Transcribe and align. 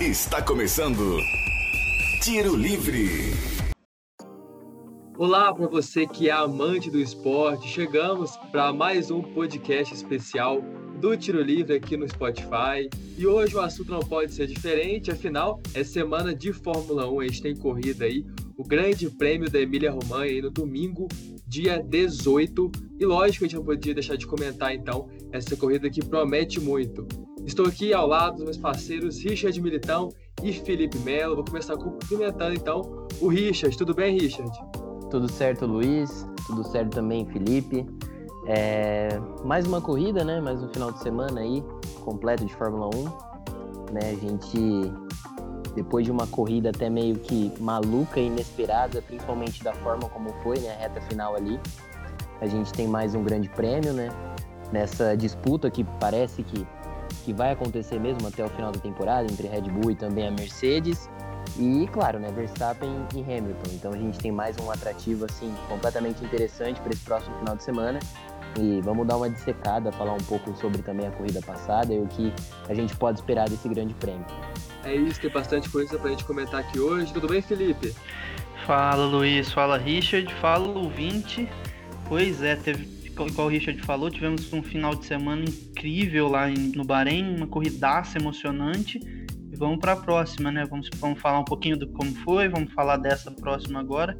Está 0.00 0.40
começando 0.40 1.18
Tiro 2.22 2.54
Livre. 2.54 3.08
Olá 5.16 5.52
para 5.52 5.66
você 5.66 6.06
que 6.06 6.28
é 6.28 6.32
amante 6.32 6.88
do 6.88 7.00
esporte. 7.00 7.66
Chegamos 7.66 8.36
para 8.52 8.72
mais 8.72 9.10
um 9.10 9.20
podcast 9.20 9.92
especial 9.92 10.62
do 11.00 11.16
Tiro 11.16 11.42
Livre 11.42 11.74
aqui 11.74 11.96
no 11.96 12.08
Spotify. 12.08 12.88
E 13.16 13.26
hoje 13.26 13.56
o 13.56 13.60
assunto 13.60 13.90
não 13.90 13.98
pode 13.98 14.32
ser 14.32 14.46
diferente, 14.46 15.10
afinal, 15.10 15.60
é 15.74 15.82
semana 15.82 16.32
de 16.32 16.52
Fórmula 16.52 17.10
1. 17.10 17.20
A 17.20 17.26
gente 17.26 17.42
tem 17.42 17.56
corrida 17.56 18.04
aí, 18.04 18.24
o 18.56 18.62
Grande 18.62 19.10
Prêmio 19.10 19.50
da 19.50 19.60
Emília 19.60 19.90
Romanha 19.90 20.30
aí 20.30 20.40
no 20.40 20.50
domingo, 20.50 21.08
dia 21.44 21.82
18. 21.82 22.70
E 23.00 23.04
lógico, 23.04 23.44
a 23.44 23.48
gente 23.48 23.56
não 23.56 23.64
podia 23.64 23.94
deixar 23.94 24.16
de 24.16 24.28
comentar 24.28 24.72
então 24.72 25.08
essa 25.32 25.56
corrida 25.56 25.90
que 25.90 26.04
promete 26.04 26.60
muito. 26.60 27.04
Estou 27.48 27.64
aqui 27.64 27.94
ao 27.94 28.06
lado 28.06 28.36
dos 28.36 28.44
meus 28.44 28.56
parceiros 28.58 29.24
Richard 29.24 29.58
Militão 29.62 30.10
e 30.42 30.52
Felipe 30.52 30.98
Melo. 30.98 31.34
Vou 31.34 31.44
começar 31.46 31.78
cumprimentando 31.78 32.52
então 32.52 33.06
o 33.22 33.28
Richard. 33.28 33.74
Tudo 33.74 33.94
bem, 33.94 34.18
Richard? 34.18 34.52
Tudo 35.10 35.32
certo, 35.32 35.64
Luiz. 35.64 36.26
Tudo 36.46 36.62
certo 36.62 36.90
também, 36.90 37.24
Felipe. 37.24 37.86
É... 38.46 39.18
Mais 39.46 39.66
uma 39.66 39.80
corrida, 39.80 40.22
né? 40.22 40.42
Mais 40.42 40.62
um 40.62 40.68
final 40.68 40.92
de 40.92 40.98
semana 40.98 41.40
aí, 41.40 41.64
completo 42.04 42.44
de 42.44 42.54
Fórmula 42.54 42.90
1. 42.94 43.04
Né? 43.94 44.10
A 44.10 44.14
gente, 44.14 44.92
depois 45.74 46.04
de 46.04 46.12
uma 46.12 46.26
corrida 46.26 46.68
até 46.68 46.90
meio 46.90 47.18
que 47.18 47.50
maluca 47.58 48.20
e 48.20 48.26
inesperada, 48.26 49.00
principalmente 49.00 49.64
da 49.64 49.72
forma 49.72 50.06
como 50.10 50.34
foi, 50.42 50.58
né? 50.58 50.74
A 50.74 50.80
reta 50.80 51.00
final 51.00 51.34
ali. 51.34 51.58
A 52.42 52.46
gente 52.46 52.74
tem 52.74 52.86
mais 52.86 53.14
um 53.14 53.24
grande 53.24 53.48
prêmio, 53.48 53.94
né? 53.94 54.10
Nessa 54.70 55.16
disputa 55.16 55.70
que 55.70 55.82
parece 55.98 56.42
que 56.42 56.66
que 57.24 57.32
vai 57.32 57.52
acontecer 57.52 57.98
mesmo 57.98 58.26
até 58.26 58.44
o 58.44 58.48
final 58.48 58.72
da 58.72 58.78
temporada 58.78 59.30
entre 59.30 59.48
Red 59.48 59.62
Bull 59.62 59.90
e 59.90 59.94
também 59.94 60.26
a 60.26 60.30
Mercedes. 60.30 61.08
E, 61.58 61.88
claro, 61.92 62.18
né, 62.18 62.30
Verstappen 62.30 62.90
e 63.14 63.20
Hamilton. 63.20 63.70
Então 63.72 63.92
a 63.92 63.96
gente 63.96 64.18
tem 64.18 64.30
mais 64.30 64.56
um 64.58 64.70
atrativo 64.70 65.24
assim 65.24 65.52
completamente 65.68 66.24
interessante 66.24 66.80
para 66.80 66.92
esse 66.92 67.02
próximo 67.02 67.36
final 67.38 67.56
de 67.56 67.62
semana. 67.62 67.98
E 68.58 68.80
vamos 68.80 69.06
dar 69.06 69.16
uma 69.16 69.28
dissecada, 69.28 69.92
falar 69.92 70.14
um 70.14 70.24
pouco 70.24 70.54
sobre 70.56 70.82
também 70.82 71.06
a 71.06 71.10
corrida 71.10 71.40
passada 71.42 71.92
e 71.92 71.98
o 71.98 72.06
que 72.06 72.32
a 72.68 72.74
gente 72.74 72.96
pode 72.96 73.18
esperar 73.18 73.48
desse 73.48 73.68
grande 73.68 73.94
prêmio. 73.94 74.26
É 74.84 74.94
isso, 74.94 75.20
tem 75.20 75.30
bastante 75.30 75.68
coisa 75.68 75.98
para 75.98 76.08
a 76.08 76.10
gente 76.10 76.24
comentar 76.24 76.60
aqui 76.60 76.80
hoje. 76.80 77.12
Tudo 77.12 77.28
bem, 77.28 77.42
Felipe? 77.42 77.94
Fala, 78.66 79.06
Luiz. 79.06 79.52
Fala, 79.52 79.76
Richard. 79.76 80.32
Fala, 80.34 80.68
ouvinte. 80.68 81.48
Pois 82.08 82.42
é, 82.42 82.56
teve 82.56 82.97
igual 83.26 83.48
o 83.48 83.50
Richard 83.50 83.80
falou, 83.82 84.10
tivemos 84.10 84.52
um 84.52 84.62
final 84.62 84.94
de 84.94 85.06
semana 85.06 85.44
incrível 85.44 86.28
lá 86.28 86.50
em, 86.50 86.72
no 86.74 86.84
Bahrein, 86.84 87.36
uma 87.36 87.46
corridaça 87.46 88.18
emocionante. 88.18 89.00
E 89.50 89.56
vamos 89.56 89.78
para 89.78 89.92
a 89.92 89.96
próxima, 89.96 90.52
né? 90.52 90.64
Vamos, 90.68 90.88
vamos 90.96 91.20
falar 91.20 91.40
um 91.40 91.44
pouquinho 91.44 91.76
do 91.76 91.88
como 91.88 92.14
foi, 92.16 92.48
vamos 92.48 92.72
falar 92.72 92.98
dessa 92.98 93.30
próxima 93.30 93.80
agora. 93.80 94.16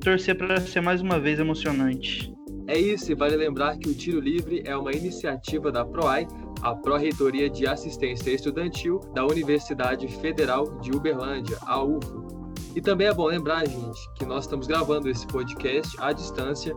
Torcer 0.00 0.36
para 0.36 0.60
ser 0.60 0.80
mais 0.80 1.00
uma 1.00 1.18
vez 1.18 1.40
emocionante. 1.40 2.32
É 2.68 2.78
isso, 2.78 3.12
e 3.12 3.14
vale 3.14 3.36
lembrar 3.36 3.78
que 3.78 3.88
o 3.88 3.94
Tiro 3.94 4.20
Livre 4.20 4.62
é 4.64 4.76
uma 4.76 4.92
iniciativa 4.92 5.70
da 5.70 5.84
PROAI, 5.84 6.26
a 6.62 6.74
Pró-Reitoria 6.74 7.48
de 7.48 7.66
Assistência 7.66 8.30
Estudantil 8.30 9.00
da 9.14 9.24
Universidade 9.24 10.08
Federal 10.08 10.78
de 10.80 10.90
Uberlândia, 10.90 11.56
a 11.62 11.82
UFO. 11.82 12.26
E 12.74 12.80
também 12.80 13.06
é 13.06 13.14
bom 13.14 13.26
lembrar, 13.26 13.66
gente, 13.66 14.12
que 14.16 14.26
nós 14.26 14.44
estamos 14.44 14.66
gravando 14.66 15.08
esse 15.08 15.26
podcast 15.26 15.96
à 16.00 16.12
distância 16.12 16.74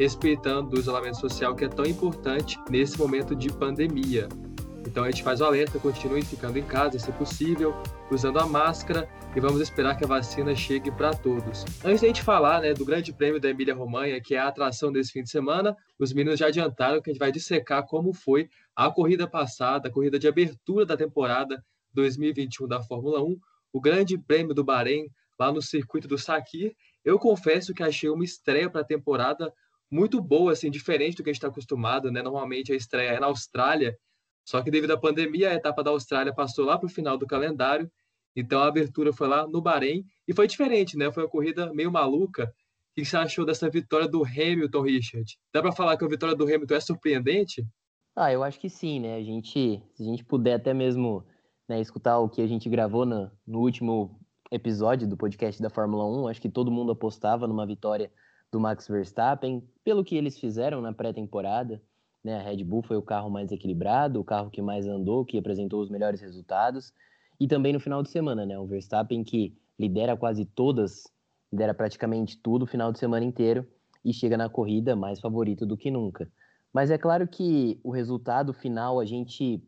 respeitando 0.00 0.74
o 0.74 0.80
isolamento 0.80 1.20
social 1.20 1.54
que 1.54 1.66
é 1.66 1.68
tão 1.68 1.84
importante 1.84 2.58
nesse 2.70 2.98
momento 2.98 3.36
de 3.36 3.52
pandemia. 3.52 4.26
Então 4.86 5.04
a 5.04 5.10
gente 5.10 5.22
faz 5.22 5.42
o 5.42 5.44
alerta, 5.44 5.78
continue 5.78 6.22
ficando 6.22 6.58
em 6.58 6.64
casa, 6.64 6.98
se 6.98 7.12
possível, 7.12 7.74
usando 8.10 8.38
a 8.38 8.46
máscara 8.46 9.06
e 9.36 9.40
vamos 9.40 9.60
esperar 9.60 9.98
que 9.98 10.04
a 10.04 10.08
vacina 10.08 10.56
chegue 10.56 10.90
para 10.90 11.12
todos. 11.12 11.66
Antes 11.84 12.00
da 12.00 12.06
gente 12.06 12.22
falar 12.22 12.62
né, 12.62 12.72
do 12.72 12.82
Grande 12.82 13.12
Prêmio 13.12 13.38
da 13.38 13.50
Emília 13.50 13.74
Romanha, 13.74 14.18
que 14.22 14.34
é 14.34 14.38
a 14.38 14.48
atração 14.48 14.90
desse 14.90 15.12
fim 15.12 15.22
de 15.22 15.28
semana, 15.28 15.76
os 15.98 16.14
meninos 16.14 16.40
já 16.40 16.46
adiantaram 16.46 17.02
que 17.02 17.10
a 17.10 17.12
gente 17.12 17.20
vai 17.20 17.30
dissecar 17.30 17.86
como 17.86 18.14
foi 18.14 18.48
a 18.74 18.90
corrida 18.90 19.28
passada, 19.28 19.88
a 19.88 19.92
corrida 19.92 20.18
de 20.18 20.26
abertura 20.26 20.86
da 20.86 20.96
temporada 20.96 21.62
2021 21.92 22.66
da 22.66 22.82
Fórmula 22.82 23.22
1, 23.22 23.38
o 23.70 23.80
Grande 23.82 24.16
Prêmio 24.16 24.54
do 24.54 24.64
Bahrein, 24.64 25.10
lá 25.38 25.52
no 25.52 25.60
circuito 25.60 26.08
do 26.08 26.16
Sakir. 26.16 26.74
Eu 27.04 27.18
confesso 27.18 27.74
que 27.74 27.82
achei 27.82 28.08
uma 28.08 28.24
estreia 28.24 28.70
para 28.70 28.80
a 28.80 28.84
temporada 28.84 29.52
muito 29.90 30.22
boa, 30.22 30.52
assim, 30.52 30.70
diferente 30.70 31.16
do 31.16 31.24
que 31.24 31.30
a 31.30 31.32
gente 31.32 31.38
está 31.38 31.48
acostumado, 31.48 32.10
né? 32.10 32.22
Normalmente 32.22 32.72
a 32.72 32.76
estreia 32.76 33.10
é 33.10 33.20
na 33.20 33.26
Austrália, 33.26 33.98
só 34.44 34.62
que 34.62 34.70
devido 34.70 34.92
à 34.92 34.98
pandemia, 34.98 35.50
a 35.50 35.54
etapa 35.54 35.82
da 35.82 35.90
Austrália 35.90 36.34
passou 36.34 36.64
lá 36.64 36.78
para 36.78 36.86
o 36.86 36.90
final 36.90 37.18
do 37.18 37.26
calendário, 37.26 37.90
então 38.34 38.60
a 38.60 38.66
abertura 38.66 39.12
foi 39.12 39.28
lá 39.28 39.46
no 39.46 39.60
Bahrein 39.60 40.04
e 40.26 40.34
foi 40.34 40.46
diferente, 40.46 40.96
né? 40.96 41.10
Foi 41.12 41.24
uma 41.24 41.28
corrida 41.28 41.72
meio 41.72 41.90
maluca. 41.90 42.44
O 42.44 42.94
que 42.94 43.04
você 43.04 43.16
achou 43.16 43.44
dessa 43.44 43.68
vitória 43.68 44.08
do 44.08 44.24
Hamilton, 44.24 44.82
Richard? 44.82 45.38
Dá 45.52 45.60
para 45.60 45.72
falar 45.72 45.96
que 45.96 46.04
a 46.04 46.08
vitória 46.08 46.34
do 46.34 46.44
Hamilton 46.44 46.74
é 46.74 46.80
surpreendente? 46.80 47.66
Ah, 48.14 48.32
eu 48.32 48.42
acho 48.42 48.58
que 48.58 48.68
sim, 48.68 49.00
né? 49.00 49.16
A 49.16 49.22
gente, 49.22 49.82
se 49.94 50.02
a 50.02 50.06
gente 50.06 50.24
puder 50.24 50.54
até 50.54 50.74
mesmo 50.74 51.24
né, 51.68 51.80
escutar 51.80 52.18
o 52.18 52.28
que 52.28 52.42
a 52.42 52.46
gente 52.46 52.68
gravou 52.68 53.06
no, 53.06 53.30
no 53.46 53.60
último 53.60 54.18
episódio 54.50 55.06
do 55.06 55.16
podcast 55.16 55.62
da 55.62 55.70
Fórmula 55.70 56.04
1, 56.04 56.28
acho 56.28 56.42
que 56.42 56.48
todo 56.48 56.70
mundo 56.70 56.92
apostava 56.92 57.46
numa 57.46 57.64
vitória 57.64 58.10
do 58.52 58.58
Max 58.58 58.88
Verstappen, 58.88 59.62
pelo 59.84 60.04
que 60.04 60.16
eles 60.16 60.38
fizeram 60.38 60.80
na 60.80 60.92
pré-temporada. 60.92 61.80
Né? 62.22 62.38
A 62.38 62.42
Red 62.42 62.64
Bull 62.64 62.82
foi 62.82 62.96
o 62.96 63.02
carro 63.02 63.30
mais 63.30 63.52
equilibrado, 63.52 64.20
o 64.20 64.24
carro 64.24 64.50
que 64.50 64.60
mais 64.60 64.86
andou, 64.86 65.24
que 65.24 65.38
apresentou 65.38 65.80
os 65.80 65.88
melhores 65.88 66.20
resultados. 66.20 66.92
E 67.38 67.46
também 67.46 67.72
no 67.72 67.80
final 67.80 68.02
de 68.02 68.10
semana, 68.10 68.44
né? 68.44 68.58
O 68.58 68.66
Verstappen 68.66 69.24
que 69.24 69.56
lidera 69.78 70.16
quase 70.16 70.44
todas, 70.44 71.04
lidera 71.50 71.72
praticamente 71.72 72.36
tudo 72.36 72.64
o 72.64 72.66
final 72.66 72.92
de 72.92 72.98
semana 72.98 73.24
inteiro 73.24 73.66
e 74.04 74.12
chega 74.12 74.36
na 74.36 74.48
corrida 74.48 74.94
mais 74.94 75.20
favorito 75.20 75.64
do 75.64 75.76
que 75.76 75.90
nunca. 75.90 76.30
Mas 76.72 76.90
é 76.90 76.98
claro 76.98 77.26
que 77.26 77.80
o 77.82 77.90
resultado 77.90 78.52
final 78.52 79.00
a 79.00 79.04
gente, 79.04 79.62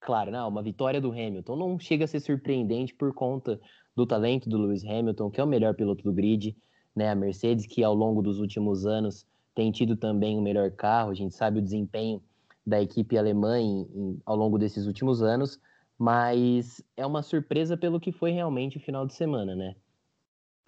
claro, 0.00 0.30
não, 0.30 0.48
uma 0.48 0.62
vitória 0.62 1.00
do 1.00 1.10
Hamilton 1.10 1.56
não 1.56 1.78
chega 1.78 2.04
a 2.04 2.08
ser 2.08 2.20
surpreendente 2.20 2.94
por 2.94 3.12
conta 3.12 3.60
do 3.94 4.06
talento 4.06 4.48
do 4.48 4.58
Lewis 4.58 4.84
Hamilton, 4.84 5.30
que 5.30 5.40
é 5.40 5.44
o 5.44 5.48
melhor 5.48 5.74
piloto 5.74 6.04
do 6.04 6.12
grid, 6.12 6.56
né? 6.96 7.10
A 7.10 7.14
Mercedes, 7.14 7.66
que 7.66 7.84
ao 7.84 7.94
longo 7.94 8.22
dos 8.22 8.40
últimos 8.40 8.86
anos 8.86 9.26
tem 9.54 9.70
tido 9.70 9.96
também 9.96 10.38
o 10.38 10.42
melhor 10.42 10.70
carro, 10.70 11.10
a 11.10 11.14
gente 11.14 11.34
sabe 11.34 11.58
o 11.58 11.62
desempenho 11.62 12.22
da 12.66 12.80
equipe 12.82 13.16
alemã 13.16 13.60
em, 13.60 13.82
em, 13.94 14.20
ao 14.24 14.34
longo 14.34 14.58
desses 14.58 14.86
últimos 14.86 15.22
anos, 15.22 15.60
mas 15.98 16.82
é 16.96 17.06
uma 17.06 17.22
surpresa 17.22 17.76
pelo 17.76 18.00
que 18.00 18.10
foi 18.10 18.32
realmente 18.32 18.76
o 18.78 18.80
final 18.80 19.06
de 19.06 19.14
semana, 19.14 19.54
né? 19.54 19.76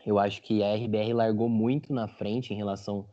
Eu 0.06 0.18
acho 0.18 0.40
que 0.42 0.62
a 0.62 0.74
RBR 0.74 1.12
largou 1.12 1.48
muito 1.48 1.92
na 1.92 2.06
frente 2.06 2.54
em 2.54 2.56
relação 2.56 3.08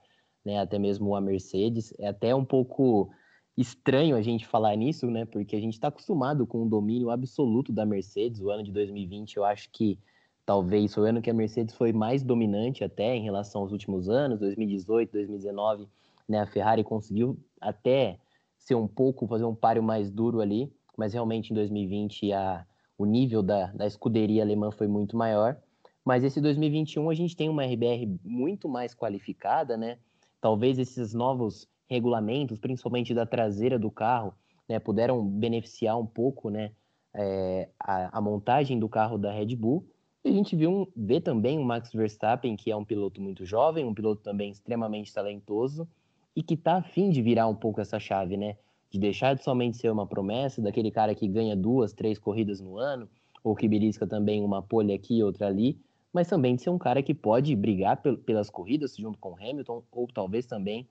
né, 0.45 0.59
até 0.59 0.77
mesmo 0.77 1.15
a 1.15 1.19
Mercedes. 1.19 1.93
É 1.97 2.07
até 2.07 2.33
um 2.33 2.45
pouco 2.45 3.09
estranho 3.57 4.15
a 4.15 4.21
gente 4.21 4.45
falar 4.45 4.75
nisso, 4.75 5.07
né? 5.07 5.25
Porque 5.25 5.55
a 5.55 5.59
gente 5.59 5.73
está 5.73 5.87
acostumado 5.87 6.45
com 6.45 6.63
o 6.63 6.69
domínio 6.69 7.09
absoluto 7.09 7.73
da 7.73 7.85
Mercedes. 7.85 8.39
O 8.39 8.49
ano 8.49 8.63
de 8.63 8.71
2020, 8.71 9.35
eu 9.37 9.43
acho 9.43 9.69
que 9.71 9.99
talvez 10.45 10.93
foi 10.93 11.03
o 11.03 11.07
ano 11.07 11.21
que 11.21 11.29
a 11.29 11.33
Mercedes 11.33 11.75
foi 11.75 11.91
mais 11.91 12.21
dominante 12.21 12.83
até 12.83 13.15
em 13.15 13.23
relação 13.23 13.61
aos 13.61 13.71
últimos 13.71 14.07
anos, 14.07 14.39
2018, 14.39 15.11
2019, 15.11 15.87
né, 16.29 16.39
a 16.39 16.45
Ferrari 16.45 16.83
conseguiu 16.83 17.37
até 17.59 18.19
ser 18.57 18.75
um 18.75 18.87
pouco, 18.87 19.27
fazer 19.27 19.45
um 19.45 19.55
páreo 19.55 19.83
mais 19.83 20.11
duro 20.11 20.41
ali, 20.41 20.71
mas 20.97 21.13
realmente 21.13 21.51
em 21.51 21.55
2020 21.55 22.31
a, 22.31 22.65
o 22.97 23.05
nível 23.05 23.41
da, 23.41 23.67
da 23.67 23.85
escuderia 23.85 24.43
alemã 24.43 24.71
foi 24.71 24.87
muito 24.87 25.17
maior, 25.17 25.57
mas 26.03 26.23
esse 26.23 26.39
2021 26.39 27.09
a 27.09 27.15
gente 27.15 27.35
tem 27.35 27.49
uma 27.49 27.65
RBR 27.65 28.19
muito 28.23 28.69
mais 28.69 28.93
qualificada, 28.93 29.75
né, 29.75 29.97
talvez 30.39 30.77
esses 30.77 31.13
novos 31.13 31.67
regulamentos, 31.87 32.59
principalmente 32.59 33.13
da 33.13 33.25
traseira 33.25 33.79
do 33.79 33.89
carro, 33.89 34.33
né, 34.69 34.79
puderam 34.79 35.25
beneficiar 35.25 35.99
um 35.99 36.05
pouco, 36.05 36.49
né, 36.49 36.71
é, 37.15 37.69
a, 37.79 38.17
a 38.17 38.21
montagem 38.21 38.77
do 38.77 38.89
carro 38.89 39.17
da 39.17 39.31
Red 39.31 39.55
Bull, 39.55 39.87
a 40.27 40.31
gente 40.31 40.55
viu 40.55 40.91
vê 40.95 41.21
também 41.21 41.59
o 41.59 41.63
Max 41.63 41.91
Verstappen, 41.93 42.55
que 42.55 42.71
é 42.71 42.75
um 42.75 42.83
piloto 42.83 43.21
muito 43.21 43.45
jovem, 43.45 43.85
um 43.85 43.93
piloto 43.93 44.21
também 44.23 44.51
extremamente 44.51 45.13
talentoso 45.13 45.87
e 46.35 46.41
que 46.41 46.55
está 46.55 46.77
afim 46.77 47.09
de 47.09 47.21
virar 47.21 47.47
um 47.47 47.55
pouco 47.55 47.79
essa 47.79 47.99
chave, 47.99 48.35
né? 48.35 48.57
De 48.89 48.99
deixar 48.99 49.35
de 49.35 49.43
somente 49.43 49.77
ser 49.77 49.91
uma 49.91 50.07
promessa, 50.07 50.61
daquele 50.61 50.91
cara 50.91 51.13
que 51.13 51.27
ganha 51.27 51.55
duas, 51.55 51.93
três 51.93 52.17
corridas 52.17 52.59
no 52.59 52.77
ano, 52.77 53.07
ou 53.43 53.55
que 53.55 53.67
belisca 53.67 54.07
também 54.07 54.43
uma 54.43 54.61
pole 54.61 54.91
aqui, 54.91 55.21
outra 55.21 55.47
ali, 55.47 55.77
mas 56.11 56.27
também 56.27 56.55
de 56.55 56.63
ser 56.63 56.69
um 56.71 56.77
cara 56.77 57.03
que 57.03 57.13
pode 57.13 57.55
brigar 57.55 58.01
pelas 58.25 58.49
corridas 58.49 58.95
junto 58.97 59.17
com 59.19 59.35
Hamilton, 59.35 59.83
ou 59.91 60.07
talvez 60.07 60.45
também 60.45 60.87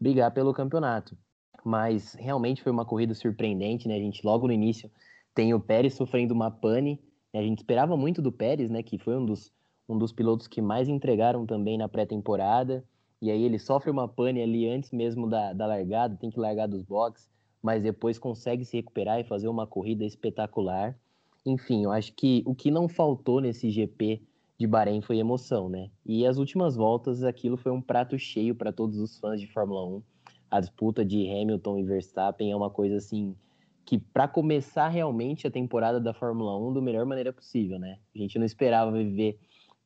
brigar 0.00 0.32
pelo 0.32 0.54
campeonato. 0.54 1.16
Mas 1.64 2.14
realmente 2.14 2.62
foi 2.62 2.72
uma 2.72 2.84
corrida 2.84 3.12
surpreendente, 3.14 3.86
né? 3.86 3.96
A 3.96 4.00
gente 4.00 4.24
logo 4.24 4.46
no 4.46 4.52
início 4.52 4.90
tem 5.34 5.52
o 5.52 5.60
Pérez 5.60 5.94
sofrendo 5.94 6.32
uma 6.32 6.50
pane 6.50 7.00
a 7.34 7.42
gente 7.42 7.58
esperava 7.58 7.96
muito 7.96 8.22
do 8.22 8.32
Pérez, 8.32 8.70
né, 8.70 8.82
que 8.82 8.98
foi 8.98 9.16
um 9.16 9.24
dos, 9.24 9.52
um 9.88 9.98
dos 9.98 10.12
pilotos 10.12 10.46
que 10.46 10.62
mais 10.62 10.88
entregaram 10.88 11.44
também 11.44 11.76
na 11.76 11.88
pré-temporada. 11.88 12.84
E 13.20 13.30
aí 13.30 13.42
ele 13.42 13.58
sofre 13.58 13.90
uma 13.90 14.08
pane 14.08 14.40
ali 14.40 14.68
antes 14.68 14.90
mesmo 14.90 15.28
da, 15.28 15.52
da 15.52 15.66
largada, 15.66 16.16
tem 16.16 16.30
que 16.30 16.38
largar 16.38 16.68
dos 16.68 16.82
boxes, 16.82 17.28
mas 17.62 17.82
depois 17.82 18.18
consegue 18.18 18.64
se 18.64 18.76
recuperar 18.76 19.20
e 19.20 19.24
fazer 19.24 19.48
uma 19.48 19.66
corrida 19.66 20.04
espetacular. 20.04 20.96
Enfim, 21.44 21.84
eu 21.84 21.90
acho 21.90 22.12
que 22.14 22.42
o 22.46 22.54
que 22.54 22.70
não 22.70 22.88
faltou 22.88 23.40
nesse 23.40 23.70
GP 23.70 24.22
de 24.58 24.66
Bahrein 24.66 25.00
foi 25.00 25.18
emoção, 25.18 25.68
né? 25.68 25.90
E 26.04 26.26
as 26.26 26.38
últimas 26.38 26.76
voltas, 26.76 27.22
aquilo 27.22 27.56
foi 27.56 27.72
um 27.72 27.80
prato 27.80 28.18
cheio 28.18 28.54
para 28.54 28.72
todos 28.72 28.98
os 28.98 29.18
fãs 29.18 29.40
de 29.40 29.46
Fórmula 29.46 29.84
1. 29.86 30.02
A 30.50 30.60
disputa 30.60 31.04
de 31.04 31.28
Hamilton 31.28 31.78
e 31.78 31.84
Verstappen 31.84 32.50
é 32.50 32.56
uma 32.56 32.70
coisa 32.70 32.96
assim 32.96 33.36
que 33.88 33.98
para 33.98 34.28
começar 34.28 34.88
realmente 34.88 35.46
a 35.46 35.50
temporada 35.50 35.98
da 35.98 36.12
Fórmula 36.12 36.54
1 36.58 36.74
da 36.74 36.80
melhor 36.82 37.06
maneira 37.06 37.32
possível, 37.32 37.78
né? 37.78 37.98
A 38.14 38.18
gente 38.18 38.38
não 38.38 38.44
esperava 38.44 38.92
viver 38.92 39.38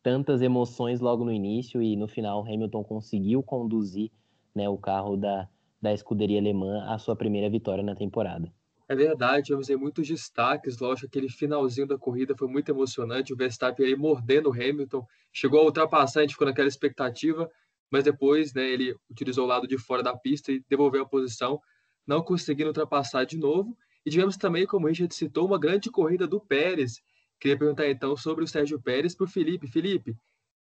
tantas 0.03 0.43
emoções 0.43 0.99
logo 0.99 1.25
no 1.25 1.31
início 1.31 1.81
e 1.81 1.95
no 1.95 2.09
final 2.09 2.41
Hamilton 2.41 2.83
conseguiu 2.83 3.45
conduzir, 3.45 4.11
né, 4.53 4.69
o 4.69 4.77
carro 4.77 5.17
da, 5.17 5.49
da 5.81 5.95
escuderia 5.95 6.41
alemã 6.41 6.85
à 6.89 6.99
sua 6.99 7.15
primeira 7.15 7.49
vitória 7.49 7.85
na 7.85 7.95
temporada. 7.95 8.53
É 8.89 8.97
verdade, 8.97 9.45
tivemos 9.45 9.69
muitos 9.81 10.09
destaques, 10.09 10.81
lógico, 10.81 11.07
aquele 11.07 11.29
finalzinho 11.29 11.87
da 11.87 11.97
corrida 11.97 12.35
foi 12.37 12.49
muito 12.49 12.69
emocionante, 12.73 13.33
o 13.33 13.37
Verstappen 13.37 13.87
aí 13.87 13.95
mordendo 13.95 14.51
o 14.51 14.53
Hamilton, 14.53 15.07
chegou 15.33 15.61
a 15.61 15.65
ultrapassar, 15.67 16.19
a 16.19 16.23
gente 16.23 16.33
ficou 16.33 16.49
naquela 16.49 16.67
expectativa, 16.67 17.49
mas 17.89 18.03
depois, 18.03 18.53
né, 18.53 18.69
ele 18.69 18.97
utilizou 19.09 19.45
o 19.45 19.49
lado 19.49 19.69
de 19.69 19.79
fora 19.79 20.03
da 20.03 20.17
pista 20.17 20.51
e 20.51 20.61
devolveu 20.69 21.05
a 21.05 21.09
posição, 21.09 21.61
não 22.05 22.21
conseguindo 22.21 22.71
ultrapassar 22.71 23.25
de 23.25 23.39
novo, 23.39 23.77
e 24.05 24.11
tivemos 24.11 24.37
também, 24.37 24.67
como 24.67 24.87
o 24.87 24.89
Richard 24.89 25.15
citou, 25.15 25.47
uma 25.47 25.59
grande 25.59 25.91
corrida 25.91 26.27
do 26.27 26.41
Pérez, 26.41 27.01
queria 27.41 27.59
perguntar 27.59 27.89
então 27.89 28.17
sobre 28.17 28.45
o 28.45 28.49
Sérgio 28.49 28.81
Pérez 28.81 29.15
para 29.15 29.25
o 29.25 29.29
Felipe, 29.29 29.67
Felipe, 29.67 30.17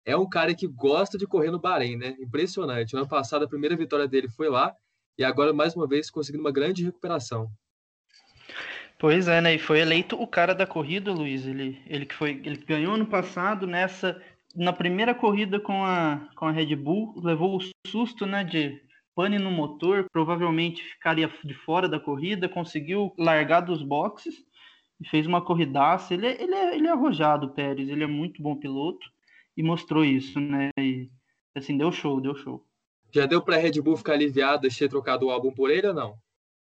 é 0.05 0.17
um 0.17 0.29
cara 0.29 0.55
que 0.55 0.67
gosta 0.67 1.19
de 1.19 1.27
correr 1.27 1.51
no 1.51 1.59
Bahrein, 1.59 1.97
né, 1.97 2.17
impressionante, 2.21 2.93
no 2.93 3.01
ano 3.01 3.09
passado 3.09 3.45
a 3.45 3.49
primeira 3.49 3.77
vitória 3.77 4.07
dele 4.07 4.29
foi 4.29 4.49
lá, 4.49 4.75
e 5.19 5.25
agora 5.25 5.53
mais 5.53 5.75
uma 5.75 5.87
vez 5.87 6.11
conseguindo 6.11 6.45
uma 6.45 6.53
grande 6.53 6.85
recuperação. 6.85 7.51
Pois 8.99 9.29
é, 9.29 9.41
né? 9.41 9.55
E 9.55 9.59
foi 9.59 9.81
eleito 9.81 10.17
o 10.17 10.27
cara 10.27 10.55
da 10.55 10.67
corrida, 10.67 11.13
Luiz. 11.13 11.47
Ele, 11.47 11.79
ele 11.87 12.07
que 12.07 12.15
foi, 12.15 12.41
ele 12.45 12.57
ganhou 12.57 12.95
ano 12.95 13.07
passado 13.07 13.67
nessa 13.67 14.21
na 14.55 14.73
primeira 14.73 15.15
corrida 15.15 15.61
com 15.61 15.85
a 15.85 16.29
com 16.35 16.47
a 16.47 16.51
Red 16.51 16.75
Bull, 16.77 17.15
levou 17.23 17.59
o 17.59 17.61
susto, 17.87 18.25
né, 18.25 18.43
de 18.43 18.81
pane 19.17 19.39
no 19.39 19.51
motor, 19.51 20.07
provavelmente 20.13 20.85
ficaria 20.85 21.33
de 21.43 21.55
fora 21.55 21.89
da 21.89 21.99
corrida, 21.99 22.51
conseguiu 22.51 23.15
largar 23.19 23.61
dos 23.61 23.83
boxes 23.83 24.35
e 25.01 25.09
fez 25.09 25.27
uma 25.27 25.41
corridaça. 25.41 26.13
Ele, 26.13 26.27
ele, 26.27 26.55
é, 26.55 26.77
ele 26.77 26.87
é 26.87 26.91
arrojado, 26.91 27.49
Pérez, 27.49 27.89
ele 27.89 28.05
é 28.05 28.07
muito 28.07 28.43
bom 28.43 28.55
piloto 28.55 29.07
e 29.57 29.63
mostrou 29.63 30.05
isso, 30.05 30.39
né? 30.39 30.69
E 30.79 31.09
assim, 31.55 31.79
deu 31.79 31.91
show, 31.91 32.21
deu 32.21 32.37
show. 32.37 32.63
Já 33.11 33.25
deu 33.25 33.41
para 33.41 33.57
a 33.57 33.59
Red 33.59 33.81
Bull 33.81 33.97
ficar 33.97 34.13
aliviada 34.13 34.69
de 34.69 34.79
ter 34.79 34.91
trocado 34.91 35.27
o 35.27 35.31
álbum 35.31 35.51
por 35.51 35.71
ele 35.71 35.89
ou 35.89 35.95
não? 35.95 36.19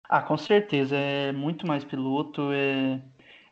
Ah, 0.09 0.21
com 0.21 0.35
certeza. 0.35 0.97
É 0.97 1.31
muito 1.31 1.65
mais 1.65 1.85
piloto. 1.85 2.51
É, 2.51 3.01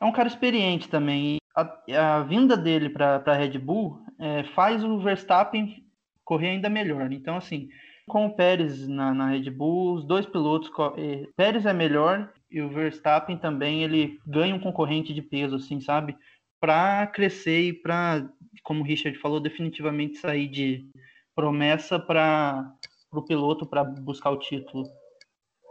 é 0.02 0.06
um 0.06 0.12
cara 0.12 0.28
experiente 0.28 0.90
também. 0.90 1.38
A, 1.56 2.18
a 2.18 2.24
vinda 2.24 2.58
dele 2.58 2.90
para 2.90 3.24
a 3.26 3.34
Red 3.34 3.58
Bull 3.58 4.02
é, 4.20 4.44
faz 4.56 4.84
o 4.84 5.00
Verstappen 5.00 5.86
correr 6.26 6.50
ainda 6.50 6.70
melhor. 6.70 7.10
Então, 7.14 7.38
assim, 7.38 7.70
com 8.10 8.26
o 8.26 8.36
Pérez 8.36 8.88
na, 8.88 9.14
na 9.14 9.30
Red 9.30 9.50
Bull, 9.52 9.94
os 9.94 10.04
dois 10.04 10.26
pilotos, 10.26 10.70
é, 10.98 11.28
Pérez 11.38 11.66
é 11.66 11.72
melhor 11.72 12.34
e 12.52 12.62
o 12.62 12.70
Verstappen 12.70 13.38
também 13.38 13.84
ele 13.84 14.20
ganha 14.26 14.54
um 14.54 14.60
concorrente 14.60 15.14
de 15.14 15.22
peso, 15.22 15.56
assim, 15.56 15.80
sabe? 15.80 16.18
Para 16.60 17.08
crescer 17.08 17.62
e 17.62 17.74
para, 17.74 18.28
como 18.64 18.82
o 18.82 18.86
Richard 18.86 19.18
falou, 19.20 19.40
definitivamente 19.40 20.18
sair 20.18 20.48
de 20.48 20.90
promessa 21.34 22.00
para 22.00 22.76
o 23.12 23.22
piloto 23.22 23.66
para 23.66 23.84
buscar 23.84 24.32
o 24.32 24.40
título. 24.40 24.84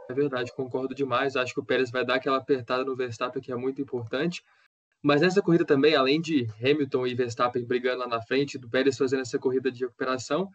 É 0.09 0.15
verdade, 0.15 0.55
concordo 0.55 0.95
demais. 0.95 1.37
Acho 1.37 1.53
que 1.53 1.61
o 1.61 1.65
Pérez 1.65 1.91
vai 1.91 2.07
dar 2.07 2.15
aquela 2.15 2.39
apertada 2.39 2.85
no 2.85 2.97
Verstappen, 2.97 3.43
que 3.43 3.53
é 3.53 3.57
muito 3.57 3.83
importante. 3.83 4.43
Mas 5.03 5.21
nessa 5.21 5.43
corrida 5.43 5.65
também, 5.65 5.95
além 5.95 6.21
de 6.21 6.47
Hamilton 6.63 7.07
e 7.07 7.15
Verstappen 7.15 7.67
brigando 7.67 7.99
lá 7.99 8.09
na 8.09 8.23
frente, 8.23 8.57
do 8.57 8.69
Pérez 8.69 8.97
fazendo 8.97 9.21
essa 9.21 9.39
corrida 9.39 9.71
de 9.71 9.85
recuperação, 9.85 10.51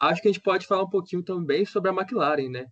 acho 0.00 0.22
que 0.22 0.28
a 0.28 0.32
gente 0.32 0.42
pode 0.42 0.66
falar 0.66 0.82
um 0.82 0.90
pouquinho 0.90 1.22
também 1.22 1.64
sobre 1.64 1.90
a 1.90 1.94
McLaren, 1.94 2.48
né? 2.48 2.66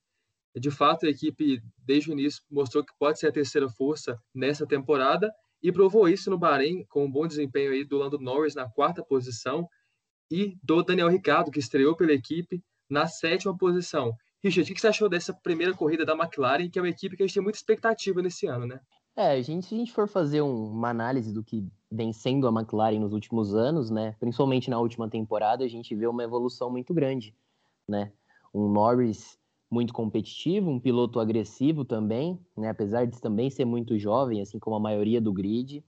De 0.56 0.70
fato, 0.70 1.06
a 1.06 1.10
equipe, 1.10 1.62
desde 1.76 2.10
o 2.10 2.12
início, 2.12 2.42
mostrou 2.50 2.84
que 2.84 2.92
pode 2.98 3.18
ser 3.18 3.28
a 3.28 3.32
terceira 3.32 3.68
força 3.68 4.18
nessa 4.34 4.66
temporada 4.66 5.30
e 5.62 5.70
provou 5.70 6.08
isso 6.08 6.30
no 6.30 6.38
Bahrein, 6.38 6.84
com 6.88 7.04
um 7.04 7.10
bom 7.10 7.26
desempenho 7.26 7.72
aí 7.72 7.84
do 7.84 7.98
Lando 7.98 8.18
Norris 8.18 8.54
na 8.54 8.68
quarta 8.68 9.04
posição 9.04 9.68
e 10.30 10.56
do 10.62 10.82
Daniel 10.82 11.08
Ricciardo, 11.08 11.50
que 11.50 11.58
estreou 11.58 11.96
pela 11.96 12.12
equipe 12.12 12.62
na 12.88 13.06
sétima 13.06 13.56
posição. 13.56 14.12
Richard, 14.42 14.70
o 14.70 14.74
que 14.74 14.80
você 14.80 14.88
achou 14.88 15.08
dessa 15.08 15.34
primeira 15.34 15.74
corrida 15.74 16.04
da 16.04 16.14
McLaren, 16.14 16.70
que 16.70 16.78
é 16.78 16.82
uma 16.82 16.88
equipe 16.88 17.16
que 17.16 17.22
a 17.22 17.26
gente 17.26 17.34
tem 17.34 17.42
muita 17.42 17.58
expectativa 17.58 18.22
nesse 18.22 18.46
ano, 18.46 18.66
né? 18.66 18.80
É, 19.18 19.32
a 19.32 19.42
gente, 19.42 19.66
se 19.66 19.74
a 19.74 19.78
gente 19.78 19.92
for 19.92 20.06
fazer 20.06 20.42
uma 20.42 20.90
análise 20.90 21.32
do 21.32 21.42
que 21.42 21.66
vem 21.90 22.12
sendo 22.12 22.46
a 22.46 22.52
McLaren 22.52 23.00
nos 23.00 23.12
últimos 23.12 23.52
anos, 23.52 23.90
né, 23.90 24.14
principalmente 24.20 24.70
na 24.70 24.78
última 24.78 25.10
temporada, 25.10 25.64
a 25.64 25.68
gente 25.68 25.92
vê 25.92 26.06
uma 26.06 26.22
evolução 26.22 26.70
muito 26.70 26.94
grande, 26.94 27.34
né? 27.88 28.12
Um 28.54 28.68
Norris 28.68 29.36
muito 29.68 29.92
competitivo, 29.92 30.70
um 30.70 30.78
piloto 30.78 31.18
agressivo 31.18 31.84
também, 31.84 32.38
né, 32.56 32.68
apesar 32.68 33.08
de 33.08 33.20
também 33.20 33.50
ser 33.50 33.64
muito 33.64 33.98
jovem, 33.98 34.40
assim 34.40 34.60
como 34.60 34.76
a 34.76 34.80
maioria 34.80 35.20
do 35.20 35.32
grid, 35.32 35.84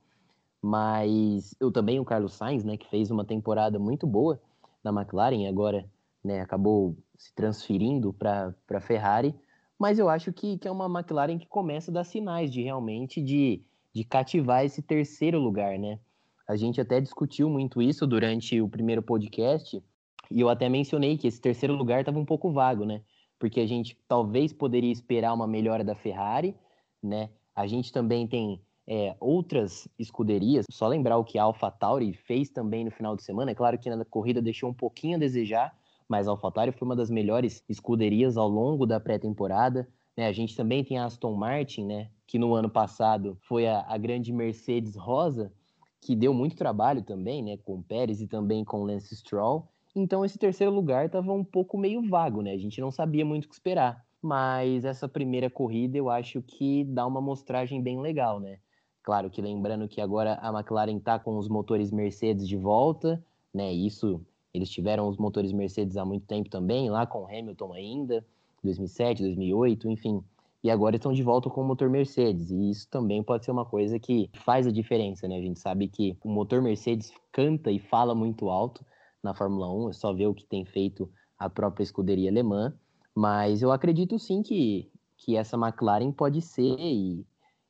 mas 0.60 1.54
eu 1.60 1.70
também 1.70 2.00
o 2.00 2.04
Carlos 2.04 2.32
Sainz, 2.32 2.64
né, 2.64 2.76
que 2.76 2.90
fez 2.90 3.12
uma 3.12 3.24
temporada 3.24 3.78
muito 3.78 4.08
boa 4.08 4.40
na 4.82 4.90
McLaren, 4.90 5.46
agora, 5.48 5.88
né, 6.24 6.40
acabou 6.40 6.96
se 7.16 7.32
transferindo 7.32 8.12
para 8.12 8.52
a 8.74 8.80
Ferrari, 8.80 9.36
mas 9.80 9.98
eu 9.98 10.10
acho 10.10 10.30
que, 10.30 10.58
que 10.58 10.68
é 10.68 10.70
uma 10.70 10.84
McLaren 10.84 11.38
que 11.38 11.46
começa 11.46 11.90
a 11.90 11.94
dar 11.94 12.04
sinais 12.04 12.52
de 12.52 12.62
realmente 12.62 13.22
de, 13.22 13.64
de 13.94 14.04
cativar 14.04 14.62
esse 14.62 14.82
terceiro 14.82 15.40
lugar, 15.40 15.78
né? 15.78 15.98
A 16.46 16.54
gente 16.54 16.78
até 16.82 17.00
discutiu 17.00 17.48
muito 17.48 17.80
isso 17.80 18.06
durante 18.06 18.60
o 18.60 18.68
primeiro 18.68 19.02
podcast, 19.02 19.82
e 20.30 20.38
eu 20.38 20.50
até 20.50 20.68
mencionei 20.68 21.16
que 21.16 21.26
esse 21.26 21.40
terceiro 21.40 21.74
lugar 21.74 22.00
estava 22.00 22.18
um 22.18 22.26
pouco 22.26 22.52
vago, 22.52 22.84
né? 22.84 23.00
Porque 23.38 23.58
a 23.58 23.66
gente 23.66 23.96
talvez 24.06 24.52
poderia 24.52 24.92
esperar 24.92 25.32
uma 25.32 25.46
melhora 25.46 25.82
da 25.82 25.94
Ferrari, 25.94 26.54
né? 27.02 27.30
A 27.56 27.66
gente 27.66 27.90
também 27.90 28.26
tem 28.26 28.60
é, 28.86 29.16
outras 29.18 29.88
escuderias, 29.98 30.66
só 30.70 30.86
lembrar 30.88 31.16
o 31.16 31.24
que 31.24 31.38
a 31.38 31.44
AlphaTauri 31.44 32.12
fez 32.12 32.50
também 32.50 32.84
no 32.84 32.90
final 32.90 33.16
de 33.16 33.22
semana, 33.22 33.52
é 33.52 33.54
claro 33.54 33.78
que 33.78 33.88
na 33.88 34.04
corrida 34.04 34.42
deixou 34.42 34.68
um 34.68 34.74
pouquinho 34.74 35.16
a 35.16 35.20
desejar, 35.20 35.74
mas 36.10 36.26
a 36.26 36.32
AlphaTauri 36.32 36.72
foi 36.72 36.86
uma 36.86 36.96
das 36.96 37.08
melhores 37.08 37.64
escuderias 37.68 38.36
ao 38.36 38.48
longo 38.48 38.84
da 38.84 38.98
pré-temporada. 38.98 39.88
Né? 40.16 40.26
A 40.26 40.32
gente 40.32 40.56
também 40.56 40.82
tem 40.82 40.98
a 40.98 41.04
Aston 41.04 41.34
Martin, 41.34 41.84
né? 41.84 42.10
que 42.26 42.38
no 42.38 42.54
ano 42.54 42.68
passado 42.68 43.36
foi 43.42 43.66
a, 43.66 43.84
a 43.88 43.96
grande 43.96 44.32
Mercedes 44.32 44.94
rosa, 44.94 45.52
que 46.00 46.14
deu 46.14 46.32
muito 46.34 46.56
trabalho 46.56 47.02
também, 47.02 47.42
né, 47.42 47.56
com 47.56 47.74
o 47.74 47.82
Pérez 47.82 48.20
e 48.20 48.26
também 48.28 48.64
com 48.64 48.82
o 48.82 48.84
Lance 48.84 49.14
Stroll. 49.16 49.68
Então 49.94 50.24
esse 50.24 50.38
terceiro 50.38 50.72
lugar 50.72 51.06
estava 51.06 51.32
um 51.32 51.42
pouco 51.44 51.76
meio 51.76 52.08
vago, 52.08 52.40
né? 52.40 52.52
A 52.52 52.56
gente 52.56 52.80
não 52.80 52.92
sabia 52.92 53.24
muito 53.24 53.46
o 53.46 53.48
que 53.48 53.54
esperar. 53.54 54.04
Mas 54.22 54.84
essa 54.84 55.08
primeira 55.08 55.50
corrida 55.50 55.98
eu 55.98 56.08
acho 56.08 56.40
que 56.40 56.84
dá 56.84 57.04
uma 57.04 57.20
mostragem 57.20 57.82
bem 57.82 58.00
legal, 58.00 58.38
né? 58.38 58.58
Claro 59.02 59.28
que 59.28 59.42
lembrando 59.42 59.88
que 59.88 60.00
agora 60.00 60.38
a 60.40 60.52
McLaren 60.52 60.98
está 60.98 61.18
com 61.18 61.36
os 61.36 61.48
motores 61.48 61.90
Mercedes 61.90 62.46
de 62.46 62.56
volta, 62.56 63.24
né? 63.52 63.72
Isso 63.72 64.24
eles 64.52 64.70
tiveram 64.70 65.08
os 65.08 65.16
motores 65.16 65.52
Mercedes 65.52 65.96
há 65.96 66.04
muito 66.04 66.26
tempo 66.26 66.48
também, 66.48 66.90
lá 66.90 67.06
com 67.06 67.26
Hamilton 67.26 67.72
ainda, 67.72 68.24
2007, 68.62 69.22
2008, 69.22 69.88
enfim. 69.88 70.22
E 70.62 70.70
agora 70.70 70.96
estão 70.96 71.12
de 71.12 71.22
volta 71.22 71.48
com 71.48 71.62
o 71.62 71.64
motor 71.64 71.88
Mercedes. 71.88 72.50
E 72.50 72.70
isso 72.70 72.86
também 72.88 73.22
pode 73.22 73.44
ser 73.44 73.50
uma 73.50 73.64
coisa 73.64 73.98
que 73.98 74.28
faz 74.34 74.66
a 74.66 74.72
diferença, 74.72 75.26
né? 75.26 75.38
A 75.38 75.40
gente 75.40 75.58
sabe 75.58 75.88
que 75.88 76.16
o 76.22 76.28
motor 76.28 76.60
Mercedes 76.60 77.12
canta 77.32 77.70
e 77.70 77.78
fala 77.78 78.14
muito 78.14 78.50
alto 78.50 78.84
na 79.22 79.34
Fórmula 79.34 79.72
1, 79.72 79.90
é 79.90 79.92
só 79.92 80.12
ver 80.12 80.26
o 80.26 80.34
que 80.34 80.44
tem 80.44 80.64
feito 80.64 81.10
a 81.38 81.48
própria 81.48 81.82
escuderia 81.82 82.30
alemã. 82.30 82.74
Mas 83.14 83.62
eu 83.62 83.72
acredito 83.72 84.18
sim 84.18 84.42
que, 84.42 84.90
que 85.16 85.36
essa 85.36 85.56
McLaren 85.56 86.12
pode 86.12 86.42
ser 86.42 86.76
e, 86.78 87.24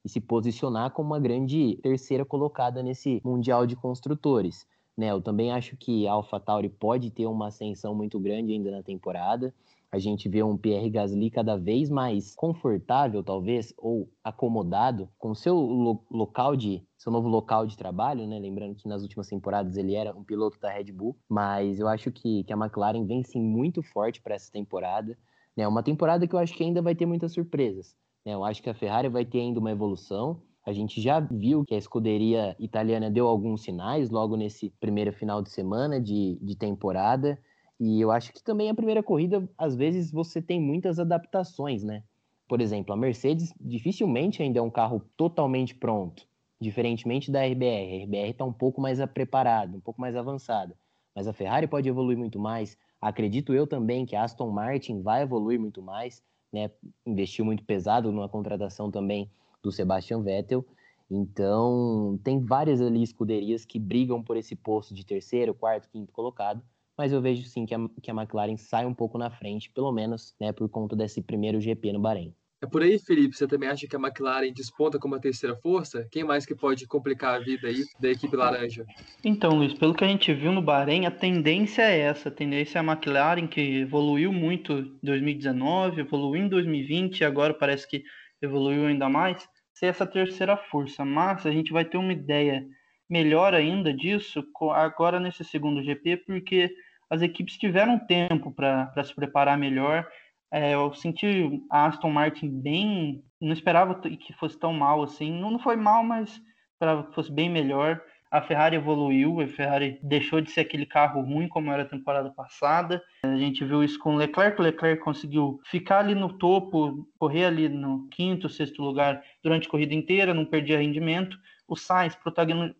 e 0.04 0.08
se 0.08 0.20
posicionar 0.20 0.90
como 0.90 1.10
uma 1.10 1.20
grande 1.20 1.78
terceira 1.82 2.24
colocada 2.24 2.82
nesse 2.82 3.20
Mundial 3.24 3.66
de 3.66 3.76
Construtores. 3.76 4.66
Né, 5.00 5.10
eu 5.10 5.22
também 5.22 5.50
acho 5.50 5.78
que 5.78 6.06
AlphaTauri 6.06 6.68
pode 6.68 7.10
ter 7.10 7.24
uma 7.24 7.46
ascensão 7.46 7.94
muito 7.94 8.20
grande 8.20 8.52
ainda 8.52 8.70
na 8.70 8.82
temporada. 8.82 9.54
A 9.90 9.98
gente 9.98 10.28
vê 10.28 10.42
um 10.42 10.58
Pierre 10.58 10.90
Gasly 10.90 11.30
cada 11.30 11.56
vez 11.56 11.88
mais 11.88 12.34
confortável, 12.34 13.24
talvez, 13.24 13.72
ou 13.78 14.10
acomodado 14.22 15.08
com 15.18 15.34
seu 15.34 15.56
lo 15.56 16.04
local 16.10 16.54
de 16.54 16.82
seu 16.98 17.10
novo 17.10 17.30
local 17.30 17.66
de 17.66 17.78
trabalho, 17.78 18.26
né? 18.26 18.38
Lembrando 18.38 18.74
que 18.74 18.86
nas 18.86 19.00
últimas 19.00 19.26
temporadas 19.26 19.78
ele 19.78 19.94
era 19.94 20.14
um 20.14 20.22
piloto 20.22 20.60
da 20.60 20.70
Red 20.70 20.92
Bull, 20.92 21.16
mas 21.26 21.80
eu 21.80 21.88
acho 21.88 22.12
que, 22.12 22.44
que 22.44 22.52
a 22.52 22.56
McLaren 22.56 23.06
vem 23.06 23.24
sim 23.24 23.40
muito 23.40 23.82
forte 23.82 24.20
para 24.20 24.34
essa 24.34 24.52
temporada. 24.52 25.16
Né? 25.56 25.66
uma 25.66 25.82
temporada 25.82 26.26
que 26.26 26.34
eu 26.34 26.38
acho 26.38 26.52
que 26.52 26.62
ainda 26.62 26.82
vai 26.82 26.94
ter 26.94 27.06
muitas 27.06 27.32
surpresas. 27.32 27.96
Né? 28.22 28.34
Eu 28.34 28.44
acho 28.44 28.62
que 28.62 28.68
a 28.68 28.74
Ferrari 28.74 29.08
vai 29.08 29.24
ter 29.24 29.40
ainda 29.40 29.60
uma 29.60 29.70
evolução. 29.70 30.42
A 30.64 30.72
gente 30.72 31.00
já 31.00 31.20
viu 31.20 31.64
que 31.64 31.74
a 31.74 31.78
escuderia 31.78 32.54
italiana 32.58 33.10
deu 33.10 33.26
alguns 33.26 33.62
sinais 33.62 34.10
logo 34.10 34.36
nesse 34.36 34.70
primeiro 34.78 35.12
final 35.12 35.42
de 35.42 35.50
semana 35.50 36.00
de, 36.00 36.38
de 36.42 36.56
temporada. 36.56 37.38
E 37.78 38.00
eu 38.00 38.10
acho 38.10 38.32
que 38.32 38.42
também 38.42 38.68
a 38.68 38.74
primeira 38.74 39.02
corrida, 39.02 39.48
às 39.56 39.74
vezes, 39.74 40.12
você 40.12 40.42
tem 40.42 40.60
muitas 40.60 40.98
adaptações, 40.98 41.82
né? 41.82 42.04
Por 42.46 42.60
exemplo, 42.60 42.92
a 42.92 42.96
Mercedes 42.96 43.54
dificilmente 43.60 44.42
ainda 44.42 44.58
é 44.58 44.62
um 44.62 44.70
carro 44.70 45.00
totalmente 45.16 45.74
pronto. 45.74 46.28
diferentemente 46.60 47.30
da 47.30 47.40
RBR. 47.42 48.02
A 48.02 48.04
RBR 48.04 48.30
está 48.30 48.44
um 48.44 48.52
pouco 48.52 48.80
mais 48.82 48.98
preparada, 49.06 49.74
um 49.76 49.80
pouco 49.80 49.98
mais 50.00 50.14
avançada, 50.14 50.76
mas 51.14 51.26
a 51.26 51.32
Ferrari 51.32 51.66
pode 51.66 51.88
evoluir 51.88 52.18
muito 52.18 52.38
mais. 52.38 52.76
Acredito 53.00 53.54
eu 53.54 53.66
também 53.66 54.04
que 54.04 54.14
a 54.14 54.24
Aston 54.24 54.50
Martin 54.50 55.00
vai 55.00 55.22
evoluir 55.22 55.58
muito 55.58 55.80
mais, 55.82 56.22
né? 56.52 56.70
Investiu 57.06 57.46
muito 57.46 57.64
pesado 57.64 58.12
numa 58.12 58.28
contratação 58.28 58.90
também 58.90 59.30
do 59.62 59.72
Sebastian 59.72 60.22
Vettel. 60.22 60.64
Então, 61.10 62.18
tem 62.22 62.38
várias 62.38 62.80
ali 62.80 63.02
escuderias 63.02 63.64
que 63.64 63.78
brigam 63.78 64.22
por 64.22 64.36
esse 64.36 64.54
posto 64.54 64.94
de 64.94 65.04
terceiro, 65.04 65.52
quarto, 65.52 65.88
quinto 65.88 66.12
colocado, 66.12 66.62
mas 66.96 67.12
eu 67.12 67.20
vejo 67.20 67.44
sim 67.46 67.66
que 67.66 67.74
a, 67.74 67.78
que 68.00 68.10
a 68.10 68.14
McLaren 68.14 68.56
sai 68.56 68.86
um 68.86 68.94
pouco 68.94 69.18
na 69.18 69.30
frente, 69.30 69.70
pelo 69.70 69.90
menos 69.90 70.34
né, 70.40 70.52
por 70.52 70.68
conta 70.68 70.94
desse 70.94 71.20
primeiro 71.20 71.60
GP 71.60 71.92
no 71.92 72.00
Bahrein. 72.00 72.34
É 72.62 72.66
por 72.66 72.82
aí, 72.82 72.98
Felipe. 72.98 73.34
Você 73.34 73.46
também 73.46 73.70
acha 73.70 73.86
que 73.86 73.96
a 73.96 73.98
McLaren 73.98 74.52
desponta 74.52 74.98
como 74.98 75.14
a 75.14 75.18
terceira 75.18 75.56
força? 75.56 76.06
Quem 76.10 76.22
mais 76.22 76.44
que 76.44 76.54
pode 76.54 76.86
complicar 76.86 77.36
a 77.36 77.38
vida 77.38 77.68
aí 77.68 77.84
da 77.98 78.10
equipe 78.10 78.36
laranja? 78.36 78.84
Então, 79.24 79.56
Luiz, 79.56 79.72
pelo 79.72 79.94
que 79.94 80.04
a 80.04 80.08
gente 80.08 80.32
viu 80.34 80.52
no 80.52 80.60
Bahrein, 80.60 81.06
a 81.06 81.10
tendência 81.10 81.80
é 81.80 82.00
essa. 82.00 82.28
A 82.28 82.32
tendência 82.32 82.78
é 82.78 82.80
a 82.80 82.84
McLaren, 82.84 83.46
que 83.46 83.78
evoluiu 83.78 84.30
muito 84.30 84.74
em 84.74 84.98
2019, 85.02 86.02
evoluiu 86.02 86.44
em 86.44 86.48
2020 86.48 87.20
e 87.20 87.24
agora 87.24 87.54
parece 87.54 87.88
que 87.88 88.04
evoluiu 88.42 88.86
ainda 88.86 89.08
mais, 89.08 89.48
ser 89.74 89.86
essa 89.86 90.06
terceira 90.06 90.56
força. 90.56 91.04
Mas 91.04 91.46
a 91.46 91.50
gente 91.50 91.72
vai 91.72 91.84
ter 91.84 91.96
uma 91.98 92.12
ideia 92.12 92.64
melhor 93.08 93.54
ainda 93.54 93.92
disso 93.92 94.44
agora 94.72 95.18
nesse 95.18 95.44
segundo 95.44 95.82
GP, 95.82 96.18
porque 96.18 96.72
as 97.08 97.22
equipes 97.22 97.58
tiveram 97.58 97.98
tempo 97.98 98.52
para 98.52 99.04
se 99.04 99.14
preparar 99.14 99.58
melhor 99.58 100.06
é, 100.52 100.74
eu 100.74 100.92
senti 100.94 101.62
a 101.70 101.86
Aston 101.86 102.10
Martin 102.10 102.48
bem. 102.60 103.24
Não 103.40 103.52
esperava 103.52 103.94
que 103.94 104.32
fosse 104.34 104.58
tão 104.58 104.72
mal 104.72 105.02
assim. 105.02 105.30
Não, 105.32 105.58
foi 105.58 105.76
mal, 105.76 106.02
mas 106.02 106.40
esperava 106.72 107.04
que 107.04 107.14
fosse 107.14 107.30
bem 107.30 107.48
melhor. 107.48 108.02
A 108.30 108.40
Ferrari 108.40 108.76
evoluiu, 108.76 109.40
a 109.40 109.46
Ferrari 109.48 109.98
deixou 110.02 110.40
de 110.40 110.50
ser 110.50 110.60
aquele 110.60 110.86
carro 110.86 111.20
ruim 111.20 111.48
como 111.48 111.72
era 111.72 111.82
a 111.82 111.88
temporada 111.88 112.30
passada. 112.30 113.02
A 113.24 113.36
gente 113.36 113.64
viu 113.64 113.82
isso 113.82 113.98
com 113.98 114.14
o 114.14 114.16
Leclerc. 114.16 114.60
O 114.60 114.62
Leclerc 114.62 115.02
conseguiu 115.02 115.58
ficar 115.64 115.98
ali 115.98 116.14
no 116.14 116.38
topo, 116.38 117.08
correr 117.18 117.46
ali 117.46 117.68
no 117.68 118.06
quinto, 118.08 118.48
sexto 118.48 118.82
lugar 118.82 119.20
durante 119.42 119.66
a 119.66 119.70
corrida 119.70 119.94
inteira, 119.94 120.32
não 120.32 120.44
perdia 120.44 120.78
rendimento. 120.78 121.36
O 121.66 121.76
Sainz 121.76 122.16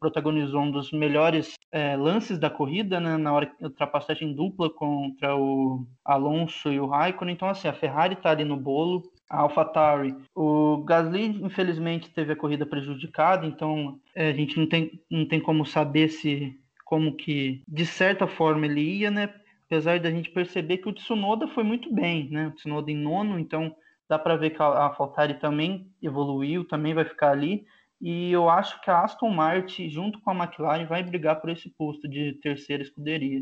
protagonizou 0.01 0.63
um 0.63 0.71
dos 0.71 0.91
melhores 0.91 1.55
é, 1.71 1.97
lances 1.97 2.39
da 2.39 2.51
corrida, 2.51 2.99
né, 2.99 3.17
na 3.17 3.33
hora 3.33 3.47
que 3.47 3.65
ultrapassagem 3.65 4.35
dupla 4.35 4.69
contra 4.69 5.37
o 5.37 5.87
Alonso 6.05 6.73
e 6.73 6.81
o 6.81 6.89
Raikkonen. 6.89 7.35
Então, 7.35 7.49
assim, 7.49 7.69
a 7.69 7.73
Ferrari 7.73 8.15
está 8.15 8.31
ali 8.31 8.45
no 8.45 8.57
bolo, 8.57 9.03
a 9.31 9.43
AlphaTauri. 9.43 10.17
O 10.35 10.79
Gasly, 10.79 11.41
infelizmente, 11.43 12.11
teve 12.11 12.33
a 12.33 12.37
corrida 12.37 12.67
prejudicada, 12.67 13.47
então 13.47 14.01
é, 14.15 14.31
a 14.31 14.33
gente 14.33 14.59
não 14.59 14.67
tem, 14.67 15.01
não 15.09 15.25
tem 15.25 15.41
como 15.41 15.65
saber 15.65 16.09
se 16.09 16.59
como 16.85 17.15
que, 17.15 17.63
de 17.69 17.87
certa 17.87 18.27
forma, 18.27 18.67
ele 18.67 18.81
ia, 18.81 19.13
né? 19.13 19.33
Apesar 19.67 20.01
da 20.01 20.11
gente 20.11 20.29
perceber 20.31 20.79
que 20.79 20.89
o 20.89 20.93
Tsunoda 20.93 21.47
foi 21.47 21.63
muito 21.63 21.95
bem, 21.95 22.29
né? 22.29 22.49
O 22.49 22.51
Tsunoda 22.51 22.91
em 22.91 22.97
nono, 22.97 23.39
então 23.39 23.73
dá 24.09 24.19
para 24.19 24.37
ver 24.37 24.51
que 24.51 24.61
a 24.61 24.67
AlphaTauri 24.67 25.35
também 25.35 25.87
evoluiu, 26.03 26.67
também 26.67 26.93
vai 26.93 27.05
ficar 27.05 27.31
ali. 27.31 27.65
E 28.01 28.33
eu 28.33 28.49
acho 28.49 28.81
que 28.83 28.91
a 28.91 29.05
Aston 29.05 29.31
Martin, 29.31 29.89
junto 29.89 30.21
com 30.21 30.31
a 30.31 30.35
McLaren, 30.35 30.87
vai 30.87 31.05
brigar 31.05 31.41
por 31.41 31.51
esse 31.51 31.71
posto 31.71 32.09
de 32.09 32.33
terceira 32.43 32.83
escuderia. 32.83 33.41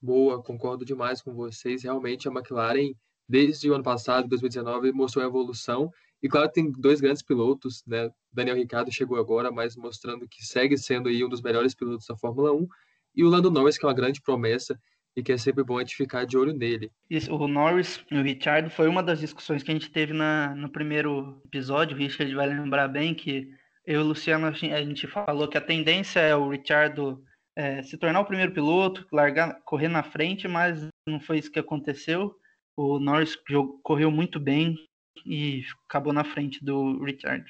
Boa, 0.00 0.42
concordo 0.42 0.84
demais 0.84 1.20
com 1.20 1.34
vocês. 1.34 1.82
Realmente 1.82 2.28
a 2.28 2.32
McLaren, 2.32 2.92
desde 3.28 3.70
o 3.70 3.74
ano 3.74 3.84
passado, 3.84 4.28
2019, 4.28 4.92
mostrou 4.92 5.24
a 5.24 5.28
evolução. 5.28 5.90
E 6.22 6.28
claro, 6.28 6.48
tem 6.48 6.70
dois 6.70 7.00
grandes 7.00 7.22
pilotos, 7.22 7.82
né? 7.86 8.10
Daniel 8.32 8.56
Ricciardo 8.56 8.90
chegou 8.92 9.18
agora, 9.18 9.50
mas 9.50 9.76
mostrando 9.76 10.26
que 10.28 10.44
segue 10.44 10.76
sendo 10.76 11.08
aí 11.08 11.24
um 11.24 11.28
dos 11.28 11.42
melhores 11.42 11.74
pilotos 11.74 12.06
da 12.06 12.16
Fórmula 12.16 12.52
1. 12.52 12.66
E 13.14 13.24
o 13.24 13.28
Lando 13.28 13.50
Norris, 13.50 13.78
que 13.78 13.84
é 13.84 13.88
uma 13.88 13.94
grande 13.94 14.20
promessa 14.20 14.78
e 15.16 15.22
que 15.22 15.32
é 15.32 15.38
sempre 15.38 15.64
bom 15.64 15.78
a 15.78 15.80
gente 15.80 15.96
ficar 15.96 16.26
de 16.26 16.36
olho 16.36 16.52
nele. 16.52 16.92
Isso, 17.08 17.34
o 17.34 17.48
Norris 17.48 18.04
e 18.10 18.18
o 18.18 18.22
Ricciardo 18.22 18.68
foi 18.68 18.86
uma 18.86 19.02
das 19.02 19.18
discussões 19.18 19.62
que 19.62 19.70
a 19.70 19.74
gente 19.74 19.90
teve 19.90 20.12
na, 20.12 20.54
no 20.54 20.68
primeiro 20.68 21.40
episódio. 21.46 21.96
O 21.96 21.98
Richard 21.98 22.34
vai 22.34 22.46
lembrar 22.46 22.88
bem 22.88 23.14
que 23.14 23.48
eu 23.86 24.00
e 24.00 24.04
o 24.04 24.06
Luciano, 24.08 24.46
a 24.46 24.52
gente 24.52 25.06
falou 25.06 25.48
que 25.48 25.56
a 25.56 25.60
tendência 25.60 26.20
é 26.20 26.36
o 26.36 26.50
Richardo 26.50 27.22
é, 27.56 27.82
se 27.82 27.96
tornar 27.96 28.20
o 28.20 28.26
primeiro 28.26 28.52
piloto, 28.52 29.06
largar, 29.10 29.60
correr 29.64 29.88
na 29.88 30.02
frente, 30.02 30.46
mas 30.46 30.86
não 31.08 31.18
foi 31.18 31.38
isso 31.38 31.50
que 31.50 31.58
aconteceu. 31.58 32.34
O 32.76 32.98
Norris 32.98 33.36
correu 33.82 34.10
muito 34.10 34.38
bem 34.38 34.76
e 35.24 35.62
acabou 35.88 36.12
na 36.12 36.22
frente 36.22 36.62
do 36.62 37.02
Richard. 37.02 37.44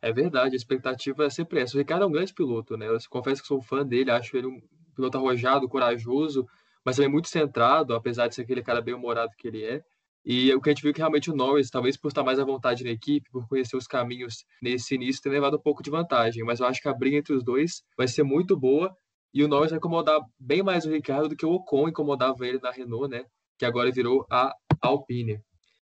É 0.00 0.12
verdade, 0.12 0.54
a 0.54 0.56
expectativa 0.56 1.26
é 1.26 1.30
sempre 1.30 1.60
essa. 1.60 1.76
O 1.76 1.78
Ricardo 1.78 2.04
é 2.04 2.06
um 2.06 2.12
grande 2.12 2.32
piloto, 2.32 2.76
né? 2.76 2.88
Eu 2.88 2.96
confesso 3.10 3.42
que 3.42 3.48
sou 3.48 3.60
fã 3.60 3.84
dele, 3.84 4.10
acho 4.10 4.36
ele 4.36 4.46
um 4.46 4.60
piloto 4.94 5.18
arrojado, 5.18 5.68
corajoso, 5.68 6.46
mas 6.84 6.96
também 6.96 7.10
muito 7.10 7.28
centrado, 7.28 7.94
apesar 7.94 8.28
de 8.28 8.34
ser 8.34 8.42
aquele 8.42 8.62
cara 8.62 8.80
bem 8.80 8.94
humorado 8.94 9.32
que 9.36 9.46
ele 9.46 9.62
é. 9.64 9.82
E 10.24 10.52
o 10.54 10.60
que 10.60 10.70
a 10.70 10.72
gente 10.72 10.82
viu 10.82 10.92
que 10.92 11.00
realmente 11.00 11.30
o 11.30 11.36
Norris, 11.36 11.70
talvez 11.70 11.96
por 11.96 12.08
estar 12.08 12.24
mais 12.24 12.38
à 12.38 12.44
vontade 12.44 12.82
na 12.82 12.90
equipe, 12.90 13.30
por 13.30 13.46
conhecer 13.46 13.76
os 13.76 13.86
caminhos 13.86 14.44
nesse 14.60 14.94
início, 14.94 15.22
tem 15.22 15.30
levado 15.30 15.56
um 15.56 15.62
pouco 15.62 15.82
de 15.82 15.90
vantagem. 15.90 16.42
Mas 16.44 16.60
eu 16.60 16.66
acho 16.66 16.80
que 16.80 16.88
a 16.88 16.94
briga 16.94 17.16
entre 17.16 17.34
os 17.34 17.44
dois 17.44 17.82
vai 17.96 18.08
ser 18.08 18.22
muito 18.22 18.56
boa 18.56 18.92
e 19.32 19.44
o 19.44 19.48
Norris 19.48 19.70
vai 19.70 19.78
incomodar 19.78 20.18
bem 20.40 20.62
mais 20.62 20.84
o 20.84 20.90
Ricardo 20.90 21.28
do 21.28 21.36
que 21.36 21.46
o 21.46 21.52
Ocon 21.52 21.88
incomodava 21.88 22.46
ele 22.46 22.58
na 22.58 22.70
Renault, 22.70 23.08
né? 23.08 23.24
Que 23.58 23.64
agora 23.64 23.90
virou 23.90 24.26
a 24.30 24.54
Alpine. 24.80 25.40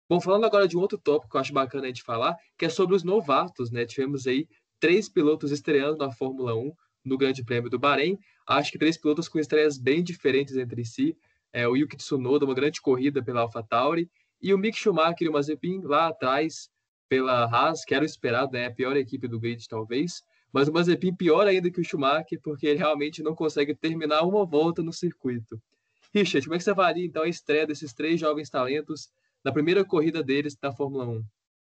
Bom, 0.08 0.20
falando 0.20 0.44
agora 0.44 0.68
de 0.68 0.76
um 0.76 0.80
outro 0.80 0.98
tópico 0.98 1.30
que 1.30 1.36
eu 1.36 1.40
acho 1.40 1.52
bacana 1.52 1.86
gente 1.86 2.02
falar, 2.02 2.36
que 2.58 2.66
é 2.66 2.68
sobre 2.68 2.94
os 2.94 3.02
novatos, 3.02 3.70
né? 3.70 3.86
Tivemos 3.86 4.26
aí 4.26 4.46
três 4.78 5.08
pilotos 5.08 5.50
estreando 5.50 5.96
na 5.96 6.10
Fórmula 6.10 6.54
1 6.54 6.72
no 7.04 7.16
Grande 7.16 7.44
Prêmio 7.44 7.70
do 7.70 7.78
Bahrein. 7.78 8.18
Acho 8.46 8.72
que 8.72 8.78
três 8.78 8.98
pilotos 8.98 9.28
com 9.28 9.38
estreias 9.38 9.78
bem 9.78 10.02
diferentes 10.02 10.56
entre 10.56 10.84
si. 10.84 11.16
É, 11.52 11.66
o 11.68 11.76
Yuki 11.76 11.96
Tsunoda, 11.96 12.44
uma 12.44 12.54
grande 12.54 12.80
corrida 12.80 13.22
pela 13.22 13.40
AlphaTauri, 13.42 14.10
e 14.40 14.52
o 14.52 14.58
Mick 14.58 14.76
Schumacher 14.76 15.26
e 15.26 15.28
o 15.28 15.32
Mazepin 15.32 15.80
lá 15.82 16.08
atrás, 16.08 16.68
pela 17.08 17.44
Haas, 17.44 17.84
que 17.84 17.94
era 17.94 18.02
o 18.02 18.06
esperado, 18.06 18.52
né? 18.52 18.66
A 18.66 18.70
pior 18.70 18.96
equipe 18.96 19.28
do 19.28 19.38
grid, 19.38 19.68
talvez. 19.68 20.22
Mas 20.52 20.68
o 20.68 20.72
Mazepin 20.72 21.14
pior 21.14 21.46
ainda 21.46 21.70
que 21.70 21.80
o 21.80 21.84
Schumacher, 21.84 22.40
porque 22.42 22.66
ele 22.66 22.78
realmente 22.78 23.22
não 23.22 23.34
consegue 23.34 23.74
terminar 23.74 24.22
uma 24.22 24.44
volta 24.44 24.82
no 24.82 24.92
circuito. 24.92 25.60
Richard, 26.14 26.46
como 26.46 26.54
é 26.54 26.58
que 26.58 26.64
você 26.64 26.70
avalia, 26.70 27.04
então, 27.04 27.22
a 27.22 27.28
estreia 27.28 27.66
desses 27.66 27.92
três 27.92 28.20
jovens 28.20 28.50
talentos 28.50 29.08
na 29.44 29.52
primeira 29.52 29.84
corrida 29.84 30.22
deles 30.22 30.56
na 30.62 30.72
Fórmula 30.72 31.06
1? 31.06 31.24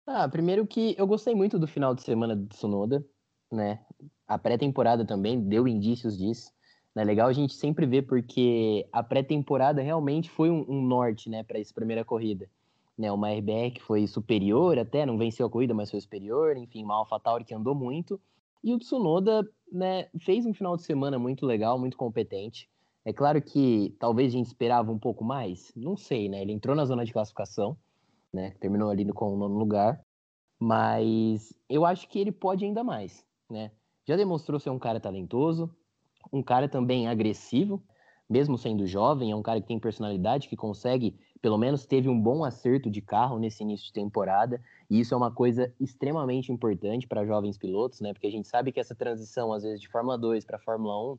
Ah, 0.06 0.30
primeiro 0.30 0.66
que 0.66 0.96
eu 0.98 1.06
gostei 1.06 1.36
muito 1.36 1.60
do 1.60 1.68
final 1.68 1.94
de 1.94 2.02
semana 2.02 2.36
do 2.36 2.48
Tsunoda, 2.48 3.06
né? 3.52 3.80
A 4.28 4.38
pré-temporada 4.38 5.06
também 5.06 5.42
deu 5.42 5.68
indícios 5.68 6.18
disso. 6.18 6.52
É 6.96 7.04
legal 7.04 7.28
a 7.28 7.34
gente 7.34 7.54
sempre 7.54 7.86
ver 7.86 8.04
porque 8.04 8.88
a 8.92 9.04
pré-temporada 9.04 9.82
realmente 9.82 10.30
foi 10.30 10.50
um, 10.50 10.66
um 10.68 10.82
norte, 10.82 11.30
né, 11.30 11.44
para 11.44 11.60
essa 11.60 11.74
primeira 11.74 12.04
corrida 12.04 12.50
né, 12.98 13.12
uma 13.12 13.30
RBR 13.30 13.72
que 13.72 13.82
foi 13.82 14.08
superior 14.08 14.80
até, 14.80 15.06
não 15.06 15.18
venceu 15.18 15.46
a 15.46 15.50
corrida, 15.50 15.74
mas 15.74 15.92
foi 15.92 16.02
superior, 16.02 16.58
enfim, 16.58 16.84
uma 16.84 16.96
AlphaTauri 16.96 17.46
que 17.46 17.54
andou 17.54 17.76
muito, 17.76 18.20
e 18.64 18.74
o 18.74 18.80
Tsunoda, 18.80 19.48
né, 19.72 20.10
fez 20.20 20.46
um 20.46 20.54
final 20.54 20.76
de 20.76 20.84
semana 20.84 21.20
muito 21.20 21.46
legal, 21.46 21.78
muito 21.78 21.96
competente. 21.96 22.68
É 23.08 23.14
claro 23.14 23.42
que 23.42 23.96
talvez 24.00 24.34
a 24.34 24.38
gente 24.38 24.48
esperava 24.48 24.92
um 24.92 25.00
pouco 25.00 25.24
mais, 25.24 25.72
não 25.78 25.96
sei, 25.96 26.28
né, 26.28 26.42
ele 26.42 26.52
entrou 26.52 26.76
na 26.76 26.84
zona 26.84 27.06
de 27.06 27.14
classificação, 27.14 27.78
né, 28.34 28.52
terminou 28.60 28.90
ali 28.90 29.06
com 29.14 29.34
o 29.34 29.38
nono 29.38 29.58
lugar, 29.58 30.02
mas 30.60 31.54
eu 31.70 31.86
acho 31.86 32.10
que 32.10 32.20
ele 32.20 32.34
pode 32.34 32.66
ainda 32.66 32.84
mais, 32.84 33.26
né, 33.50 33.72
já 34.06 34.18
demonstrou 34.18 34.60
ser 34.60 34.72
um 34.72 34.78
cara 34.78 35.00
talentoso, 35.00 35.74
um 36.34 36.44
cara 36.44 36.68
também 36.68 37.08
agressivo, 37.08 37.82
mesmo 38.30 38.58
sendo 38.58 38.86
jovem, 38.86 39.32
é 39.32 39.36
um 39.38 39.42
cara 39.42 39.62
que 39.62 39.68
tem 39.68 39.80
personalidade, 39.80 40.50
que 40.50 40.58
consegue 40.58 41.18
pelo 41.42 41.58
menos 41.58 41.86
teve 41.86 42.10
um 42.10 42.22
bom 42.22 42.44
acerto 42.44 42.90
de 42.90 43.02
carro 43.02 43.40
nesse 43.40 43.64
início 43.64 43.86
de 43.86 43.94
temporada, 43.94 44.62
e 44.90 45.00
isso 45.00 45.14
é 45.14 45.18
uma 45.18 45.32
coisa 45.32 45.74
extremamente 45.80 46.52
importante 46.52 47.08
para 47.08 47.26
jovens 47.26 47.58
pilotos, 47.58 48.02
né? 48.02 48.12
Porque 48.12 48.28
a 48.28 48.32
gente 48.32 48.50
sabe 48.50 48.74
que 48.74 48.82
essa 48.82 48.94
transição, 48.94 49.54
às 49.54 49.64
vezes, 49.64 49.80
de 49.80 49.88
Fórmula 49.88 50.18
2 50.18 50.44
para 50.44 50.60
Fórmula 50.60 51.14
1 51.14 51.18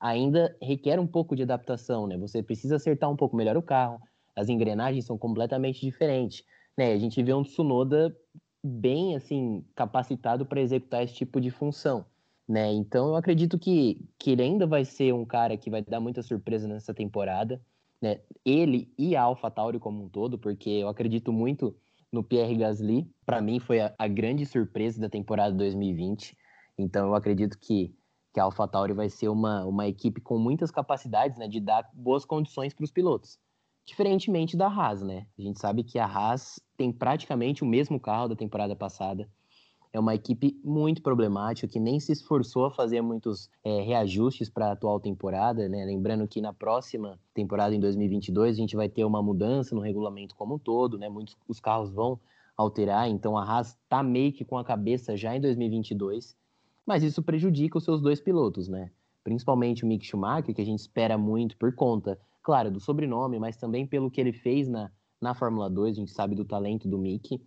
ainda 0.00 0.56
requer 0.62 0.98
um 0.98 1.06
pouco 1.06 1.36
de 1.36 1.42
adaptação, 1.42 2.06
né? 2.06 2.16
Você 2.18 2.42
precisa 2.42 2.76
acertar 2.76 3.10
um 3.10 3.16
pouco 3.16 3.36
melhor 3.36 3.56
o 3.56 3.62
carro, 3.62 4.00
as 4.34 4.48
engrenagens 4.48 5.04
são 5.04 5.18
completamente 5.18 5.80
diferentes, 5.80 6.44
né? 6.76 6.92
A 6.92 6.98
gente 6.98 7.22
vê 7.22 7.34
um 7.34 7.42
Tsunoda 7.42 8.16
bem, 8.64 9.14
assim, 9.14 9.64
capacitado 9.74 10.46
para 10.46 10.60
executar 10.60 11.02
esse 11.02 11.14
tipo 11.14 11.40
de 11.40 11.50
função. 11.50 12.04
Né? 12.48 12.72
Então 12.72 13.08
eu 13.08 13.16
acredito 13.16 13.56
que, 13.58 14.04
que 14.18 14.32
ele 14.32 14.42
ainda 14.42 14.66
vai 14.66 14.84
ser 14.84 15.14
um 15.14 15.24
cara 15.24 15.56
que 15.56 15.70
vai 15.70 15.82
dar 15.82 16.00
muita 16.00 16.20
surpresa 16.20 16.66
nessa 16.66 16.92
temporada 16.92 17.60
né, 18.00 18.20
ele 18.44 18.92
e 18.96 19.14
a 19.14 19.22
AlphaTauri 19.22 19.78
como 19.78 20.04
um 20.04 20.08
todo, 20.08 20.38
porque 20.38 20.70
eu 20.70 20.88
acredito 20.88 21.32
muito 21.32 21.76
no 22.10 22.24
Pierre 22.24 22.56
Gasly. 22.56 23.08
Para 23.26 23.40
mim 23.40 23.60
foi 23.60 23.80
a, 23.80 23.94
a, 23.98 24.08
grande 24.08 24.46
surpresa 24.46 25.00
da 25.00 25.08
temporada 25.08 25.54
2020. 25.54 26.36
Então 26.78 27.08
eu 27.08 27.14
acredito 27.14 27.58
que, 27.58 27.94
que 28.32 28.40
a 28.40 28.44
AlphaTauri 28.44 28.92
vai 28.92 29.08
ser 29.08 29.28
uma, 29.28 29.64
uma 29.64 29.86
equipe 29.88 30.20
com 30.20 30.38
muitas 30.38 30.70
capacidades 30.70 31.36
né, 31.38 31.48
de 31.48 31.60
dar 31.60 31.88
boas 31.92 32.24
condições 32.24 32.72
para 32.72 32.84
os 32.84 32.90
pilotos. 32.90 33.38
Diferentemente 33.84 34.56
da 34.56 34.68
Haas, 34.68 35.02
né? 35.02 35.26
A 35.36 35.42
gente 35.42 35.58
sabe 35.58 35.82
que 35.82 35.98
a 35.98 36.06
Haas 36.06 36.60
tem 36.76 36.92
praticamente 36.92 37.64
o 37.64 37.66
mesmo 37.66 37.98
carro 37.98 38.28
da 38.28 38.36
temporada 38.36 38.76
passada. 38.76 39.28
é 39.92 39.98
uma 39.98 40.14
equipe 40.14 40.56
muito 40.62 41.02
problemática, 41.02 41.66
que 41.66 41.80
nem 41.80 41.98
se 41.98 42.12
esforçou 42.12 42.66
a 42.66 42.70
fazer 42.70 43.00
muitos 43.00 43.50
é, 43.64 43.80
reajustes 43.80 44.48
para 44.48 44.68
a 44.68 44.72
atual 44.72 45.00
temporada, 45.00 45.68
né? 45.68 45.84
Lembrando 45.84 46.28
que 46.28 46.40
na 46.40 46.52
próxima 46.52 47.18
temporada, 47.34 47.74
em 47.74 47.80
2022, 47.80 48.54
a 48.54 48.60
gente 48.60 48.76
vai 48.76 48.88
ter 48.88 49.04
uma 49.04 49.20
mudança 49.20 49.74
no 49.74 49.80
regulamento 49.80 50.36
como 50.36 50.54
um 50.54 50.58
todo, 50.58 50.96
né? 50.96 51.08
Muitos 51.08 51.36
os 51.48 51.58
carros 51.58 51.90
vão 51.90 52.20
alterar, 52.56 53.08
então 53.08 53.36
a 53.36 53.42
Haas 53.42 53.70
está 53.70 54.00
meio 54.00 54.32
que 54.32 54.44
com 54.44 54.56
a 54.56 54.64
cabeça 54.64 55.16
já 55.16 55.34
em 55.34 55.40
2022, 55.40 56.36
mas 56.90 57.04
isso 57.04 57.22
prejudica 57.22 57.78
os 57.78 57.84
seus 57.84 58.02
dois 58.02 58.20
pilotos, 58.20 58.66
né? 58.66 58.90
Principalmente 59.22 59.84
o 59.84 59.86
Mick 59.86 60.04
Schumacher, 60.04 60.52
que 60.52 60.60
a 60.60 60.64
gente 60.64 60.80
espera 60.80 61.16
muito 61.16 61.56
por 61.56 61.72
conta, 61.72 62.18
claro, 62.42 62.68
do 62.68 62.80
sobrenome, 62.80 63.38
mas 63.38 63.56
também 63.56 63.86
pelo 63.86 64.10
que 64.10 64.20
ele 64.20 64.32
fez 64.32 64.66
na, 64.66 64.90
na 65.20 65.32
Fórmula 65.32 65.70
2, 65.70 65.94
a 65.94 66.00
gente 66.00 66.10
sabe 66.10 66.34
do 66.34 66.44
talento 66.44 66.88
do 66.88 66.98
Mick. 66.98 67.40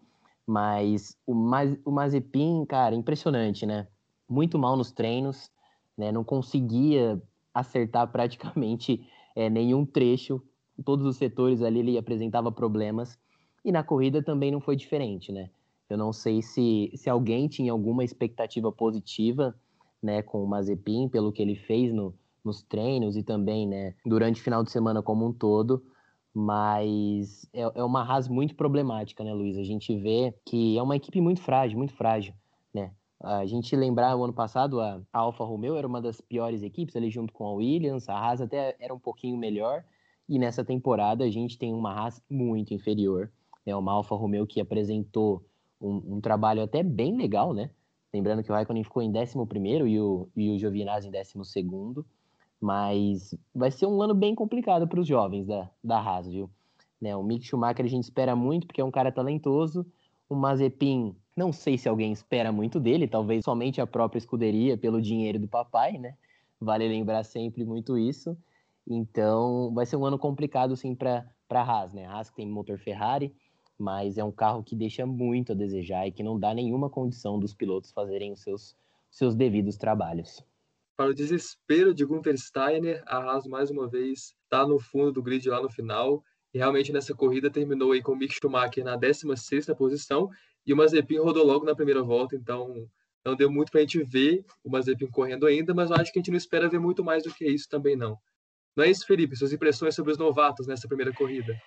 Mas 0.48 1.18
o, 1.28 1.36
Maz, 1.36 1.78
o 1.84 1.92
Mazepin, 1.92 2.66
cara, 2.66 2.96
impressionante, 2.96 3.66
né? 3.66 3.86
Muito 4.30 4.58
mal 4.58 4.78
nos 4.78 4.94
treinos, 4.94 5.52
né? 5.98 6.10
Não 6.10 6.24
conseguia 6.24 7.22
acertar 7.54 8.10
praticamente 8.14 9.06
é, 9.36 9.50
nenhum 9.52 9.86
trecho. 9.86 10.42
Todos 10.86 11.06
os 11.06 11.18
setores 11.18 11.62
ali 11.62 11.80
ele 11.80 11.98
apresentava 11.98 12.50
problemas. 12.50 13.20
E 13.66 13.74
na 13.74 13.84
corrida 13.84 14.24
também 14.24 14.52
não 14.52 14.62
foi 14.62 14.78
diferente, 14.78 15.34
né? 15.34 15.50
Eu 15.94 15.98
não 15.98 16.12
sei 16.12 16.42
se, 16.42 16.92
se 16.96 17.10
alguém 17.10 17.48
tinha 17.48 17.72
alguma 17.72 18.04
expectativa 18.04 18.72
positiva, 18.72 19.56
né, 20.02 20.22
com 20.22 20.44
o 20.44 20.48
Mazepin, 20.48 21.08
pelo 21.08 21.32
que 21.32 21.42
ele 21.42 21.56
fez 21.56 21.94
no, 21.94 22.14
nos 22.44 22.62
treinos 22.62 23.16
e 23.16 23.24
também, 23.24 23.68
né, 23.68 23.96
durante 24.06 24.42
o 24.42 24.44
final 24.44 24.64
de 24.64 24.72
semana 24.72 25.02
como 25.02 25.26
um 25.26 25.32
todo 25.32 25.84
mas 26.34 27.48
é, 27.54 27.62
é 27.62 27.84
uma 27.84 28.02
Haas 28.02 28.28
muito 28.28 28.56
problemática, 28.56 29.24
né, 29.24 29.34
Luiz? 29.34 29.58
A 29.58 29.64
gente 29.64 29.96
vê 29.96 30.34
que 30.46 30.78
é 30.78 30.82
uma 30.82 30.96
equipe 30.96 31.22
muito 31.22 31.42
frágil, 31.42 31.78
muito 31.78 31.94
frágil, 31.94 32.34
né? 32.74 32.92
A 33.22 33.46
gente 33.46 33.76
lembrar 33.76 34.18
o 34.18 34.24
ano 34.24 34.34
passado, 34.34 34.82
a, 34.82 35.00
Alfa 35.14 35.46
Romeo 35.46 35.78
era 35.78 35.88
uma 35.88 36.02
das 36.02 36.20
piores 36.20 36.64
equipes, 36.64 36.96
ali 36.96 37.10
junto 37.10 37.32
com 37.32 37.46
a 37.46 37.54
Williams, 37.54 38.10
a 38.10 38.18
Haas 38.18 38.42
até 38.42 38.76
era 38.80 38.94
um 38.94 39.00
pouquinho 39.00 39.38
melhor, 39.38 39.86
e 40.28 40.40
nessa 40.40 40.66
temporada 40.66 41.24
a 41.24 41.30
gente 41.30 41.58
tem 41.58 41.72
uma 41.74 41.94
Haas 41.94 42.22
muito 42.30 42.74
inferior, 42.74 43.32
né? 43.66 43.76
Uma 43.76 43.94
Alfa 43.94 44.16
Romeo 44.16 44.48
que 44.48 44.60
apresentou 44.60 45.46
um, 45.84 46.16
um 46.16 46.22
trabalho 46.22 46.64
até 46.64 46.82
bem 46.82 47.16
legal, 47.18 47.54
né? 47.54 47.70
Lembrando 48.14 48.44
que 48.44 48.52
o 48.52 48.56
Raikkonen 48.56 48.84
ficou 48.84 49.02
em 49.02 49.10
11 49.16 49.38
e 49.88 50.00
o, 50.00 50.30
e 50.36 50.52
o 50.52 50.58
Giovinazzi 50.58 51.08
em 51.08 51.12
12 51.12 52.06
mas 52.62 53.36
vai 53.54 53.70
ser 53.70 53.88
um 53.88 54.02
ano 54.02 54.14
bem 54.14 54.34
complicado 54.34 54.88
para 54.88 55.00
os 55.00 55.08
jovens 55.08 55.46
da, 55.46 55.70
da 55.84 56.00
Haas, 56.00 56.28
viu? 56.28 56.50
Né, 57.02 57.14
o 57.14 57.22
Mick 57.22 57.46
Schumacher 57.46 57.86
a 57.86 57.90
gente 57.90 58.06
espera 58.06 58.34
muito, 58.36 58.66
porque 58.66 58.80
é 58.80 58.86
um 58.86 58.92
cara 58.92 59.12
talentoso. 59.12 59.86
O 60.30 60.36
Mazepin, 60.36 61.14
não 61.36 61.52
sei 61.52 61.78
se 61.78 61.90
alguém 61.90 62.14
espera 62.14 62.52
muito 62.52 62.80
dele, 62.80 63.06
talvez 63.06 63.44
somente 63.44 63.82
a 63.82 63.88
própria 63.88 64.20
escuderia, 64.20 64.78
pelo 64.78 65.02
dinheiro 65.02 65.38
do 65.38 65.48
papai, 65.48 65.98
né? 65.98 66.16
Vale 66.62 66.88
lembrar 66.88 67.26
sempre 67.26 67.66
muito 67.66 67.98
isso. 67.98 68.38
Então, 68.88 69.74
vai 69.74 69.86
ser 69.86 69.98
um 69.98 70.06
ano 70.06 70.18
complicado, 70.18 70.78
sim, 70.78 70.96
para 70.96 71.26
a 71.50 71.62
Haas, 71.62 71.94
né? 71.94 72.06
A 72.06 72.14
Haas 72.14 72.30
tem 72.30 72.48
motor 72.48 72.78
Ferrari, 72.78 73.34
mas 73.78 74.18
é 74.18 74.24
um 74.24 74.32
carro 74.32 74.64
que 74.64 74.76
deixa 74.76 75.06
muito 75.06 75.52
a 75.52 75.56
desejar 75.56 76.08
e 76.08 76.12
que 76.12 76.24
não 76.24 76.40
dá 76.40 76.54
nenhuma 76.54 76.90
condição 76.90 77.40
dos 77.40 77.54
pilotos 77.54 77.92
fazerem 77.92 78.32
os 78.32 78.42
seus, 78.42 78.76
seus 79.10 79.36
devidos 79.36 79.78
trabalhos. 79.78 80.44
Para 80.96 81.10
o 81.10 81.14
desespero 81.14 81.94
de 81.94 82.06
Gunther 82.06 82.38
Steiner, 82.38 83.04
a 83.08 83.18
Haas 83.18 83.46
mais 83.46 83.72
uma 83.72 83.88
vez 83.88 84.36
está 84.44 84.66
no 84.68 84.80
fundo 84.80 85.12
do 85.12 85.24
grid 85.24 85.50
lá 85.50 85.62
no 85.62 85.70
final. 85.70 86.24
E 86.54 86.60
realmente 86.60 86.94
nessa 86.94 87.16
corrida 87.16 87.50
terminou 87.50 87.94
aí 87.94 88.02
com 88.02 88.12
o 88.12 88.16
Mick 88.16 88.36
Schumacher 88.36 88.84
na 88.84 88.96
16ª 88.96 89.76
posição 89.76 90.30
e 90.66 90.72
o 90.72 90.78
Mazepin 90.78 91.18
rodou 91.18 91.46
logo 91.46 91.66
na 91.66 91.76
primeira 91.76 92.04
volta, 92.04 92.36
então 92.36 92.88
não 93.26 93.36
deu 93.36 93.50
muito 93.50 93.72
para 93.72 93.80
a 93.80 93.84
gente 93.84 94.04
ver 94.04 94.46
o 94.64 94.70
Mazepin 94.70 95.08
correndo 95.08 95.48
ainda, 95.48 95.74
mas 95.74 95.90
eu 95.90 95.96
acho 95.96 96.12
que 96.12 96.20
a 96.20 96.22
gente 96.22 96.32
não 96.32 96.38
espera 96.38 96.70
ver 96.70 96.80
muito 96.80 97.04
mais 97.04 97.24
do 97.24 97.34
que 97.34 97.46
isso 97.46 97.68
também 97.68 97.96
não. 97.96 98.18
Não 98.76 98.84
é 98.84 98.90
isso, 98.90 99.06
Felipe? 99.06 99.36
Suas 99.36 99.52
impressões 99.52 99.96
sobre 99.96 100.12
os 100.12 100.18
novatos 100.18 100.68
nessa 100.68 100.88
primeira 100.88 101.14
corrida? 101.14 101.60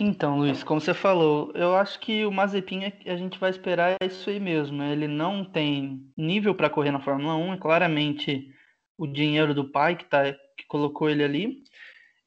Então, 0.00 0.38
Luiz, 0.38 0.64
como 0.64 0.80
você 0.80 0.92
falou, 0.92 1.52
eu 1.54 1.76
acho 1.76 2.00
que 2.00 2.26
o 2.26 2.32
Mazepin 2.32 2.92
a 3.06 3.16
gente 3.16 3.38
vai 3.38 3.50
esperar 3.50 3.96
isso 4.02 4.28
aí 4.28 4.40
mesmo. 4.40 4.82
Ele 4.82 5.06
não 5.06 5.44
tem 5.44 6.10
nível 6.16 6.52
para 6.52 6.68
correr 6.68 6.90
na 6.90 6.98
Fórmula 6.98 7.36
1, 7.36 7.54
é 7.54 7.56
claramente 7.58 8.52
o 8.98 9.06
dinheiro 9.06 9.54
do 9.54 9.70
pai 9.70 9.94
que, 9.96 10.04
tá, 10.04 10.32
que 10.56 10.66
colocou 10.66 11.08
ele 11.08 11.22
ali. 11.22 11.62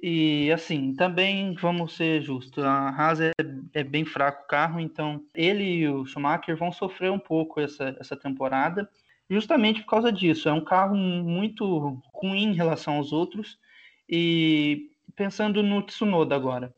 E 0.01 0.49
assim, 0.51 0.95
também 0.95 1.55
vamos 1.55 1.95
ser 1.95 2.21
justos, 2.21 2.63
a 2.63 2.89
Haas 2.89 3.19
é, 3.19 3.31
é, 3.73 3.83
bem 3.83 4.05
fraco 4.05 4.43
o 4.43 4.47
carro, 4.47 4.79
então 4.79 5.25
ele 5.33 5.63
e 5.63 5.89
o 5.89 6.05
Schumacher 6.05 6.55
vão 6.55 6.71
sofrer 6.71 7.11
um 7.11 7.19
pouco 7.19 7.59
essa, 7.59 7.95
essa 7.99 8.15
temporada, 8.15 8.87
justamente 9.29 9.81
por 9.81 9.89
causa 9.89 10.11
disso. 10.11 10.47
É 10.47 10.53
um 10.53 10.63
carro 10.63 10.95
muito 10.95 12.01
ruim 12.13 12.43
em 12.51 12.53
relação 12.53 12.95
aos 12.95 13.11
outros. 13.11 13.59
E 14.07 14.91
pensando 15.15 15.63
no 15.63 15.81
Tsunoda 15.81 16.35
agora, 16.35 16.73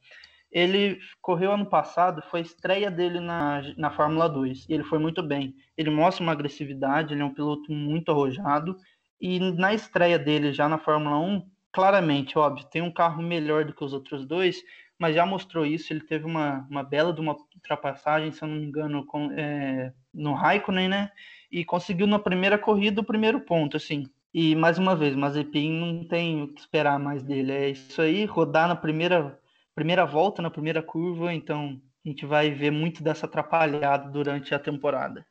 ele 0.52 1.00
correu 1.22 1.52
ano 1.52 1.66
passado, 1.66 2.24
foi 2.30 2.40
a 2.40 2.44
estreia 2.44 2.90
dele 2.92 3.20
na, 3.20 3.62
na 3.78 3.92
Fórmula 3.92 4.28
2, 4.28 4.66
e 4.68 4.74
ele 4.74 4.84
foi 4.84 5.00
muito 5.00 5.22
bem. 5.22 5.56
Ele 5.78 5.90
mostra 5.90 6.24
uma 6.24 6.32
agressividade, 6.32 7.14
ele 7.14 7.22
é 7.22 7.26
um 7.26 7.34
piloto 7.34 7.72
muito 7.72 8.12
arrojado, 8.12 8.76
e 9.22 9.40
na 9.40 9.74
estreia 9.74 10.18
dele 10.18 10.54
já 10.54 10.68
na 10.70 10.78
Fórmula 10.78 11.20
1, 11.20 11.46
claramente, 11.72 12.38
óbvio, 12.38 12.66
tem 12.66 12.82
um 12.82 12.92
carro 12.92 13.22
melhor 13.22 13.66
do 13.66 13.74
que 13.74 13.84
os 13.84 13.94
outros 13.94 14.26
dois, 14.26 14.64
mas 15.00 15.16
já 15.16 15.26
mostrou 15.26 15.66
isso. 15.66 15.94
Ele 15.94 16.02
teve 16.02 16.26
uma, 16.26 16.68
uma 16.70 16.84
bela 16.84 17.14
de 17.14 17.22
uma 17.22 17.36
ultrapassagem, 17.56 18.32
se 18.32 18.44
eu 18.44 18.48
não 18.48 18.58
me 18.58 18.66
engano, 18.66 19.06
com, 19.06 19.32
é, 19.32 19.94
no 20.14 20.34
Raikkonen, 20.34 20.90
né? 20.90 21.12
E 21.52 21.64
conseguiu 21.64 22.06
na 22.06 22.20
primeira 22.20 22.58
corrida 22.58 23.02
o 23.02 23.06
primeiro 23.06 23.40
ponto, 23.40 23.78
assim. 23.78 24.06
E 24.34 24.56
mais 24.56 24.78
uma 24.78 24.96
vez, 24.96 25.16
Mazepin 25.16 25.72
não 25.72 26.04
tem 26.04 26.44
o 26.44 26.48
que 26.50 26.60
esperar 26.60 27.00
mais 27.00 27.24
dele. 27.24 27.52
É 27.52 27.70
isso 27.70 28.02
aí, 28.02 28.26
rodar 28.26 28.68
na 28.68 28.76
primeira, 28.76 29.40
primeira 29.80 30.06
volta, 30.06 30.42
na 30.42 30.52
primeira 30.52 30.84
curva, 30.84 31.34
então 31.34 31.82
a 32.06 32.10
gente 32.10 32.26
vai 32.26 32.52
ver 32.52 32.72
muito 32.72 33.02
dessa 33.02 33.26
atrapalhada 33.26 34.10
durante 34.10 34.54
a 34.54 34.60
temporada 34.60 35.26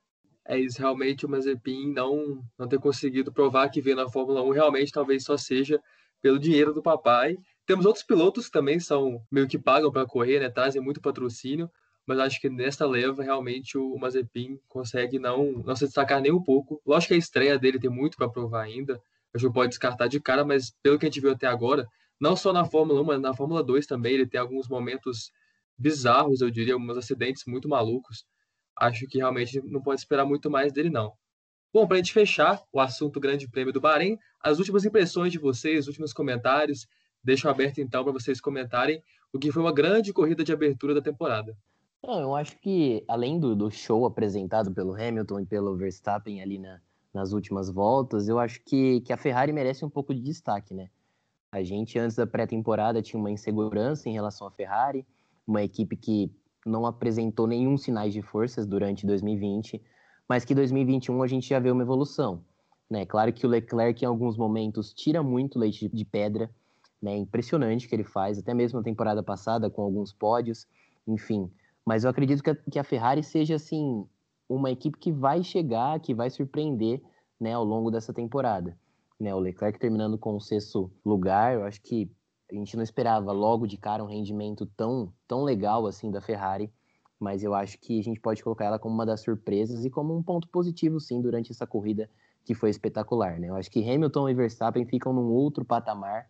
é 0.48 0.58
isso, 0.58 0.78
realmente 0.78 1.26
o 1.26 1.28
Mazepin 1.28 1.92
não, 1.92 2.42
não 2.58 2.66
ter 2.66 2.78
conseguido 2.78 3.30
provar 3.30 3.68
que 3.68 3.82
veio 3.82 3.94
na 3.94 4.08
Fórmula 4.08 4.42
1 4.42 4.50
realmente 4.50 4.90
talvez 4.90 5.22
só 5.22 5.37
seja 5.37 5.78
pelo 6.22 6.38
dinheiro 6.38 6.72
do 6.72 6.82
papai. 6.82 7.37
Temos 7.66 7.84
outros 7.84 8.02
pilotos 8.02 8.46
que 8.46 8.52
também 8.52 8.80
são 8.80 9.22
meio 9.30 9.46
que 9.46 9.58
pagam 9.58 9.92
para 9.92 10.06
correr, 10.06 10.40
né? 10.40 10.48
Trazem 10.48 10.80
muito 10.80 11.02
patrocínio, 11.02 11.70
mas 12.06 12.18
acho 12.18 12.40
que 12.40 12.48
nesta 12.48 12.87
leva 12.87 13.22
realmente 13.22 13.76
o 13.76 13.94
Mazepin 13.98 14.58
consegue 14.66 15.18
não, 15.18 15.52
não 15.52 15.76
se 15.76 15.84
destacar 15.84 16.22
nem 16.22 16.32
um 16.32 16.42
pouco. 16.42 16.80
Lógico 16.84 17.08
que 17.08 17.14
a 17.14 17.18
estreia 17.18 17.58
dele 17.58 17.78
tem 17.78 17.90
muito 17.90 18.16
para 18.16 18.30
provar 18.30 18.62
ainda, 18.62 18.98
acho 19.34 19.46
que 19.46 19.52
pode 19.52 19.68
descartar 19.68 20.08
de 20.08 20.18
cara, 20.18 20.46
mas 20.46 20.72
pelo 20.82 20.98
que 20.98 21.04
a 21.04 21.08
gente 21.11 21.20
viu 21.20 21.32
até 21.32 21.46
agora, 21.46 21.87
não 22.20 22.37
só 22.37 22.52
na 22.52 22.64
Fórmula 22.64 23.00
1, 23.00 23.04
mas 23.04 23.20
na 23.20 23.35
Fórmula 23.35 23.62
2 23.62 23.87
também, 23.87 24.14
ele 24.14 24.26
tem 24.26 24.40
alguns 24.40 24.68
momentos 24.68 25.33
bizarros, 25.76 26.40
eu 26.40 26.50
diria, 26.50 26.74
alguns 26.74 26.96
acidentes 26.96 27.44
muito 27.46 27.68
malucos 27.68 28.24
acho 28.78 29.07
que 29.07 29.18
realmente 29.18 29.61
não 29.64 29.83
pode 29.83 30.00
esperar 30.00 30.24
muito 30.24 30.50
mais 30.50 30.72
dele, 30.72 30.90
não. 30.90 31.12
Bom, 31.72 31.87
para 31.87 31.96
a 31.96 31.98
gente 31.98 32.12
fechar 32.12 32.62
o 32.72 32.81
assunto 32.81 33.20
Grande 33.20 33.48
Prêmio 33.48 33.72
do 33.72 33.81
Bahrein, 33.81 34.16
as 34.40 34.59
últimas 34.59 34.85
impressões 34.85 35.33
de 35.33 35.38
vocês, 35.38 35.81
os 35.81 35.88
últimos 35.88 36.12
comentários, 36.12 36.87
deixo 37.22 37.48
aberto 37.48 37.78
então 37.78 38.04
para 38.04 38.12
vocês 38.12 38.40
comentarem 38.40 39.02
o 39.33 39.38
que 39.38 39.52
foi 39.52 39.62
uma 39.62 39.72
grande 39.72 40.12
corrida 40.12 40.42
de 40.42 40.52
abertura 40.52 40.94
da 40.94 41.02
temporada. 41.02 41.57
Eu 42.02 42.35
acho 42.35 42.59
que 42.61 43.04
além 43.09 43.38
do, 43.38 43.54
do, 43.54 43.70
show 43.70 44.07
apresentado 44.07 44.72
pelo 44.72 44.94
Hamilton 44.94 45.40
e 45.40 45.46
pelo 45.46 45.76
Verstappen 45.76 46.40
ali 46.40 46.59
na, 46.59 46.81
nas 47.12 47.33
últimas 47.33 47.68
voltas, 47.68 48.28
eu 48.28 48.38
acho 48.38 48.62
que, 48.64 49.00
que 49.00 49.12
a 49.12 49.16
Ferrari 49.16 49.52
merece 49.52 49.85
um 49.85 49.90
pouco 49.90 50.14
de 50.14 50.20
destaque, 50.20 50.72
né? 50.72 50.88
A 51.50 51.62
gente 51.62 51.98
antes 51.98 52.16
da 52.16 52.26
pré-temporada 52.26 53.00
tinha 53.00 53.18
uma 53.18 53.30
insegurança 53.30 54.08
em 54.08 54.12
relação 54.12 54.46
à 54.46 54.50
Ferrari, 54.50 55.06
uma 55.46 55.62
equipe 55.62 55.96
que 55.96 56.30
não 56.66 56.84
apresentou 56.84 57.46
nenhum 57.46 57.78
sinais 57.78 58.12
de 58.12 58.20
forças 58.20 58.66
durante 58.66 59.06
2020, 59.06 59.82
mas 60.28 60.44
que 60.44 60.54
2021 60.54 61.22
a 61.22 61.26
gente 61.26 61.48
já 61.48 61.58
vê 61.58 61.70
uma 61.70 61.82
evolução. 61.82 62.44
Né? 62.90 63.06
Claro 63.06 63.32
que 63.32 63.46
o 63.46 63.48
Leclerc, 63.48 64.04
em 64.04 64.06
alguns 64.06 64.37
momentos, 64.37 64.92
tira 64.92 65.22
muito 65.22 65.58
leite 65.58 65.88
de 65.88 66.04
pedra, 66.04 66.50
né? 67.00 67.16
impressionante 67.16 67.88
que 67.88 67.94
ele 67.94 68.04
faz, 68.04 68.38
até 68.38 68.52
mesmo 68.52 68.78
na 68.78 68.84
temporada 68.84 69.22
passada, 69.22 69.70
com 69.70 69.80
alguns 69.82 70.12
pódios, 70.12 70.66
enfim. 71.06 71.50
Mas 71.84 72.04
eu 72.04 72.11
acredito 72.11 72.42
que 72.42 72.50
a, 72.50 72.54
que 72.54 72.78
a 72.78 72.84
Ferrari 72.84 73.22
seja, 73.22 73.54
assim, 73.54 74.06
uma 74.46 74.70
equipe 74.70 74.98
que 74.98 75.11
vai 75.11 75.42
chegar, 75.42 75.98
que 76.00 76.14
vai 76.14 76.28
surpreender 76.28 77.02
né, 77.40 77.54
ao 77.54 77.64
longo 77.64 77.90
dessa 77.90 78.12
temporada. 78.12 78.76
Né, 79.20 79.35
o 79.35 79.38
Leclerc 79.38 79.78
terminando 79.78 80.16
com 80.16 80.37
o 80.37 80.40
sexto 80.40 80.92
lugar, 81.04 81.54
eu 81.54 81.64
acho 81.64 81.81
que 81.83 82.11
a 82.50 82.54
gente 82.54 82.76
não 82.76 82.83
esperava 82.83 83.33
logo 83.33 83.66
de 83.66 83.76
cara 83.76 84.02
um 84.02 84.07
rendimento 84.07 84.64
tão, 84.76 85.12
tão 85.26 85.42
legal 85.42 85.87
assim 85.87 86.11
da 86.11 86.20
Ferrari, 86.20 86.72
mas 87.18 87.42
eu 87.42 87.52
acho 87.54 87.78
que 87.78 87.98
a 87.98 88.02
gente 88.02 88.20
pode 88.20 88.42
colocar 88.42 88.66
ela 88.66 88.78
como 88.78 88.94
uma 88.94 89.04
das 89.04 89.20
surpresas 89.20 89.85
e 89.85 89.90
como 89.90 90.16
um 90.16 90.22
ponto 90.22 90.48
positivo, 90.48 91.00
sim, 91.00 91.20
durante 91.20 91.50
essa 91.50 91.66
corrida 91.66 92.09
que 92.44 92.54
foi 92.54 92.70
espetacular. 92.70 93.38
Né? 93.38 93.48
Eu 93.48 93.57
acho 93.57 93.70
que 93.70 93.83
Hamilton 93.83 94.28
e 94.28 94.35
Verstappen 94.35 94.87
ficam 94.87 95.12
num 95.12 95.26
outro 95.26 95.64
patamar, 95.64 96.28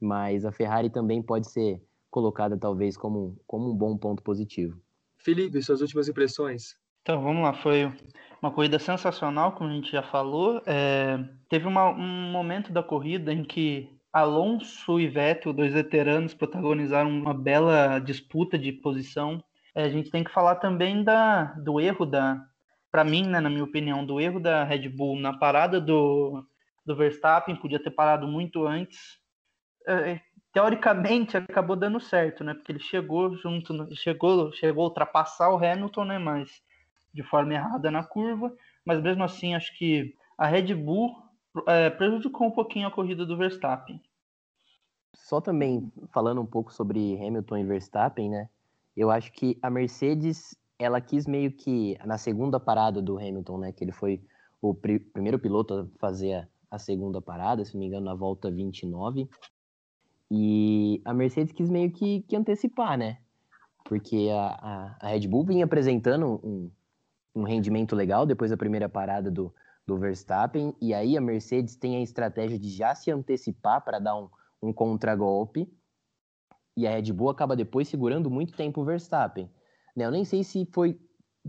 mas 0.00 0.44
a 0.44 0.52
Ferrari 0.52 0.88
também 0.88 1.20
pode 1.20 1.50
ser 1.50 1.82
colocada 2.10 2.56
talvez 2.56 2.96
como, 2.96 3.36
como 3.46 3.70
um 3.70 3.76
bom 3.76 3.96
ponto 3.96 4.22
positivo. 4.22 4.80
Felipe, 5.18 5.62
suas 5.62 5.80
últimas 5.80 6.08
impressões? 6.08 6.76
Então, 7.02 7.22
vamos 7.22 7.42
lá. 7.42 7.52
Foi 7.52 7.92
uma 8.42 8.50
corrida 8.50 8.78
sensacional, 8.78 9.52
como 9.52 9.70
a 9.70 9.72
gente 9.72 9.90
já 9.92 10.02
falou. 10.02 10.62
É, 10.66 11.18
teve 11.48 11.66
uma, 11.66 11.90
um 11.90 12.30
momento 12.30 12.72
da 12.72 12.82
corrida 12.82 13.32
em 13.32 13.44
que 13.44 13.88
Alonso 14.12 14.98
e 14.98 15.06
Vettel, 15.06 15.52
dois 15.52 15.72
veteranos, 15.72 16.34
protagonizaram 16.34 17.10
uma 17.10 17.34
bela 17.34 17.98
disputa 17.98 18.58
de 18.58 18.72
posição. 18.72 19.42
É, 19.74 19.84
a 19.84 19.88
gente 19.88 20.10
tem 20.10 20.24
que 20.24 20.32
falar 20.32 20.56
também 20.56 21.04
da, 21.04 21.44
do 21.54 21.80
erro 21.80 22.06
da, 22.06 22.42
para 22.90 23.04
mim, 23.04 23.26
né, 23.26 23.40
na 23.40 23.50
minha 23.50 23.64
opinião, 23.64 24.04
do 24.04 24.20
erro 24.20 24.40
da 24.40 24.64
Red 24.64 24.88
Bull 24.88 25.20
na 25.20 25.36
parada 25.36 25.80
do, 25.80 26.44
do 26.84 26.96
Verstappen, 26.96 27.56
podia 27.56 27.82
ter 27.82 27.90
parado 27.90 28.26
muito 28.26 28.66
antes. 28.66 29.18
É, 29.86 30.12
é 30.12 30.20
teoricamente 30.52 31.36
acabou 31.36 31.76
dando 31.76 32.00
certo, 32.00 32.42
né? 32.42 32.54
Porque 32.54 32.72
ele 32.72 32.80
chegou 32.80 33.36
junto, 33.36 33.88
chegou, 33.94 34.52
chegou 34.52 34.84
a 34.84 34.88
ultrapassar 34.88 35.50
o 35.50 35.56
Hamilton, 35.56 36.04
né? 36.04 36.18
Mas 36.18 36.50
de 37.12 37.22
forma 37.22 37.54
errada 37.54 37.90
na 37.90 38.04
curva. 38.04 38.54
Mas 38.84 39.02
mesmo 39.02 39.22
assim, 39.24 39.54
acho 39.54 39.76
que 39.76 40.14
a 40.38 40.46
Red 40.46 40.74
Bull 40.74 41.14
é, 41.66 41.90
prejudicou 41.90 42.46
um 42.46 42.50
pouquinho 42.50 42.88
a 42.88 42.90
corrida 42.90 43.26
do 43.26 43.36
Verstappen. 43.36 44.00
Só 45.14 45.40
também 45.40 45.92
falando 46.12 46.40
um 46.40 46.46
pouco 46.46 46.72
sobre 46.72 47.16
Hamilton 47.16 47.58
e 47.58 47.64
Verstappen, 47.64 48.30
né? 48.30 48.48
Eu 48.96 49.10
acho 49.10 49.32
que 49.32 49.58
a 49.62 49.70
Mercedes, 49.70 50.56
ela 50.78 51.00
quis 51.00 51.26
meio 51.26 51.52
que 51.52 51.98
na 52.04 52.18
segunda 52.18 52.58
parada 52.58 53.02
do 53.02 53.18
Hamilton, 53.18 53.58
né? 53.58 53.72
Que 53.72 53.84
ele 53.84 53.92
foi 53.92 54.22
o 54.60 54.74
pr 54.74 54.98
primeiro 55.12 55.38
piloto 55.38 55.74
a 55.74 55.98
fazer 55.98 56.34
a, 56.34 56.48
a 56.70 56.78
segunda 56.78 57.20
parada, 57.20 57.64
se 57.64 57.74
não 57.74 57.80
me 57.80 57.86
engano, 57.86 58.06
na 58.06 58.14
volta 58.14 58.50
29. 58.50 59.28
E 60.30 61.02
a 61.04 61.12
Mercedes 61.12 61.52
quis 61.52 61.68
meio 61.68 61.90
que, 61.90 62.22
que 62.22 62.36
antecipar, 62.36 62.96
né? 62.96 63.18
Porque 63.84 64.28
a, 64.32 64.46
a, 64.46 64.96
a, 65.00 65.08
Red 65.08 65.26
Bull 65.26 65.44
vinha 65.44 65.64
apresentando 65.64 66.40
um, 66.44 66.70
um 67.34 67.42
rendimento 67.42 67.94
legal 67.94 68.26
depois 68.26 68.50
da 68.50 68.56
primeira 68.56 68.88
parada 68.88 69.30
do, 69.30 69.54
do 69.86 69.96
Verstappen, 69.98 70.74
e 70.80 70.92
aí 70.92 71.16
a 71.16 71.20
Mercedes 71.20 71.76
tem 71.76 71.96
a 71.96 72.02
estratégia 72.02 72.58
de 72.58 72.68
já 72.68 72.94
se 72.94 73.10
antecipar 73.10 73.84
para 73.84 73.98
dar 73.98 74.16
um, 74.16 74.28
um 74.62 74.72
contragolpe, 74.72 75.72
e 76.76 76.86
a 76.86 76.90
Red 76.92 77.12
Bull 77.12 77.30
acaba 77.30 77.56
depois 77.56 77.88
segurando 77.88 78.30
muito 78.30 78.54
tempo 78.54 78.80
o 78.80 78.84
Verstappen. 78.84 79.50
Né? 79.94 80.04
Eu 80.04 80.10
nem 80.10 80.24
sei 80.24 80.42
se 80.42 80.66
foi 80.72 80.98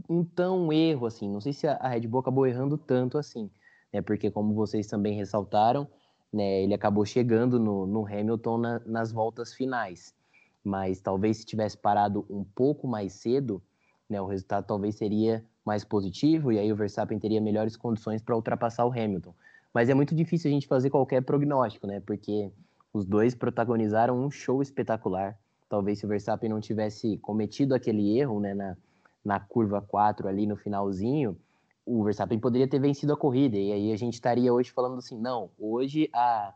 um 0.09 0.23
tão 0.23 0.71
erro 0.71 1.05
assim, 1.05 1.29
não 1.29 1.39
sei 1.39 1.53
se 1.53 1.67
a 1.67 1.87
Red 1.87 2.07
Bull 2.07 2.21
acabou 2.21 2.47
errando 2.47 2.77
tanto 2.77 3.17
assim, 3.17 3.49
né? 3.93 4.01
porque 4.01 4.31
como 4.31 4.53
vocês 4.53 4.87
também 4.87 5.15
ressaltaram, 5.15 5.87
né, 6.31 6.63
ele 6.63 6.73
acabou 6.73 7.05
chegando 7.05 7.59
no, 7.59 7.85
no 7.85 8.05
Hamilton 8.05 8.57
na, 8.57 8.79
nas 8.85 9.11
voltas 9.11 9.53
finais. 9.53 10.15
Mas 10.63 11.01
talvez 11.01 11.37
se 11.37 11.45
tivesse 11.45 11.77
parado 11.77 12.25
um 12.29 12.43
pouco 12.43 12.87
mais 12.87 13.13
cedo, 13.13 13.61
né, 14.09 14.21
o 14.21 14.25
resultado 14.25 14.65
talvez 14.65 14.95
seria 14.95 15.45
mais 15.65 15.83
positivo 15.83 16.51
e 16.51 16.59
aí 16.59 16.71
o 16.71 16.75
Verstappen 16.75 17.19
teria 17.19 17.39
melhores 17.39 17.75
condições 17.77 18.21
para 18.21 18.35
ultrapassar 18.35 18.85
o 18.85 18.91
Hamilton. 18.91 19.33
Mas 19.73 19.89
é 19.89 19.93
muito 19.93 20.13
difícil 20.13 20.49
a 20.49 20.53
gente 20.53 20.67
fazer 20.67 20.89
qualquer 20.89 21.21
prognóstico, 21.21 21.87
né? 21.87 22.01
Porque 22.01 22.51
os 22.93 23.05
dois 23.05 23.33
protagonizaram 23.33 24.19
um 24.19 24.29
show 24.29 24.61
espetacular. 24.61 25.37
Talvez 25.69 25.99
se 25.99 26.05
o 26.05 26.09
Verstappen 26.09 26.49
não 26.49 26.59
tivesse 26.59 27.17
cometido 27.19 27.73
aquele 27.73 28.17
erro, 28.17 28.39
né, 28.39 28.53
na, 28.53 28.77
na 29.23 29.39
curva 29.39 29.81
4 29.81 30.27
ali 30.27 30.45
no 30.45 30.57
finalzinho, 30.57 31.37
o 31.85 32.03
Verstappen 32.03 32.39
poderia 32.39 32.67
ter 32.67 32.79
vencido 32.79 33.13
a 33.13 33.17
corrida, 33.17 33.57
e 33.57 33.71
aí 33.71 33.91
a 33.91 33.95
gente 33.95 34.15
estaria 34.15 34.53
hoje 34.53 34.71
falando 34.71 34.97
assim, 34.97 35.17
não, 35.17 35.49
hoje, 35.57 36.09
a, 36.13 36.53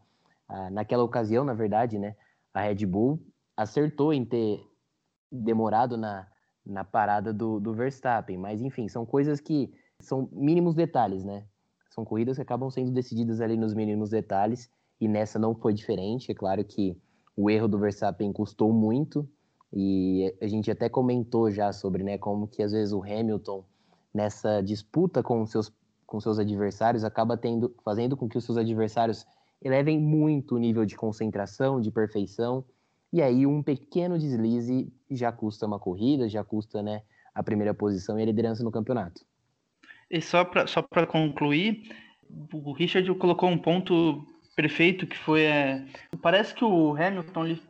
a, 0.48 0.70
naquela 0.70 1.04
ocasião, 1.04 1.44
na 1.46 1.54
verdade, 1.54 1.98
né, 1.98 2.16
a 2.54 2.62
Red 2.62 2.86
Bull 2.86 3.20
acertou 3.56 4.14
em 4.14 4.26
ter 4.26 4.62
demorado 5.32 5.98
na, 5.98 6.28
na 6.66 6.84
parada 6.84 7.34
do, 7.34 7.60
do 7.60 7.74
Verstappen, 7.74 8.38
mas 8.38 8.62
enfim, 8.62 8.88
são 8.88 9.06
coisas 9.06 9.40
que 9.40 9.72
são 10.00 10.28
mínimos 10.32 10.76
detalhes, 10.76 11.24
né, 11.24 11.46
são 11.90 12.04
corridas 12.04 12.36
que 12.36 12.42
acabam 12.42 12.70
sendo 12.70 12.92
decididas 12.92 13.40
ali 13.40 13.56
nos 13.56 13.74
mínimos 13.74 14.10
detalhes, 14.10 14.70
e 15.00 15.08
nessa 15.08 15.38
não 15.38 15.54
foi 15.54 15.74
diferente, 15.74 16.32
é 16.32 16.36
claro 16.36 16.64
que 16.64 16.98
o 17.36 17.50
erro 17.50 17.68
do 17.68 17.78
Verstappen 17.78 18.32
custou 18.34 18.72
muito, 18.74 19.28
e 19.72 20.34
a 20.42 20.48
gente 20.48 20.72
até 20.72 20.88
comentou 20.88 21.52
já 21.52 21.72
sobre, 21.72 22.04
né, 22.04 22.18
como 22.18 22.48
que 22.48 22.64
às 22.64 22.72
vezes 22.72 22.94
o 22.94 23.04
Hamilton 23.04 23.64
nessa 24.14 24.62
disputa 24.62 25.22
com 25.22 25.46
seus, 25.46 25.72
com 26.06 26.20
seus 26.22 26.40
adversários, 26.40 27.04
acaba 27.04 27.36
tendo, 27.36 27.76
fazendo 27.84 28.16
com 28.16 28.30
que 28.30 28.38
os 28.38 28.46
seus 28.46 28.58
adversários 28.58 29.26
elevem 29.62 30.00
muito 30.00 30.56
o 30.56 30.58
nível 30.58 30.86
de 30.86 30.96
concentração, 30.96 31.82
de 31.82 31.92
perfeição, 31.92 32.64
e 33.12 33.22
aí 33.22 33.46
um 33.46 33.62
pequeno 33.64 34.18
deslize 34.18 34.92
já 35.10 35.32
custa 35.32 35.66
uma 35.66 35.80
corrida, 35.80 36.28
já 36.28 36.44
custa 36.44 36.82
né, 36.82 37.02
a 37.34 37.44
primeira 37.44 37.74
posição 37.74 38.20
e 38.20 38.24
a 38.24 38.26
liderança 38.26 38.64
no 38.64 38.72
campeonato. 38.72 39.26
E 40.10 40.22
só 40.22 40.44
para 40.44 40.68
só 40.68 40.84
concluir, 41.08 41.90
o 42.54 42.72
Richard 42.74 43.12
colocou 43.16 43.50
um 43.50 43.58
ponto 43.58 44.26
perfeito 44.56 45.08
que 45.08 45.18
foi 45.18 45.44
é, 45.44 45.86
parece 46.22 46.54
que 46.54 46.64
o 46.64 46.96
Hamilton 46.96 47.46
ele, 47.46 47.62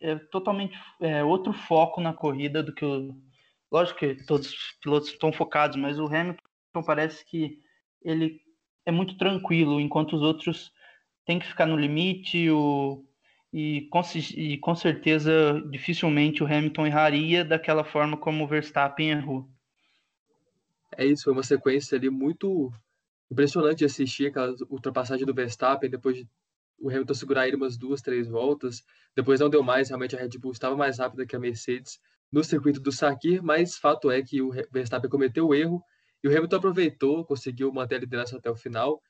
é 0.00 0.16
totalmente 0.16 0.76
é, 1.00 1.24
outro 1.24 1.52
foco 1.52 2.00
na 2.00 2.12
corrida 2.12 2.62
do 2.62 2.74
que 2.74 2.84
o 2.84 3.14
Lógico 3.74 3.98
que 3.98 4.14
todos 4.24 4.52
os 4.52 4.78
pilotos 4.80 5.08
estão 5.08 5.32
focados, 5.32 5.76
mas 5.76 5.98
o 5.98 6.06
Hamilton 6.06 6.82
parece 6.86 7.24
que 7.24 7.58
ele 8.00 8.40
é 8.86 8.92
muito 8.92 9.18
tranquilo, 9.18 9.80
enquanto 9.80 10.14
os 10.14 10.22
outros 10.22 10.70
têm 11.26 11.40
que 11.40 11.46
ficar 11.48 11.66
no 11.66 11.76
limite 11.76 12.48
o, 12.50 13.04
e, 13.54 13.82
com, 13.82 14.02
e 14.36 14.58
com 14.58 14.74
certeza 14.74 15.62
dificilmente 15.70 16.42
o 16.42 16.46
Hamilton 16.46 16.88
erraria 16.88 17.44
daquela 17.44 17.84
forma 17.84 18.16
como 18.16 18.42
o 18.42 18.48
Verstappen 18.48 19.10
errou. 19.10 19.48
É 20.96 21.06
isso, 21.06 21.22
foi 21.22 21.32
uma 21.32 21.42
sequência 21.44 21.96
ali 21.96 22.10
muito 22.10 22.72
impressionante 23.30 23.78
de 23.78 23.84
assistir 23.84 24.26
aquela 24.26 24.52
ultrapassagem 24.68 25.24
do 25.24 25.32
Verstappen, 25.32 25.88
depois 25.88 26.16
de 26.16 26.28
o 26.80 26.90
Hamilton 26.90 27.14
segurar 27.14 27.46
ele 27.46 27.54
umas 27.54 27.76
duas, 27.76 28.02
três 28.02 28.26
voltas, 28.26 28.82
depois 29.14 29.38
não 29.38 29.48
deu 29.48 29.62
mais, 29.62 29.88
realmente 29.88 30.16
a 30.16 30.18
Red 30.18 30.36
Bull 30.40 30.50
estava 30.50 30.76
mais 30.76 30.98
rápida 30.98 31.24
que 31.24 31.36
a 31.36 31.38
Mercedes, 31.38 32.00
no 32.32 32.42
circuito 32.42 32.80
do 32.80 32.90
Sakir, 32.90 33.40
mas 33.40 33.78
fato 33.78 34.10
é 34.10 34.20
que 34.20 34.42
o 34.42 34.50
Verstappen 34.72 35.08
cometeu 35.08 35.46
o 35.46 35.54
erro 35.54 35.80
e 36.24 36.28
o 36.28 36.36
Hamilton 36.36 36.56
aproveitou, 36.56 37.24
conseguiu 37.24 37.72
manter 37.72 37.94
a 37.94 38.00
liderança 38.00 38.36
até 38.36 38.50
o 38.50 38.56
final 38.56 39.00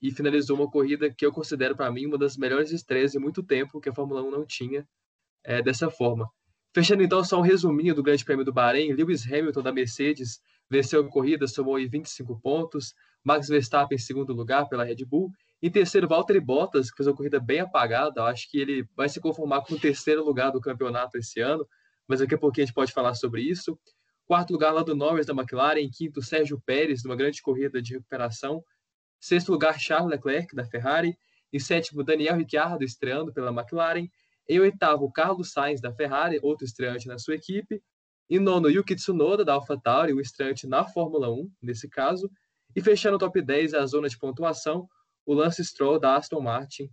e 0.00 0.10
finalizou 0.10 0.56
uma 0.56 0.70
corrida 0.70 1.12
que 1.12 1.24
eu 1.24 1.32
considero 1.32 1.74
para 1.74 1.90
mim 1.90 2.06
uma 2.06 2.18
das 2.18 2.36
melhores 2.36 2.70
estreias 2.70 3.14
em 3.14 3.18
muito 3.18 3.42
tempo 3.42 3.80
que 3.80 3.88
a 3.88 3.94
Fórmula 3.94 4.22
1 4.22 4.30
não 4.30 4.46
tinha 4.46 4.86
é, 5.44 5.62
dessa 5.62 5.90
forma. 5.90 6.28
Fechando 6.74 7.02
então 7.02 7.24
só 7.24 7.38
um 7.38 7.42
resuminho 7.42 7.94
do 7.94 8.02
Grande 8.02 8.24
Prêmio 8.24 8.44
do 8.44 8.52
Bahrein, 8.52 8.92
Lewis 8.92 9.24
Hamilton 9.26 9.62
da 9.62 9.72
Mercedes 9.72 10.40
venceu 10.70 11.00
a 11.00 11.08
corrida, 11.08 11.46
somou 11.46 11.76
25 11.76 12.38
pontos, 12.40 12.94
Max 13.24 13.48
Verstappen 13.48 13.96
em 13.96 13.98
segundo 13.98 14.32
lugar 14.34 14.68
pela 14.68 14.84
Red 14.84 15.04
Bull, 15.06 15.30
em 15.62 15.70
terceiro 15.70 16.06
Valtteri 16.06 16.40
Bottas, 16.40 16.90
que 16.90 16.96
fez 16.96 17.06
uma 17.06 17.16
corrida 17.16 17.40
bem 17.40 17.60
apagada, 17.60 18.22
acho 18.24 18.50
que 18.50 18.58
ele 18.58 18.86
vai 18.94 19.08
se 19.08 19.20
conformar 19.20 19.62
com 19.62 19.74
o 19.74 19.80
terceiro 19.80 20.22
lugar 20.22 20.50
do 20.50 20.60
campeonato 20.60 21.16
esse 21.16 21.40
ano, 21.40 21.66
mas 22.06 22.20
daqui 22.20 22.34
a 22.34 22.38
pouquinho 22.38 22.64
a 22.64 22.66
gente 22.66 22.74
pode 22.74 22.92
falar 22.92 23.14
sobre 23.14 23.42
isso. 23.42 23.78
Quarto 24.26 24.52
lugar, 24.52 24.72
do 24.82 24.94
Norris 24.94 25.24
da 25.24 25.32
McLaren. 25.32 25.78
Em 25.78 25.88
quinto, 25.88 26.20
Sérgio 26.20 26.60
Pérez, 26.66 27.04
numa 27.04 27.16
grande 27.16 27.40
corrida 27.40 27.80
de 27.80 27.94
recuperação. 27.94 28.62
Sexto 29.20 29.50
lugar, 29.50 29.78
Charles 29.78 30.10
Leclerc, 30.10 30.54
da 30.54 30.64
Ferrari. 30.64 31.16
Em 31.52 31.58
sétimo, 31.58 32.04
Daniel 32.04 32.36
Ricciardo, 32.36 32.84
estreando 32.84 33.32
pela 33.32 33.50
McLaren. 33.50 34.08
Em 34.48 34.60
oitavo, 34.60 35.10
Carlos 35.10 35.52
Sainz, 35.52 35.80
da 35.80 35.92
Ferrari, 35.92 36.38
outro 36.42 36.64
estreante 36.64 37.08
na 37.08 37.18
sua 37.18 37.34
equipe. 37.34 37.82
Em 38.28 38.38
nono, 38.38 38.68
Yuki 38.68 38.94
Tsunoda, 38.94 39.44
da 39.44 39.54
AlphaTauri, 39.54 40.12
o 40.12 40.20
estreante 40.20 40.66
na 40.66 40.84
Fórmula 40.84 41.30
1, 41.30 41.50
nesse 41.62 41.88
caso. 41.88 42.30
E 42.74 42.82
fechando 42.82 43.16
o 43.16 43.18
top 43.18 43.40
10, 43.40 43.74
a 43.74 43.86
zona 43.86 44.08
de 44.08 44.18
pontuação, 44.18 44.88
o 45.24 45.32
Lance 45.32 45.64
Stroll, 45.64 45.98
da 45.98 46.16
Aston 46.16 46.40
Martin, 46.40 46.90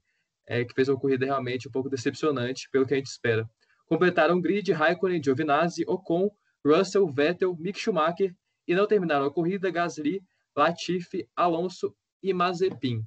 é, 0.47 0.63
que 0.63 0.73
fez 0.73 0.89
uma 0.89 0.99
corrida 0.99 1.25
realmente 1.25 1.67
um 1.67 1.71
pouco 1.71 1.89
decepcionante, 1.89 2.69
pelo 2.71 2.85
que 2.85 2.93
a 2.93 2.97
gente 2.97 3.07
espera. 3.07 3.49
Completaram 3.85 4.37
o 4.37 4.41
grid 4.41 4.71
Raikkonen, 4.71 5.21
Giovinazzi, 5.23 5.83
Ocon, 5.87 6.29
Russell, 6.65 7.11
Vettel, 7.11 7.55
Mick 7.57 7.79
Schumacher 7.79 8.33
e 8.67 8.73
não 8.73 8.87
terminaram 8.87 9.25
a 9.25 9.31
corrida 9.31 9.69
Gasly, 9.69 10.21
Latifi, 10.55 11.27
Alonso 11.35 11.93
e 12.23 12.33
Mazepin. 12.33 13.05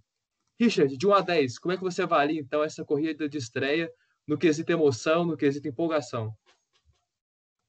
Richard, 0.61 0.97
de 0.97 1.07
1 1.07 1.15
a 1.15 1.21
10, 1.21 1.59
como 1.59 1.73
é 1.73 1.77
que 1.77 1.83
você 1.83 2.03
avalia 2.03 2.41
então 2.41 2.63
essa 2.63 2.85
corrida 2.85 3.29
de 3.29 3.39
estreia 3.39 3.91
no 4.27 4.39
quesito 4.39 4.71
emoção, 4.71 5.25
no 5.25 5.37
quesito 5.37 5.69
empolgação? 5.69 6.35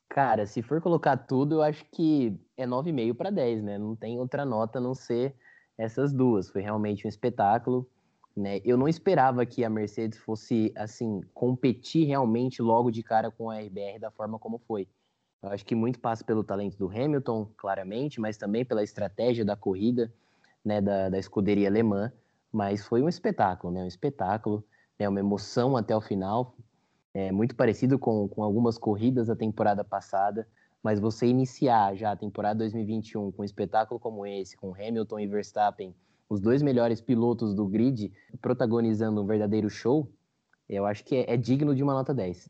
Cara, 0.09 0.45
se 0.45 0.61
for 0.61 0.81
colocar 0.81 1.17
tudo, 1.17 1.55
eu 1.55 1.61
acho 1.61 1.85
que 1.91 2.39
é 2.55 2.65
9,5 2.65 3.13
para 3.13 3.29
10, 3.29 3.63
né? 3.63 3.77
Não 3.77 3.95
tem 3.95 4.19
outra 4.19 4.45
nota 4.45 4.79
a 4.79 4.81
não 4.81 4.95
ser 4.95 5.35
essas 5.77 6.13
duas. 6.13 6.49
Foi 6.49 6.61
realmente 6.61 7.05
um 7.05 7.09
espetáculo. 7.09 7.87
Né? 8.35 8.61
Eu 8.63 8.77
não 8.77 8.87
esperava 8.87 9.45
que 9.45 9.63
a 9.63 9.69
Mercedes 9.69 10.19
fosse 10.19 10.71
assim 10.75 11.21
competir 11.33 12.05
realmente 12.05 12.61
logo 12.61 12.89
de 12.89 13.03
cara 13.03 13.31
com 13.31 13.49
a 13.49 13.59
RBR 13.59 13.99
da 13.99 14.11
forma 14.11 14.39
como 14.39 14.59
foi. 14.59 14.87
Eu 15.41 15.49
acho 15.49 15.65
que 15.65 15.75
muito 15.75 15.99
passa 15.99 16.23
pelo 16.23 16.43
talento 16.43 16.77
do 16.77 16.89
Hamilton, 16.89 17.51
claramente, 17.57 18.19
mas 18.19 18.37
também 18.37 18.65
pela 18.65 18.83
estratégia 18.83 19.45
da 19.45 19.55
corrida, 19.55 20.11
né, 20.67 20.81
da, 20.81 21.09
da 21.09 21.17
escuderia 21.17 21.69
alemã. 21.69 22.11
Mas 22.51 22.85
foi 22.85 23.01
um 23.01 23.09
espetáculo, 23.09 23.73
né? 23.73 23.83
Um 23.83 23.87
espetáculo, 23.87 24.63
né? 24.99 25.07
Uma 25.07 25.19
emoção 25.19 25.77
até 25.77 25.95
o 25.95 26.01
final, 26.01 26.55
é 27.13 27.31
muito 27.31 27.55
parecido 27.55 27.97
com, 27.97 28.27
com 28.27 28.43
algumas 28.43 28.77
corridas 28.77 29.27
da 29.27 29.35
temporada 29.35 29.83
passada. 29.83 30.47
mas 30.83 30.99
você 30.99 31.25
iniciar 31.25 31.95
já 31.95 32.11
a 32.11 32.15
temporada 32.15 32.59
2021 32.59 33.31
com 33.31 33.41
um 33.41 33.45
espetáculo 33.45 33.99
como 33.99 34.25
esse, 34.25 34.55
com 34.55 34.73
Hamilton 34.73 35.19
e 35.19 35.27
Verstappen, 35.27 35.95
os 36.29 36.39
dois 36.39 36.61
melhores 36.61 37.01
pilotos 37.01 37.53
do 37.55 37.65
grid, 37.65 38.11
protagonizando 38.41 39.21
um 39.21 39.25
verdadeiro 39.25 39.69
show, 39.69 40.11
eu 40.69 40.85
acho 40.85 41.03
que 41.03 41.15
é, 41.15 41.33
é 41.33 41.37
digno 41.37 41.73
de 41.73 41.81
uma 41.81 41.93
nota 41.93 42.13
10. 42.13 42.49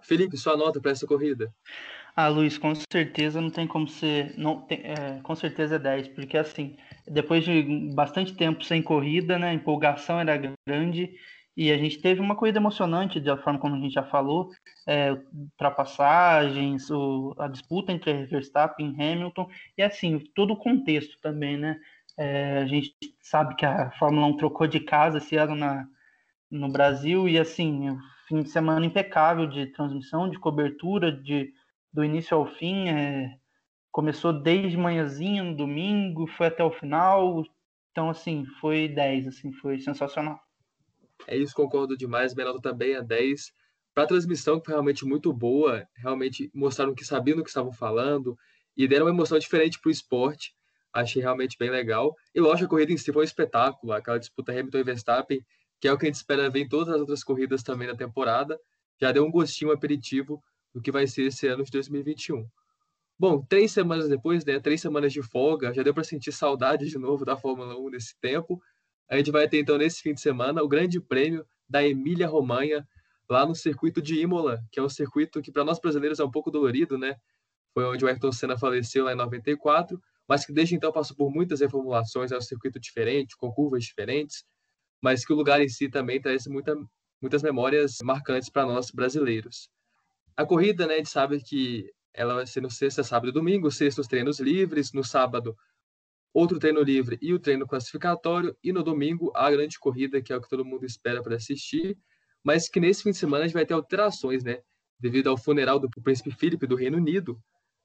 Felipe, 0.00 0.36
sua 0.36 0.56
nota 0.56 0.80
para 0.80 0.92
essa 0.92 1.06
corrida? 1.06 1.52
Ah, 2.20 2.26
Luiz, 2.26 2.58
com 2.58 2.74
certeza 2.74 3.40
não 3.40 3.48
tem 3.48 3.64
como 3.64 3.86
ser. 3.86 4.36
Não 4.36 4.60
tem, 4.62 4.80
é, 4.82 5.20
com 5.22 5.36
certeza 5.36 5.76
é 5.76 5.78
10, 5.78 6.08
porque 6.08 6.36
assim, 6.36 6.76
depois 7.06 7.44
de 7.44 7.62
bastante 7.94 8.34
tempo 8.34 8.64
sem 8.64 8.82
corrida, 8.82 9.38
né? 9.38 9.50
A 9.50 9.54
empolgação 9.54 10.18
era 10.18 10.36
grande 10.66 11.12
e 11.56 11.70
a 11.70 11.78
gente 11.78 12.00
teve 12.02 12.20
uma 12.20 12.34
corrida 12.34 12.58
emocionante, 12.58 13.20
da 13.20 13.36
forma 13.36 13.60
como 13.60 13.76
a 13.76 13.78
gente 13.78 13.92
já 13.94 14.02
falou, 14.02 14.50
é, 14.84 15.12
ultrapassagens, 15.32 16.90
o, 16.90 17.36
a 17.38 17.46
disputa 17.46 17.92
entre 17.92 18.26
Verstappen 18.26 18.96
e 18.98 19.00
Hamilton, 19.00 19.48
e 19.76 19.82
assim, 19.84 20.18
todo 20.34 20.54
o 20.54 20.58
contexto 20.58 21.20
também, 21.20 21.56
né? 21.56 21.78
É, 22.16 22.58
a 22.58 22.66
gente 22.66 22.96
sabe 23.22 23.54
que 23.54 23.64
a 23.64 23.92
Fórmula 23.92 24.26
1 24.26 24.36
trocou 24.38 24.66
de 24.66 24.80
casa 24.80 25.18
esse 25.18 25.36
ano 25.36 25.54
na, 25.54 25.86
no 26.50 26.68
Brasil, 26.68 27.28
e 27.28 27.38
assim, 27.38 27.96
fim 28.28 28.42
de 28.42 28.50
semana 28.50 28.84
impecável 28.84 29.46
de 29.46 29.66
transmissão, 29.66 30.28
de 30.28 30.36
cobertura, 30.36 31.12
de, 31.12 31.52
do 31.98 32.04
início 32.04 32.36
ao 32.36 32.46
fim. 32.46 32.88
É, 32.88 33.36
começou 33.90 34.32
desde 34.32 34.76
manhãzinha 34.76 35.42
no 35.42 35.56
domingo, 35.56 36.28
foi 36.28 36.46
até 36.46 36.62
o 36.62 36.70
final. 36.70 37.44
Então, 37.90 38.08
assim, 38.08 38.46
foi 38.60 38.86
10, 38.86 39.26
assim, 39.26 39.52
foi 39.54 39.80
sensacional. 39.80 40.38
É 41.26 41.36
isso, 41.36 41.52
concordo 41.52 41.96
demais. 41.96 42.36
Minha 42.36 42.46
nota 42.46 42.60
também 42.60 42.92
é 42.92 43.02
10. 43.02 43.52
Para 43.92 44.04
a 44.04 44.06
transmissão, 44.06 44.60
que 44.60 44.66
foi 44.66 44.74
realmente 44.74 45.04
muito 45.04 45.32
boa, 45.32 45.88
realmente 45.96 46.48
mostraram 46.54 46.94
que 46.94 47.04
sabiam 47.04 47.36
do 47.36 47.42
que 47.42 47.50
estavam 47.50 47.72
falando 47.72 48.38
e 48.76 48.86
deram 48.86 49.06
uma 49.06 49.12
emoção 49.12 49.36
diferente 49.36 49.80
para 49.80 49.88
o 49.88 49.92
esporte. 49.92 50.54
Achei 50.92 51.20
realmente 51.20 51.56
bem 51.58 51.68
legal. 51.68 52.14
E 52.32 52.40
lógico, 52.40 52.66
a 52.66 52.68
corrida 52.68 52.92
em 52.92 52.96
si 52.96 53.12
foi 53.12 53.22
um 53.22 53.24
espetáculo. 53.24 53.92
Aquela 53.92 54.20
disputa 54.20 54.52
Hamilton 54.52 54.78
e 54.78 54.84
Verstappen 54.84 55.44
que 55.80 55.86
é 55.86 55.92
o 55.92 55.98
que 55.98 56.06
a 56.06 56.08
gente 56.08 56.16
espera 56.16 56.50
ver 56.50 56.60
em 56.60 56.68
todas 56.68 56.92
as 56.92 57.00
outras 57.00 57.22
corridas 57.22 57.62
também 57.62 57.86
da 57.86 57.94
temporada. 57.94 58.58
Já 59.00 59.12
deu 59.12 59.24
um 59.24 59.30
gostinho 59.30 59.70
um 59.70 59.74
aperitivo 59.74 60.42
do 60.78 60.82
que 60.82 60.90
vai 60.90 61.06
ser 61.06 61.24
esse 61.24 61.46
ano 61.46 61.64
de 61.64 61.70
2021. 61.70 62.48
Bom, 63.18 63.42
três 63.42 63.72
semanas 63.72 64.08
depois, 64.08 64.44
né, 64.44 64.60
três 64.60 64.80
semanas 64.80 65.12
de 65.12 65.22
folga, 65.22 65.74
já 65.74 65.82
deu 65.82 65.92
para 65.92 66.04
sentir 66.04 66.32
saudade 66.32 66.86
de 66.88 66.98
novo 66.98 67.24
da 67.24 67.36
Fórmula 67.36 67.76
1 67.76 67.90
nesse 67.90 68.18
tempo. 68.20 68.60
A 69.10 69.16
gente 69.16 69.30
vai 69.30 69.48
ter 69.48 69.60
então 69.60 69.76
nesse 69.76 70.00
fim 70.00 70.14
de 70.14 70.20
semana 70.20 70.62
o 70.62 70.68
Grande 70.68 71.00
Prêmio 71.00 71.44
da 71.68 71.86
Emília-Romanha, 71.86 72.86
lá 73.28 73.44
no 73.44 73.54
circuito 73.54 74.00
de 74.00 74.20
Imola, 74.20 74.60
que 74.70 74.80
é 74.80 74.82
um 74.82 74.88
circuito 74.88 75.42
que 75.42 75.52
para 75.52 75.64
nós 75.64 75.78
brasileiros 75.78 76.20
é 76.20 76.24
um 76.24 76.30
pouco 76.30 76.50
dolorido, 76.50 76.96
né? 76.96 77.16
Foi 77.74 77.84
onde 77.84 78.04
o 78.04 78.08
Ayrton 78.08 78.32
Senna 78.32 78.56
faleceu 78.56 79.04
lá 79.04 79.12
em 79.12 79.16
94, 79.16 80.00
mas 80.26 80.46
que 80.46 80.52
desde 80.52 80.74
então 80.74 80.92
passou 80.92 81.16
por 81.16 81.30
muitas 81.30 81.60
reformulações, 81.60 82.32
é 82.32 82.38
um 82.38 82.40
circuito 82.40 82.80
diferente, 82.80 83.36
com 83.36 83.50
curvas 83.50 83.84
diferentes 83.84 84.44
mas 85.02 85.24
que 85.24 85.32
o 85.32 85.36
lugar 85.36 85.60
em 85.60 85.68
si 85.68 85.88
também 85.88 86.20
traz 86.20 86.46
muita, 86.46 86.74
muitas 87.20 87.42
memórias 87.42 87.98
marcantes 88.02 88.50
para 88.50 88.66
nós 88.66 88.90
brasileiros. 88.90 89.68
A 90.38 90.46
corrida, 90.46 90.86
né, 90.86 90.94
a 90.94 90.96
gente 90.98 91.10
sabe 91.10 91.42
que 91.42 91.92
ela 92.14 92.34
vai 92.34 92.46
ser 92.46 92.60
no 92.60 92.70
sexta, 92.70 93.02
sábado 93.02 93.30
e 93.30 93.32
domingo, 93.32 93.70
sexta 93.70 94.00
os 94.00 94.06
treinos 94.06 94.38
livres, 94.38 94.92
no 94.92 95.02
sábado 95.02 95.56
outro 96.32 96.60
treino 96.60 96.80
livre 96.80 97.18
e 97.20 97.34
o 97.34 97.40
treino 97.40 97.66
classificatório, 97.66 98.56
e 98.62 98.72
no 98.72 98.84
domingo 98.84 99.32
a 99.34 99.50
grande 99.50 99.76
corrida, 99.80 100.22
que 100.22 100.32
é 100.32 100.36
o 100.36 100.40
que 100.40 100.48
todo 100.48 100.64
mundo 100.64 100.86
espera 100.86 101.20
para 101.22 101.34
assistir, 101.34 101.98
mas 102.44 102.68
que 102.68 102.78
nesse 102.78 103.02
fim 103.02 103.10
de 103.10 103.16
semana 103.16 103.42
a 103.42 103.46
gente 103.48 103.54
vai 103.54 103.66
ter 103.66 103.74
alterações, 103.74 104.44
né? 104.44 104.60
Devido 105.00 105.28
ao 105.28 105.36
funeral 105.36 105.80
do 105.80 105.90
príncipe 105.90 106.30
Felipe 106.30 106.68
do 106.68 106.76
Reino 106.76 106.98
Unido, 106.98 107.36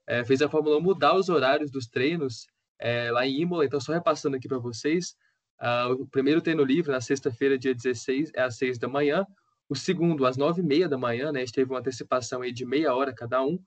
é, 0.06 0.24
fez 0.24 0.40
a 0.42 0.50
Fórmula 0.50 0.78
1 0.78 0.82
mudar 0.82 1.16
os 1.16 1.30
horários 1.30 1.72
dos 1.72 1.88
treinos 1.88 2.46
é, 2.80 3.10
lá 3.12 3.26
em 3.26 3.42
Imola, 3.42 3.66
então 3.66 3.80
só 3.82 3.94
repassando 3.94 4.36
aqui 4.36 4.48
para 4.48 4.60
vocês, 4.60 5.16
Uh, 5.64 5.94
o 5.94 6.08
primeiro 6.08 6.42
treino 6.42 6.64
livre, 6.64 6.92
na 6.92 7.00
sexta-feira, 7.00 7.58
dia 7.58 7.74
16, 7.74 8.32
é 8.36 8.42
às 8.42 8.58
6 8.58 8.78
da 8.78 8.90
manhã. 8.90 9.26
O 9.74 9.76
segundo, 9.76 10.28
às 10.28 10.38
9 10.38 10.62
e 10.62 10.64
meia 10.64 10.88
da 10.88 11.00
manhã, 11.00 11.32
né? 11.32 11.40
A 11.40 11.46
gente 11.46 11.56
teve 11.56 11.72
uma 11.72 11.80
antecipação 11.80 12.44
aí 12.44 12.52
de 12.52 12.64
meia 12.64 12.94
hora 12.94 13.12
cada 13.12 13.44
um. 13.44 13.58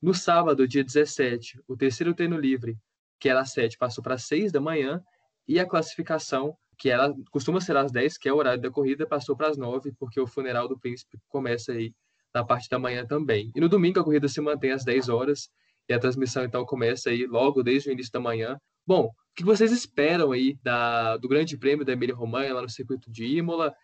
No 0.00 0.14
sábado, 0.14 0.68
dia 0.68 0.84
17, 0.84 1.60
o 1.66 1.76
terceiro 1.76 2.14
treino 2.14 2.38
livre, 2.38 2.78
que 3.18 3.28
era 3.28 3.40
às 3.40 3.50
7, 3.50 3.76
passou 3.76 4.00
para 4.00 4.16
6 4.16 4.52
da 4.52 4.60
manhã. 4.60 5.02
E 5.48 5.58
a 5.58 5.66
classificação, 5.66 6.56
que 6.78 6.88
ela 6.88 7.12
costuma 7.32 7.60
ser 7.60 7.76
às 7.76 7.90
10, 7.90 8.18
que 8.18 8.28
é 8.28 8.32
o 8.32 8.36
horário 8.36 8.62
da 8.62 8.70
corrida, 8.70 9.04
passou 9.04 9.36
para 9.36 9.48
as 9.48 9.56
9, 9.56 9.90
porque 9.98 10.20
o 10.20 10.28
funeral 10.28 10.68
do 10.68 10.78
príncipe 10.78 11.18
começa 11.26 11.72
aí 11.72 11.92
na 12.32 12.44
parte 12.44 12.68
da 12.68 12.78
manhã 12.78 13.04
também. 13.04 13.50
E 13.52 13.60
no 13.60 13.68
domingo 13.68 13.98
a 13.98 14.04
corrida 14.04 14.28
se 14.28 14.40
mantém 14.40 14.70
às 14.70 14.84
10 14.84 15.08
horas 15.08 15.48
e 15.88 15.92
a 15.92 15.98
transmissão 15.98 16.44
então 16.44 16.64
começa 16.64 17.10
aí 17.10 17.26
logo 17.26 17.64
desde 17.64 17.88
o 17.88 17.92
início 17.92 18.12
da 18.12 18.20
manhã. 18.20 18.56
Bom, 18.86 19.06
o 19.06 19.12
que 19.34 19.42
vocês 19.42 19.72
esperam 19.72 20.30
aí 20.30 20.56
da, 20.62 21.16
do 21.16 21.26
Grande 21.26 21.58
Prêmio 21.58 21.84
da 21.84 21.94
Emília 21.94 22.14
Romanha 22.14 22.54
lá 22.54 22.62
no 22.62 22.70
circuito 22.70 23.10
de 23.10 23.26
Imola? 23.26 23.74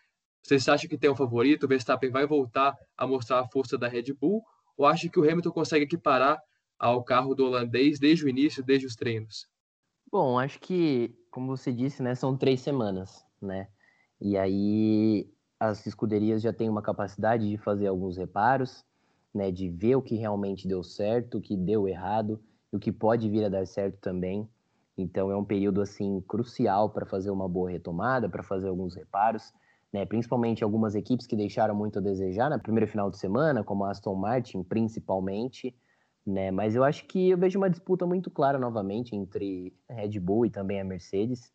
Vocês 0.45 0.69
acham 0.69 0.87
que 0.87 0.95
tem 0.95 1.09
um 1.09 1.15
favorito? 1.15 1.63
O 1.63 1.67
Verstappen 1.67 2.11
vai 2.11 2.27
voltar 2.27 2.77
a 2.95 3.07
mostrar 3.07 3.39
a 3.39 3.47
força 3.47 3.79
da 3.79 3.87
Red 3.87 4.13
Bull? 4.13 4.43
Ou 4.77 4.85
acham 4.85 5.09
que 5.09 5.19
o 5.19 5.23
Hamilton 5.23 5.49
consegue 5.49 5.85
equiparar 5.85 6.39
ao 6.77 7.03
carro 7.03 7.33
do 7.33 7.45
holandês 7.45 7.97
desde 7.97 8.25
o 8.25 8.29
início, 8.29 8.63
desde 8.63 8.85
os 8.85 8.95
treinos? 8.95 9.47
Bom, 10.11 10.37
acho 10.37 10.59
que, 10.59 11.17
como 11.31 11.57
você 11.57 11.73
disse, 11.73 12.03
né, 12.03 12.13
são 12.13 12.37
três 12.37 12.61
semanas, 12.61 13.25
né? 13.41 13.69
E 14.21 14.37
aí 14.37 15.27
as 15.59 15.83
escuderias 15.87 16.43
já 16.43 16.53
têm 16.53 16.69
uma 16.69 16.83
capacidade 16.83 17.49
de 17.49 17.57
fazer 17.57 17.87
alguns 17.87 18.15
reparos, 18.15 18.85
né, 19.33 19.51
de 19.51 19.67
ver 19.67 19.95
o 19.95 20.01
que 20.01 20.15
realmente 20.15 20.67
deu 20.67 20.83
certo, 20.83 21.39
o 21.39 21.41
que 21.41 21.57
deu 21.57 21.87
errado 21.87 22.39
e 22.71 22.77
o 22.77 22.79
que 22.79 22.91
pode 22.91 23.27
vir 23.31 23.45
a 23.45 23.49
dar 23.49 23.65
certo 23.65 23.97
também. 23.99 24.47
Então 24.95 25.31
é 25.31 25.35
um 25.35 25.43
período 25.43 25.81
assim 25.81 26.21
crucial 26.27 26.91
para 26.91 27.07
fazer 27.07 27.31
uma 27.31 27.49
boa 27.49 27.71
retomada, 27.71 28.29
para 28.29 28.43
fazer 28.43 28.67
alguns 28.67 28.93
reparos, 28.95 29.51
né? 29.95 30.05
Principalmente 30.05 30.61
algumas 30.61 30.93
equipes 30.93 31.25
que 31.25 31.37
deixaram 31.37 31.73
muito 31.73 31.99
a 31.99 32.01
desejar 32.01 32.49
na 32.49 32.59
primeira 32.59 32.85
final 32.85 33.09
de 33.09 33.17
semana, 33.17 33.63
como 33.63 33.85
a 33.85 33.91
Aston 33.91 34.13
Martin, 34.13 34.61
principalmente, 34.61 35.73
né? 36.27 36.51
Mas 36.51 36.75
eu 36.75 36.83
acho 36.83 37.05
que 37.07 37.29
eu 37.29 37.37
vejo 37.37 37.57
uma 37.57 37.69
disputa 37.69 38.05
muito 38.05 38.29
clara 38.29 38.59
novamente 38.59 39.15
entre 39.15 39.73
Red 39.89 40.19
Bull 40.19 40.47
e 40.47 40.49
também 40.49 40.81
a 40.81 40.83
Mercedes, 40.83 41.49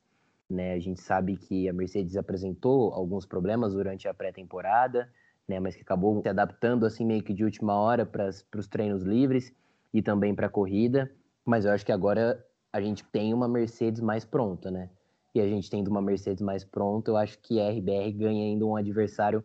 né? 0.48 0.72
A 0.72 0.78
gente 0.78 1.02
sabe 1.02 1.36
que 1.36 1.68
a 1.68 1.72
Mercedes 1.74 2.16
apresentou 2.16 2.94
alguns 2.94 3.26
problemas 3.26 3.74
durante 3.74 4.08
a 4.08 4.14
pré-temporada, 4.14 5.12
né, 5.46 5.60
mas 5.60 5.76
que 5.76 5.82
acabou 5.82 6.22
se 6.22 6.28
adaptando 6.28 6.86
assim 6.86 7.04
meio 7.04 7.22
que 7.22 7.34
de 7.34 7.44
última 7.44 7.74
hora 7.74 8.06
para 8.06 8.30
os 8.56 8.68
treinos 8.68 9.02
livres 9.02 9.52
e 9.92 10.00
também 10.00 10.34
para 10.34 10.46
a 10.46 10.50
corrida. 10.50 11.10
Mas 11.44 11.66
eu 11.66 11.72
acho 11.72 11.84
que 11.84 11.92
agora 11.92 12.42
a 12.72 12.80
gente 12.80 13.04
tem 13.04 13.34
uma 13.34 13.46
Mercedes 13.46 14.00
mais 14.00 14.24
pronta, 14.24 14.70
né? 14.70 14.88
E 15.34 15.40
a 15.40 15.46
gente 15.46 15.70
tendo 15.70 15.88
uma 15.88 16.02
Mercedes 16.02 16.42
mais 16.42 16.64
pronta, 16.64 17.10
eu 17.10 17.16
acho 17.16 17.38
que 17.38 17.60
a 17.60 17.70
RBR 17.70 18.12
ganha 18.12 18.44
ainda 18.44 18.66
um 18.66 18.76
adversário 18.76 19.44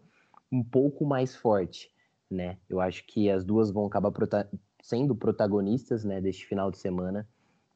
um 0.52 0.64
pouco 0.64 1.06
mais 1.06 1.36
forte, 1.36 1.92
né? 2.30 2.58
Eu 2.70 2.80
acho 2.80 3.06
que 3.06 3.30
as 3.30 3.44
duas 3.44 3.72
vão 3.72 3.86
acabar 3.86 4.12
prota 4.12 4.50
sendo 4.82 5.16
protagonistas, 5.16 6.04
né, 6.04 6.22
deste 6.22 6.46
final 6.46 6.70
de 6.70 6.78
semana. 6.78 7.28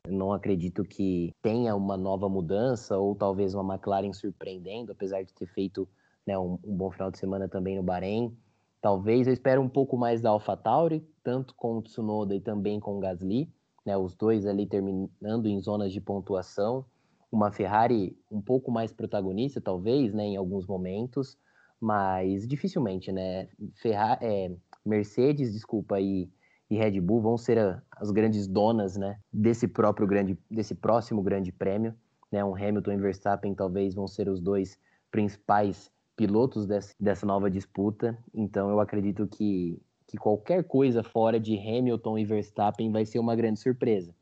Eu 0.06 0.14
não 0.14 0.32
acredito 0.32 0.84
que 0.84 1.34
tenha 1.42 1.76
uma 1.76 1.98
nova 1.98 2.30
mudança 2.30 2.98
ou 2.98 3.16
talvez 3.16 3.56
uma 3.56 3.74
McLaren 3.74 4.14
surpreendendo, 4.14 4.92
apesar 4.92 5.24
de 5.24 5.34
ter 5.34 5.48
feito 5.48 5.88
né, 6.26 6.38
um, 6.38 6.60
um, 6.64 6.76
bom 6.76 6.92
final 6.92 7.10
de 7.10 7.18
semana 7.18 7.50
também 7.50 7.76
no 7.76 7.84
Bahrein. 7.84 8.38
Talvez 8.80 9.28
eu 9.28 9.34
espero 9.34 9.60
um 9.60 9.68
pouco 9.68 9.98
mais 9.98 10.22
da 10.22 10.30
AlphaTauri, 10.30 11.04
tanto 11.24 11.56
com 11.56 11.78
o 11.78 11.82
Tsunoda 11.82 12.36
e 12.36 12.40
também 12.40 12.80
com 12.80 12.98
o 12.98 13.00
Gasly, 13.00 13.52
né, 13.84 13.98
os 13.98 14.16
dois 14.16 14.46
ali 14.46 14.68
terminando 14.68 15.48
em 15.48 15.60
zonas 15.60 15.92
de 15.92 16.00
pontuação. 16.00 16.86
Uma 17.32 17.52
Ferrari 17.52 18.18
um 18.32 18.42
pouco 18.42 18.72
mais 18.72 18.92
protagonista, 18.92 19.62
talvez, 19.62 20.14
né, 20.14 20.24
em 20.24 20.38
alguns 20.38 20.66
momentos, 20.66 21.38
mas 21.80 22.48
dificilmente, 22.48 23.12
né? 23.12 23.48
Ferrari, 23.76 24.26
é, 24.26 24.52
Mercedes, 24.86 25.54
desculpa, 25.54 26.00
e, 26.00 26.30
e 26.70 26.76
Red 26.76 27.00
Bull 27.00 27.22
vão 27.22 27.38
ser 27.38 27.60
a, 27.60 27.82
as 27.98 28.12
grandes 28.12 28.48
donas, 28.48 28.98
né, 28.98 29.20
desse 29.32 29.68
próprio 29.68 30.08
grande, 30.08 30.38
desse 30.50 30.74
próximo 30.74 31.22
grande 31.22 31.52
prêmio, 31.52 31.94
né? 32.32 32.44
Um 32.44 32.56
Hamilton 32.56 32.94
e 32.94 32.98
Verstappen 32.98 33.56
talvez 33.56 33.94
vão 33.94 34.08
ser 34.08 34.30
os 34.30 34.42
dois 34.42 34.78
principais 35.12 35.92
pilotos 36.16 36.68
dessa, 36.68 36.94
dessa 37.00 37.26
nova 37.26 37.50
disputa. 37.50 38.18
Então 38.34 38.70
eu 38.70 38.80
acredito 38.80 39.28
que, 39.28 39.82
que 40.08 40.18
qualquer 40.18 40.64
coisa 40.64 41.02
fora 41.04 41.40
de 41.40 41.58
Hamilton 41.58 42.18
e 42.18 42.26
Verstappen 42.26 42.92
vai 42.92 43.06
ser 43.06 43.20
uma 43.20 43.36
grande 43.36 43.60
surpresa. 43.60 44.14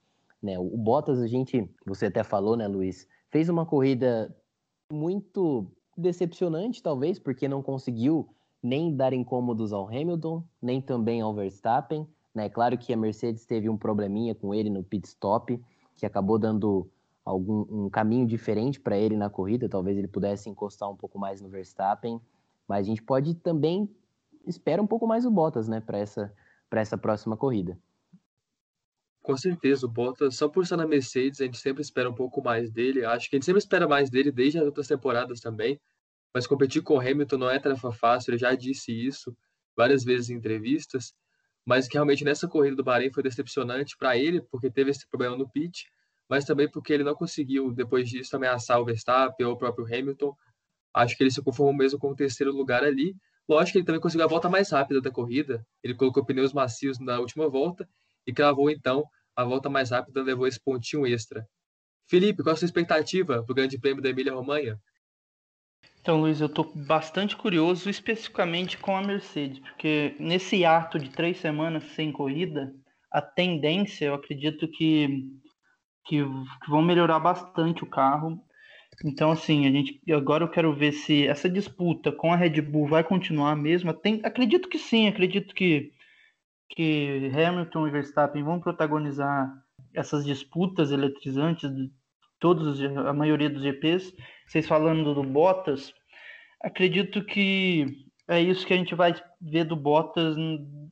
Né? 0.42 0.58
O 0.58 0.78
Bottas, 0.78 1.20
a 1.20 1.28
gente, 1.28 1.70
você 1.86 2.08
até 2.08 2.24
falou, 2.24 2.56
né, 2.56 2.68
Luiz, 2.68 3.08
fez 3.30 3.50
uma 3.50 3.66
corrida 3.66 4.36
muito 4.92 5.68
decepcionante, 5.98 6.82
talvez, 6.82 7.18
porque 7.20 7.48
não 7.48 7.62
conseguiu 7.62 8.30
nem 8.62 8.96
dar 8.96 9.14
incômodos 9.14 9.74
ao 9.74 9.88
Hamilton, 9.88 10.44
nem 10.62 10.82
também 10.82 11.22
ao 11.22 11.34
Verstappen. 11.34 12.08
Né? 12.34 12.50
Claro 12.50 12.78
que 12.78 12.94
a 12.94 12.98
Mercedes 12.98 13.46
teve 13.46 13.70
um 13.70 13.78
probleminha 13.78 14.36
com 14.36 14.54
ele 14.54 14.70
no 14.70 14.84
pit 14.84 15.08
stop, 15.08 15.60
que 15.96 16.06
acabou 16.06 16.38
dando 16.38 16.90
algum 17.26 17.66
um 17.70 17.90
caminho 17.90 18.26
diferente 18.26 18.80
para 18.80 18.98
ele 18.98 19.18
na 19.18 19.30
corrida, 19.30 19.68
talvez 19.68 19.98
ele 19.98 20.08
pudesse 20.08 20.50
encostar 20.50 20.90
um 20.90 20.96
pouco 20.96 21.20
mais 21.20 21.42
no 21.42 21.50
Verstappen, 21.50 22.22
mas 22.68 22.86
a 22.86 22.90
gente 22.90 23.04
pode 23.04 23.34
também 23.36 23.90
espera 24.46 24.82
um 24.82 24.88
pouco 24.88 25.06
mais 25.06 25.26
o 25.26 25.32
Bottas, 25.32 25.68
né, 25.68 25.82
para 25.82 25.98
essa 25.98 26.34
para 26.70 26.82
essa 26.82 26.98
próxima 26.98 27.36
corrida. 27.38 27.78
Com 29.28 29.36
certeza, 29.36 29.86
o 29.86 29.90
Bottas, 29.90 30.38
só 30.38 30.48
por 30.48 30.64
estar 30.64 30.78
na 30.78 30.88
Mercedes, 30.88 31.42
a 31.42 31.44
gente 31.44 31.58
sempre 31.58 31.82
espera 31.82 32.10
um 32.10 32.14
pouco 32.14 32.42
mais 32.42 32.72
dele. 32.72 33.04
Acho 33.04 33.30
que 33.30 33.36
a 33.36 33.38
gente 33.38 33.46
sempre 33.46 33.60
espera 33.60 33.86
mais 33.86 34.10
dele 34.10 34.32
desde 34.32 34.58
as 34.58 34.64
outras 34.64 34.88
temporadas 34.88 35.42
também. 35.42 35.78
Mas 36.34 36.48
competir 36.48 36.82
com 36.82 36.94
o 36.94 37.00
Hamilton 37.02 37.38
não 37.38 37.50
é 37.50 37.60
tarefa 37.60 37.92
fácil, 37.92 38.32
ele 38.32 38.38
já 38.38 38.56
disse 38.56 38.90
isso 38.94 39.36
várias 39.76 40.06
vezes 40.06 40.30
em 40.30 40.36
entrevistas. 40.36 41.14
Mas 41.66 41.90
que 41.90 41.96
realmente 41.96 42.24
nessa 42.24 42.48
corrida 42.48 42.78
do 42.78 42.86
Bahrein 42.86 43.12
foi 43.12 43.22
decepcionante 43.22 43.98
para 43.98 44.16
ele, 44.16 44.42
porque 44.50 44.72
teve 44.72 44.92
esse 44.92 45.06
problema 45.10 45.36
no 45.36 45.50
pit, 45.50 45.92
mas 46.30 46.46
também 46.46 46.72
porque 46.72 46.94
ele 46.94 47.04
não 47.04 47.14
conseguiu, 47.14 47.74
depois 47.74 48.08
disso, 48.08 48.34
ameaçar 48.34 48.80
o 48.80 48.86
Verstappen 48.86 49.46
ou 49.46 49.56
o 49.56 49.58
próprio 49.58 49.86
Hamilton. 49.86 50.34
Acho 50.94 51.18
que 51.18 51.24
ele 51.24 51.32
se 51.32 51.42
conformou 51.42 51.76
mesmo 51.76 52.00
com 52.00 52.12
o 52.12 52.16
terceiro 52.16 52.54
lugar 52.54 52.82
ali. 52.82 53.14
Lógico 53.46 53.74
que 53.74 53.80
ele 53.80 53.86
também 53.86 54.00
conseguiu 54.00 54.24
a 54.24 54.30
volta 54.30 54.48
mais 54.48 54.70
rápida 54.72 55.02
da 55.02 55.12
corrida. 55.12 55.68
Ele 55.84 55.94
colocou 55.94 56.26
pneus 56.26 56.54
macios 56.54 56.98
na 56.98 57.20
última 57.20 57.50
volta 57.50 57.86
e 58.26 58.32
cravou 58.32 58.72
então 58.72 59.04
a 59.38 59.44
volta 59.44 59.70
mais 59.70 59.92
rápida 59.92 60.24
levou 60.24 60.48
esse 60.48 60.60
pontinho 60.60 61.06
extra. 61.06 61.48
Felipe, 62.10 62.42
qual 62.42 62.54
a 62.54 62.58
sua 62.58 62.66
expectativa 62.66 63.44
para 63.44 63.52
o 63.52 63.56
Grande 63.56 63.80
Prêmio 63.80 64.02
da 64.02 64.10
Emília-Romanha? 64.10 64.80
Então, 66.02 66.22
Luiz, 66.22 66.42
eu 66.42 66.48
estou 66.48 66.72
bastante 66.74 67.36
curioso 67.36 67.90
especificamente 67.90 68.78
com 68.78 68.98
a 68.98 69.02
Mercedes, 69.02 69.60
porque 69.60 70.16
nesse 70.20 70.66
ato 70.66 70.98
de 70.98 71.10
três 71.10 71.38
semanas 71.38 71.84
sem 71.96 72.12
corrida, 72.12 72.74
a 73.12 73.22
tendência, 73.22 74.06
eu 74.06 74.16
acredito 74.16 74.68
que, 74.70 75.28
que, 76.06 76.24
vão 76.68 76.82
melhorar 76.82 77.20
bastante 77.20 77.84
o 77.84 77.90
carro. 77.90 78.42
Então, 79.06 79.30
assim, 79.30 79.68
a 79.68 79.72
gente 79.72 80.02
agora 80.12 80.46
eu 80.46 80.50
quero 80.50 80.74
ver 80.74 80.94
se 80.94 81.28
essa 81.28 81.48
disputa 81.50 82.12
com 82.12 82.34
a 82.34 82.36
Red 82.36 82.62
Bull 82.62 82.88
vai 82.88 83.04
continuar 83.04 83.56
mesmo. 83.56 83.94
Tem, 83.94 84.22
acredito 84.24 84.70
que 84.70 84.80
sim, 84.80 85.08
acredito 85.08 85.54
que 85.54 85.92
que 86.70 87.32
Hamilton 87.34 87.88
e 87.88 87.92
Verstappen 87.92 88.44
vão 88.44 88.60
protagonizar 88.60 89.52
essas 89.94 90.26
disputas 90.26 90.92
eletrizantes 90.92 91.74
de 91.74 91.92
todos 92.40 92.80
a 92.82 93.14
maioria 93.14 93.50
dos 93.50 93.64
GPs. 93.64 94.14
Vocês 94.48 94.68
falando 94.68 95.14
do 95.14 95.24
Bottas, 95.24 95.94
acredito 96.62 97.24
que 97.24 98.08
é 98.28 98.42
isso 98.42 98.66
que 98.66 98.74
a 98.74 98.78
gente 98.78 98.94
vai 98.94 99.16
ver 99.42 99.64
do 99.64 99.76
Bottas 99.76 100.36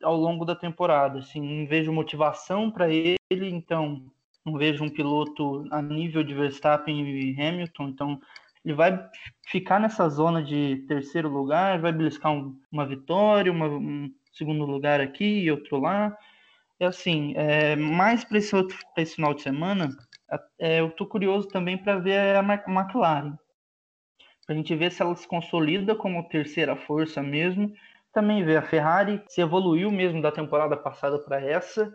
ao 0.02 0.16
longo 0.16 0.46
da 0.46 0.56
temporada. 0.56 1.20
Assim, 1.20 1.42
não 1.42 1.68
vejo 1.68 1.92
motivação 1.92 2.72
para 2.72 2.90
ele, 2.90 3.18
então 3.32 4.06
não 4.46 4.58
vejo 4.58 4.84
um 4.84 4.90
piloto 4.90 5.66
a 5.72 5.82
nível 5.82 6.24
de 6.24 6.34
Verstappen 6.34 7.06
e 7.08 7.42
Hamilton, 7.42 7.90
então 7.90 8.22
ele 8.64 8.74
vai 8.74 9.08
ficar 9.48 9.80
nessa 9.80 10.08
zona 10.10 10.42
de 10.44 10.86
terceiro 10.88 11.30
lugar, 11.30 11.80
vai 11.80 11.92
beliscar 11.92 12.32
um, 12.32 12.60
uma 12.72 12.86
vitória, 12.86 13.52
uma, 13.52 13.68
um, 13.68 14.12
segundo 14.36 14.66
lugar 14.66 15.02
aqui 15.02 15.42
e 15.42 15.52
outro 15.52 15.80
lá. 15.80 16.16
É 16.80 16.86
assim, 16.86 17.34
é, 17.36 17.76
mais 17.76 18.24
para 18.24 18.38
esse, 18.38 18.56
outro, 18.56 18.78
esse 18.98 19.16
final 19.16 19.34
de 19.34 19.42
semana, 19.42 19.90
é, 20.60 20.82
eu 20.82 20.88
estou 20.88 21.08
curioso 21.08 21.48
também 21.48 21.78
para 21.78 21.98
ver 21.98 22.36
a 22.36 22.40
McLaren. 22.40 23.38
Para 24.46 24.54
a 24.54 24.58
gente 24.58 24.76
ver 24.76 24.92
se 24.92 25.02
ela 25.02 25.16
se 25.16 25.28
consolida 25.28 25.96
como 25.96 26.28
terceira 26.28 26.76
força 26.76 27.24
mesmo. 27.24 27.74
Também 28.14 28.44
ver 28.44 28.58
a 28.58 28.62
Ferrari 28.62 29.24
se 29.28 29.42
evoluiu 29.42 29.92
mesmo 29.92 30.22
da 30.22 30.32
temporada 30.32 30.78
passada 30.78 31.18
para 31.20 31.42
essa. 31.42 31.92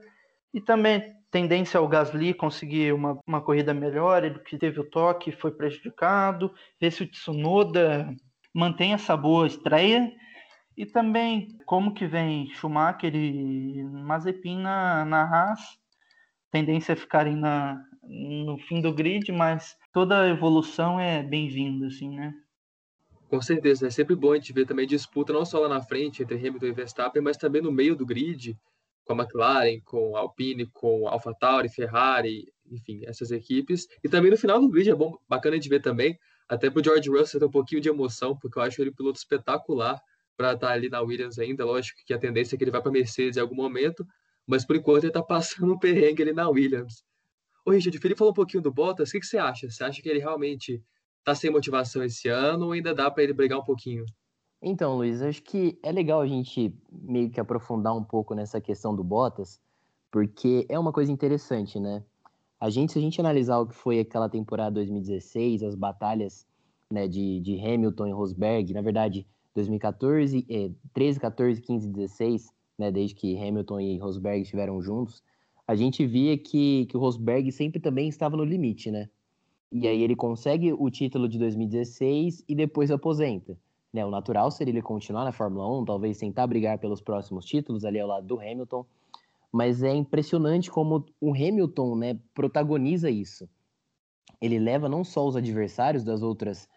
E 0.53 0.61
também 0.61 1.15
tendência 1.31 1.79
ao 1.79 1.87
Gasly 1.87 2.35
conseguir 2.35 2.93
uma, 2.93 3.21
uma 3.27 3.41
corrida 3.41 3.73
melhor, 3.73 4.25
ele 4.25 4.41
que 4.41 4.59
teve 4.59 4.81
o 4.81 4.91
toque 4.91 5.31
foi 5.31 5.53
prejudicado. 5.53 6.53
Ver 6.81 6.91
se 6.91 7.05
o 7.05 7.07
Tsunoda 7.07 8.13
mantém 8.53 8.95
essa 8.95 9.17
boa 9.17 9.47
estreia 9.47 10.11
e 10.77 10.87
também 10.87 11.59
como 11.67 11.95
que 11.95 12.07
vem 12.07 12.49
Schumacher 12.55 13.15
e 13.15 13.83
Mazepin 13.83 14.59
na, 14.59 15.05
na 15.05 15.23
Haas, 15.23 15.61
tendência 16.51 16.95
a 16.95 16.97
ficarem 16.97 17.37
na, 17.37 17.83
no 18.03 18.59
fim 18.59 18.81
do 18.81 18.93
grid, 18.93 19.31
mas 19.33 19.77
toda 19.93 20.29
evolução 20.29 20.99
é 20.99 21.23
bem-vinda, 21.23 21.87
assim, 21.87 22.11
né? 22.11 22.35
Com 23.29 23.41
certeza, 23.41 23.87
é 23.87 23.91
sempre 23.91 24.17
bom 24.17 24.33
a 24.33 24.37
gente 24.37 24.53
ver 24.53 24.67
também 24.67 24.87
disputa 24.87 25.33
não 25.33 25.45
só 25.45 25.61
lá 25.61 25.69
na 25.69 25.81
frente 25.81 26.23
entre 26.23 26.37
Hamilton 26.37 26.67
e 26.67 26.73
Verstappen, 26.73 27.23
mas 27.23 27.37
também 27.37 27.63
no 27.63 27.71
meio 27.71 27.95
do 27.95 28.05
grid, 28.05 28.59
com 29.05 29.13
a 29.13 29.17
McLaren, 29.17 29.81
com 29.85 30.17
a 30.17 30.21
Alpine, 30.21 30.67
com 30.67 31.07
a 31.07 31.13
AlphaTauri, 31.13 31.69
Ferrari, 31.69 32.53
enfim, 32.69 33.03
essas 33.05 33.31
equipes. 33.31 33.87
E 34.03 34.09
também 34.09 34.31
no 34.31 34.37
final 34.37 34.61
do 34.61 34.69
grid 34.69 34.91
é 34.91 34.95
bom, 34.95 35.17
bacana 35.29 35.59
de 35.61 35.69
ver 35.69 35.81
também, 35.81 36.19
até 36.49 36.69
para 36.69 36.81
o 36.81 36.85
George 36.85 37.09
Russell 37.09 37.39
ter 37.39 37.47
um 37.47 37.51
pouquinho 37.51 37.81
de 37.81 37.89
emoção, 37.89 38.37
porque 38.37 38.59
eu 38.59 38.63
acho 38.63 38.81
ele 38.83 38.91
um 38.91 38.95
piloto 38.95 39.19
espetacular 39.19 40.01
para 40.41 40.55
estar 40.55 40.69
tá 40.69 40.73
ali 40.73 40.89
na 40.89 41.03
Williams 41.03 41.39
ainda. 41.39 41.67
Lógico 41.67 42.01
que 42.07 42.15
a 42.15 42.19
tendência 42.19 42.55
é 42.55 42.59
que 42.59 42.65
ele 42.65 42.71
vá 42.71 42.81
para 42.81 42.91
Mercedes 42.91 43.37
em 43.37 43.41
algum 43.41 43.55
momento, 43.55 44.07
mas 44.47 44.65
por 44.65 44.75
enquanto 44.75 45.05
ele 45.05 45.11
está 45.11 45.23
passando 45.23 45.75
um 45.75 45.79
perrengue 45.79 46.23
ali 46.23 46.33
na 46.33 46.49
Williams. 46.49 47.05
Ô, 47.67 47.73
Richard, 47.73 47.99
o 47.99 48.01
Felipe 48.01 48.19
falou 48.19 48.33
um 48.33 48.35
pouquinho 48.35 48.63
do 48.63 48.73
Bottas. 48.73 49.11
O 49.11 49.13
que, 49.13 49.21
que 49.21 49.27
você 49.27 49.37
acha? 49.37 49.71
Você 49.71 49.85
acha 49.85 50.01
que 50.01 50.09
ele 50.09 50.19
realmente 50.19 50.83
está 51.19 51.35
sem 51.35 51.51
motivação 51.51 52.03
esse 52.03 52.27
ano 52.29 52.67
ou 52.67 52.73
ainda 52.73 52.95
dá 52.95 53.11
para 53.11 53.23
ele 53.23 53.35
brigar 53.35 53.59
um 53.59 53.65
pouquinho? 53.65 54.07
Então, 54.63 54.97
Luiz, 54.97 55.21
acho 55.21 55.43
que 55.43 55.79
é 55.83 55.93
legal 55.93 56.23
a 56.23 56.27
gente 56.27 56.75
meio 56.91 57.31
que 57.31 57.39
aprofundar 57.39 57.95
um 57.95 58.03
pouco 58.03 58.35
nessa 58.35 58.63
questão 58.63 58.97
do 58.97 59.05
Bottas, 59.05 59.61
porque 60.11 60.65
é 60.71 60.79
uma 60.79 60.91
coisa 60.91 61.13
interessante, 61.13 61.79
né? 61.79 62.03
A 62.59 62.71
gente, 62.71 62.93
se 62.93 62.99
a 62.99 63.03
gente 63.03 63.21
analisar 63.21 63.59
o 63.59 63.67
que 63.67 63.75
foi 63.75 64.01
aquela 64.01 64.29
temporada 64.29 64.71
2016, 64.73 65.63
as 65.63 65.75
batalhas 65.75 66.47
né, 66.91 67.07
de, 67.07 67.41
de 67.41 67.61
Hamilton 67.61 68.07
e 68.07 68.13
Rosberg, 68.13 68.73
na 68.73 68.81
verdade, 68.81 69.27
2014, 69.55 70.47
eh, 70.49 70.71
13, 70.93 71.21
14, 71.21 71.61
15, 71.61 71.89
16, 71.89 72.53
né, 72.79 72.91
desde 72.91 73.15
que 73.15 73.37
Hamilton 73.37 73.81
e 73.81 73.99
Rosberg 73.99 74.43
estiveram 74.43 74.81
juntos, 74.81 75.23
a 75.67 75.75
gente 75.75 76.05
via 76.07 76.37
que, 76.37 76.87
que 76.87 76.97
o 76.97 77.01
Rosberg 77.01 77.53
sempre 77.53 77.81
também 77.81 78.09
estava 78.09 78.37
no 78.37 78.45
limite, 78.45 78.91
né? 78.91 79.09
E 79.71 79.87
aí 79.87 80.03
ele 80.03 80.17
consegue 80.17 80.73
o 80.73 80.91
título 80.91 81.29
de 81.29 81.39
2016 81.39 82.45
e 82.49 82.55
depois 82.57 82.91
aposenta. 82.91 83.57
Né? 83.93 84.05
O 84.05 84.11
natural 84.11 84.51
seria 84.51 84.73
ele 84.73 84.83
continuar 84.83 85.25
na 85.25 85.31
Fórmula 85.31 85.81
1, 85.81 85.85
talvez 85.85 86.19
tentar 86.19 86.47
brigar 86.49 86.79
pelos 86.79 87.01
próximos 87.01 87.45
títulos 87.45 87.85
ali 87.85 88.01
ao 88.01 88.09
lado 88.09 88.27
do 88.27 88.41
Hamilton. 88.41 88.85
Mas 89.53 89.83
é 89.83 89.95
impressionante 89.95 90.71
como 90.71 91.05
o 91.21 91.33
Hamilton 91.33 91.97
né, 91.97 92.19
protagoniza 92.35 93.11
isso. 93.11 93.49
Ele 94.41 94.59
leva 94.59 94.89
não 94.89 95.05
só 95.05 95.27
os 95.27 95.37
adversários 95.37 96.03
das 96.03 96.23
outras 96.23 96.69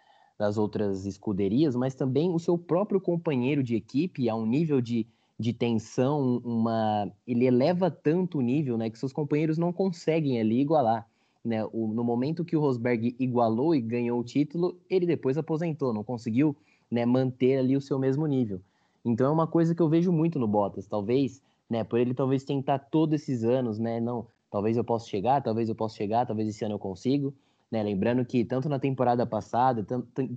das 0.44 0.58
outras 0.58 1.06
escuderias, 1.06 1.74
mas 1.74 1.96
também 1.96 2.30
o 2.30 2.38
seu 2.38 2.58
próprio 2.58 3.00
companheiro 3.00 3.64
de 3.64 3.78
equipe 3.78 4.30
a 4.30 4.36
um 4.36 4.46
nível 4.46 4.82
de, 4.82 5.08
de 5.40 5.54
tensão, 5.54 6.42
uma 6.44 7.10
ele 7.26 7.46
eleva 7.46 7.90
tanto 7.90 8.40
o 8.40 8.42
nível, 8.42 8.78
né, 8.78 8.90
que 8.90 9.00
seus 9.00 9.14
companheiros 9.14 9.58
não 9.58 9.72
conseguem 9.72 10.42
ali 10.42 10.60
igualar. 10.60 11.08
Né? 11.46 11.64
O, 11.72 11.88
no 11.88 12.04
momento 12.04 12.44
que 12.44 12.58
o 12.58 12.60
Rosberg 12.60 13.16
igualou 13.18 13.74
e 13.74 13.80
ganhou 13.80 14.20
o 14.20 14.24
título, 14.24 14.78
ele 14.90 15.06
depois 15.06 15.38
aposentou, 15.38 15.94
não 15.94 16.04
conseguiu 16.04 16.54
né, 16.92 17.06
manter 17.06 17.60
ali 17.60 17.78
o 17.78 17.82
seu 17.82 17.98
mesmo 17.98 18.28
nível. 18.28 18.60
Então 19.06 19.28
é 19.28 19.32
uma 19.32 19.48
coisa 19.48 19.74
que 19.74 19.82
eu 19.82 19.88
vejo 19.88 20.12
muito 20.12 20.38
no 20.38 20.48
Bottas, 20.48 20.88
talvez, 20.88 21.42
né, 21.70 21.86
por 21.86 22.00
ele 22.00 22.14
talvez 22.14 22.44
tentar 22.44 22.80
todos 22.80 23.22
esses 23.22 23.46
anos, 23.46 23.80
né, 23.80 24.02
não, 24.02 24.28
talvez 24.52 24.76
eu 24.76 24.84
possa 24.84 25.08
chegar, 25.08 25.42
talvez 25.42 25.70
eu 25.70 25.76
possa 25.76 25.96
chegar, 25.96 26.26
talvez 26.26 26.50
esse 26.50 26.66
ano 26.66 26.76
eu 26.76 26.80
consigo, 26.80 27.34
né? 27.74 27.82
Lembrando 27.82 28.24
que 28.24 28.46
tanto 28.46 28.70
na 28.70 28.78
temporada 28.78 29.26
passada, 29.26 29.84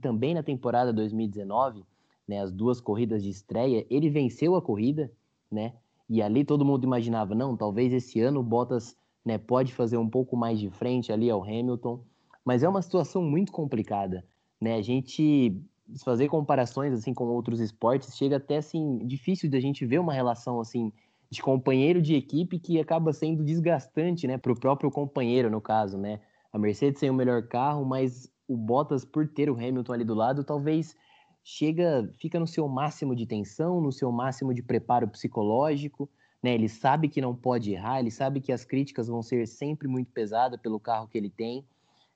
também 0.01 0.33
na 0.33 0.43
temporada 0.43 0.91
2019, 0.91 1.85
né, 2.27 2.41
as 2.41 2.51
duas 2.51 2.81
corridas 2.81 3.23
de 3.23 3.29
estreia, 3.29 3.87
ele 3.91 4.09
venceu 4.09 4.57
a 4.57 4.63
corrida, 4.63 5.13
né? 5.53 5.75
E 6.09 6.23
ali 6.23 6.47
todo 6.47 6.65
mundo 6.65 6.85
imaginava, 6.85 7.35
não, 7.35 7.55
talvez 7.55 7.93
esse 7.93 8.23
ano 8.23 8.41
o 8.41 8.43
Bottas 8.43 8.97
né, 9.23 9.37
pode 9.37 9.75
fazer 9.75 9.99
um 9.99 10.09
pouco 10.09 10.35
mais 10.35 10.59
de 10.59 10.71
frente 10.71 11.13
ali 11.13 11.29
ao 11.29 11.43
Hamilton, 11.43 12.01
mas 12.43 12.63
é 12.63 12.69
uma 12.71 12.81
situação 12.81 13.23
muito 13.23 13.53
complicada, 13.53 14.25
né? 14.59 14.77
A 14.77 14.81
gente 14.81 15.61
fazer 16.03 16.29
comparações 16.29 16.95
assim 16.95 17.13
com 17.13 17.25
outros 17.27 17.61
esportes 17.61 18.17
chega 18.17 18.39
até 18.39 18.57
assim 18.57 19.07
difícil 19.07 19.51
da 19.51 19.61
gente 19.61 19.85
ver 19.85 19.99
uma 19.99 20.15
relação 20.15 20.59
assim 20.59 20.91
de 21.31 21.43
companheiro 21.43 22.01
de 22.01 22.15
equipe 22.15 22.59
que 22.59 22.81
acaba 22.81 23.13
sendo 23.13 23.45
desgastante, 23.45 24.27
né, 24.27 24.39
para 24.39 24.53
o 24.53 24.59
próprio 24.59 24.91
companheiro 24.91 25.51
no 25.51 25.61
caso, 25.61 25.99
né? 25.99 26.19
A 26.57 26.59
Mercedes 26.59 27.01
tem 27.01 27.11
o 27.11 27.15
melhor 27.15 27.43
carro, 27.43 27.85
mas 27.85 28.33
o 28.49 28.57
Bottas, 28.57 29.05
por 29.05 29.29
ter 29.29 29.51
o 29.51 29.55
Hamilton 29.55 29.93
ali 29.93 30.05
do 30.05 30.15
lado, 30.15 30.43
talvez 30.43 30.97
chega, 31.45 32.11
fica 32.19 32.41
no 32.41 32.47
seu 32.47 32.67
máximo 32.67 33.15
de 33.15 33.27
tensão, 33.27 33.79
no 33.79 33.93
seu 33.93 34.11
máximo 34.11 34.55
de 34.55 34.63
preparo 34.63 35.07
psicológico, 35.07 36.09
né? 36.43 36.55
Ele 36.55 36.67
sabe 36.67 37.11
que 37.11 37.21
não 37.21 37.37
pode 37.37 37.73
errar, 37.73 38.01
ele 38.01 38.11
sabe 38.11 38.41
que 38.41 38.51
as 38.51 38.65
críticas 38.65 39.07
vão 39.07 39.23
ser 39.23 39.47
sempre 39.47 39.87
muito 39.87 40.11
pesadas 40.13 40.59
pelo 40.59 40.81
carro 40.81 41.07
que 41.09 41.19
ele 41.19 41.29
tem, 41.29 41.63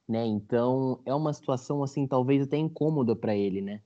né? 0.08 0.24
Então 0.24 1.00
é 1.04 1.14
uma 1.14 1.34
situação 1.34 1.82
assim, 1.82 2.06
talvez 2.06 2.44
até 2.44 2.56
incômoda 2.56 3.14
para 3.14 3.36
ele, 3.36 3.60
né? 3.60 3.82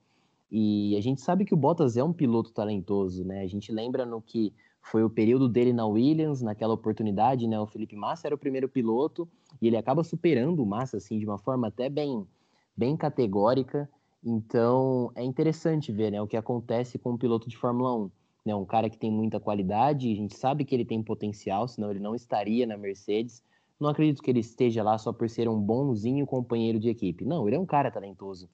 E 0.49 0.95
a 0.95 1.01
gente 1.01 1.19
sabe 1.19 1.43
que 1.43 1.53
o 1.53 1.57
Bottas 1.57 1.97
é 1.97 2.03
um 2.03 2.13
piloto 2.13 2.53
talentoso, 2.53 3.25
né? 3.25 3.41
A 3.41 3.47
gente 3.47 3.73
lembra 3.73 4.05
no 4.05 4.21
que 4.21 4.53
foi 4.85 5.03
o 5.03 5.09
período 5.09 5.49
dele 5.49 5.73
na 5.73 5.85
Williams, 5.85 6.43
naquela 6.43 6.73
oportunidade, 6.73 7.47
né? 7.47 7.59
O 7.59 7.65
Felipe 7.65 7.95
Massa 7.95 8.27
era 8.27 8.35
o 8.35 8.37
primeiro 8.37 8.69
piloto 8.69 9.27
e 9.59 9.67
ele 9.67 9.77
acaba 9.77 10.03
superando 10.03 10.61
o 10.61 10.65
Massa, 10.65 10.97
assim, 10.97 11.17
de 11.17 11.25
uma 11.25 11.39
forma 11.39 11.67
até 11.67 11.89
bem, 11.89 12.25
bem 12.77 12.95
categórica. 12.95 13.89
Então, 14.23 15.11
é 15.15 15.23
interessante 15.23 15.91
ver, 15.91 16.11
né, 16.11 16.21
o 16.21 16.27
que 16.27 16.37
acontece 16.37 16.99
com 16.99 17.13
o 17.13 17.17
piloto 17.17 17.49
de 17.49 17.57
Fórmula 17.57 17.95
1. 17.95 18.11
né, 18.45 18.55
um 18.55 18.65
cara 18.65 18.87
que 18.87 18.97
tem 18.97 19.11
muita 19.11 19.39
qualidade, 19.39 20.11
a 20.11 20.15
gente 20.15 20.37
sabe 20.37 20.63
que 20.63 20.75
ele 20.75 20.85
tem 20.85 21.01
potencial, 21.01 21.67
senão 21.67 21.89
ele 21.89 21.99
não 21.99 22.13
estaria 22.13 22.67
na 22.67 22.77
Mercedes. 22.77 23.43
Não 23.79 23.89
acredito 23.89 24.21
que 24.21 24.29
ele 24.29 24.39
esteja 24.39 24.83
lá 24.83 24.99
só 24.99 25.11
por 25.11 25.27
ser 25.27 25.49
um 25.49 25.59
bonzinho 25.59 26.27
companheiro 26.27 26.79
de 26.79 26.89
equipe. 26.89 27.25
Não, 27.25 27.47
ele 27.47 27.55
é 27.55 27.59
um 27.59 27.65
cara 27.65 27.89
talentoso. 27.89 28.47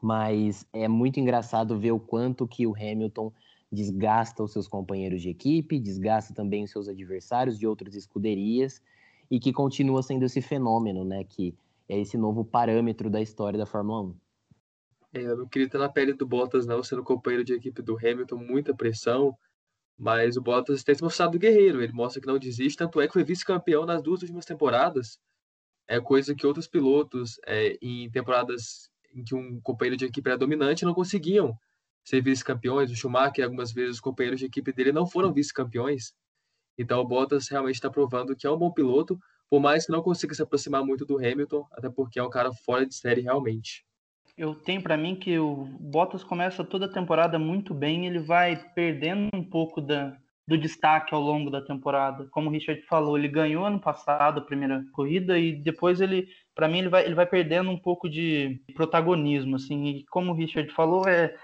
Mas 0.00 0.64
é 0.72 0.86
muito 0.86 1.18
engraçado 1.18 1.76
ver 1.76 1.90
o 1.90 1.98
quanto 1.98 2.46
que 2.46 2.66
o 2.68 2.74
Hamilton 2.74 3.32
desgasta 3.74 4.42
os 4.42 4.52
seus 4.52 4.68
companheiros 4.68 5.20
de 5.20 5.28
equipe, 5.28 5.78
desgasta 5.78 6.32
também 6.32 6.64
os 6.64 6.70
seus 6.70 6.88
adversários 6.88 7.58
de 7.58 7.66
outras 7.66 7.94
escuderias 7.94 8.80
e 9.30 9.38
que 9.40 9.52
continua 9.52 10.02
sendo 10.02 10.24
esse 10.24 10.40
fenômeno, 10.40 11.04
né, 11.04 11.24
que 11.24 11.54
é 11.88 11.98
esse 11.98 12.16
novo 12.16 12.44
parâmetro 12.44 13.10
da 13.10 13.20
história 13.20 13.58
da 13.58 13.66
Fórmula 13.66 14.02
1. 14.02 14.16
É, 15.14 15.20
eu 15.22 15.36
não 15.36 15.46
queria 15.46 15.66
estar 15.66 15.78
na 15.78 15.88
pele 15.88 16.12
do 16.12 16.26
Bottas 16.26 16.66
não, 16.66 16.82
sendo 16.82 17.04
companheiro 17.04 17.44
de 17.44 17.52
equipe 17.52 17.82
do 17.82 17.96
Hamilton, 17.96 18.36
muita 18.36 18.74
pressão, 18.74 19.36
mas 19.96 20.36
o 20.36 20.42
Bottas 20.42 20.82
tem 20.82 20.94
se 20.94 21.02
mostrado 21.02 21.38
guerreiro, 21.38 21.82
ele 21.82 21.92
mostra 21.92 22.20
que 22.20 22.26
não 22.26 22.38
desiste, 22.38 22.78
tanto 22.78 23.00
é 23.00 23.06
que 23.06 23.12
foi 23.12 23.24
vice-campeão 23.24 23.84
nas 23.84 24.02
duas 24.02 24.22
últimas 24.22 24.44
temporadas, 24.44 25.18
é 25.86 26.00
coisa 26.00 26.34
que 26.34 26.46
outros 26.46 26.66
pilotos 26.66 27.38
é, 27.46 27.76
em 27.80 28.10
temporadas 28.10 28.90
em 29.14 29.22
que 29.22 29.34
um 29.34 29.60
companheiro 29.60 29.96
de 29.96 30.06
equipe 30.06 30.28
era 30.28 30.38
dominante 30.38 30.84
não 30.84 30.94
conseguiam 30.94 31.56
ser 32.04 32.20
vice-campeões. 32.20 32.90
O 32.90 32.96
Schumacher, 32.96 33.44
algumas 33.44 33.72
vezes, 33.72 33.94
os 33.94 34.00
companheiros 34.00 34.38
de 34.38 34.46
equipe 34.46 34.72
dele 34.72 34.92
não 34.92 35.06
foram 35.06 35.32
vice-campeões. 35.32 36.14
Então 36.78 37.00
o 37.00 37.06
Bottas 37.06 37.48
realmente 37.48 37.76
está 37.76 37.90
provando 37.90 38.36
que 38.36 38.46
é 38.46 38.50
um 38.50 38.58
bom 38.58 38.70
piloto, 38.70 39.18
por 39.48 39.60
mais 39.60 39.86
que 39.86 39.92
não 39.92 40.02
consiga 40.02 40.34
se 40.34 40.42
aproximar 40.42 40.84
muito 40.84 41.04
do 41.04 41.18
Hamilton, 41.18 41.66
até 41.72 41.88
porque 41.88 42.18
é 42.18 42.22
um 42.22 42.30
cara 42.30 42.52
fora 42.52 42.84
de 42.84 42.94
série 42.94 43.20
realmente. 43.20 43.84
Eu 44.36 44.54
tenho 44.54 44.82
para 44.82 44.96
mim 44.96 45.14
que 45.14 45.38
o 45.38 45.64
Bottas 45.78 46.24
começa 46.24 46.64
toda 46.64 46.86
a 46.86 46.92
temporada 46.92 47.38
muito 47.38 47.72
bem, 47.72 48.06
ele 48.06 48.18
vai 48.18 48.56
perdendo 48.74 49.28
um 49.32 49.44
pouco 49.44 49.80
da, 49.80 50.16
do 50.46 50.58
destaque 50.58 51.14
ao 51.14 51.20
longo 51.20 51.50
da 51.50 51.62
temporada. 51.62 52.26
Como 52.32 52.48
o 52.48 52.52
Richard 52.52 52.82
falou, 52.82 53.16
ele 53.16 53.28
ganhou 53.28 53.64
ano 53.64 53.78
passado 53.78 54.38
a 54.38 54.44
primeira 54.44 54.84
corrida 54.92 55.38
e 55.38 55.52
depois 55.52 56.00
ele, 56.00 56.26
para 56.52 56.66
mim, 56.66 56.78
ele 56.78 56.88
vai, 56.88 57.04
ele 57.04 57.14
vai 57.14 57.26
perdendo 57.26 57.70
um 57.70 57.78
pouco 57.78 58.08
de 58.08 58.60
protagonismo, 58.74 59.54
assim. 59.54 59.86
E 59.86 60.04
como 60.06 60.32
o 60.32 60.34
Richard 60.34 60.68
falou, 60.72 61.06
é 61.06 61.36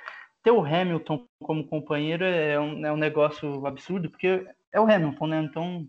ter 0.43 0.51
o 0.51 0.64
Hamilton 0.64 1.24
como 1.43 1.66
companheiro 1.66 2.24
é 2.24 2.59
um, 2.59 2.86
é 2.86 2.93
um 2.93 2.97
negócio 2.97 3.66
absurdo, 3.66 4.11
porque 4.11 4.47
é 4.72 4.80
o 4.80 4.91
Hamilton, 4.91 5.26
né? 5.26 5.43
Então, 5.43 5.86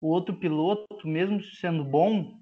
o 0.00 0.08
outro 0.08 0.34
piloto, 0.34 1.06
mesmo 1.06 1.42
sendo 1.42 1.84
bom, 1.84 2.38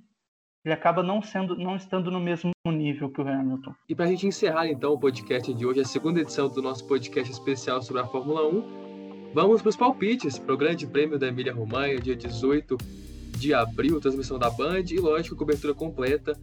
ele 0.65 0.75
acaba 0.75 1.03
não 1.03 1.23
sendo, 1.23 1.57
não 1.57 1.77
estando 1.77 2.11
no 2.11 2.19
mesmo 2.19 2.51
nível 2.67 3.09
que 3.11 3.21
o 3.21 3.29
Hamilton. 3.29 3.75
E 3.89 3.95
para 3.95 4.07
a 4.07 4.09
gente 4.09 4.27
encerrar 4.27 4.67
então 4.67 4.93
o 4.93 4.99
podcast 4.99 5.53
de 5.55 5.65
hoje, 5.65 5.81
a 5.81 5.85
segunda 5.85 6.21
edição 6.21 6.49
do 6.49 6.61
nosso 6.61 6.87
podcast 6.87 7.33
especial 7.33 7.81
sobre 7.83 8.03
a 8.03 8.07
Fórmula 8.07 8.47
1, 8.49 9.33
vamos 9.33 9.63
para 9.63 9.69
os 9.69 9.77
palpites 9.77 10.39
para 10.39 10.53
o 10.53 10.57
Grande 10.57 10.87
Prêmio 10.87 11.19
da 11.19 11.29
Emília 11.29 11.55
Romanha, 11.55 12.01
dia 12.01 12.17
18 12.17 12.77
de 13.39 13.55
abril, 13.55 14.01
transmissão 14.01 14.39
da 14.39 14.51
Band 14.51 14.85
e 14.91 14.99
lógico 14.99 15.37
cobertura 15.37 15.75
completa 15.75 16.37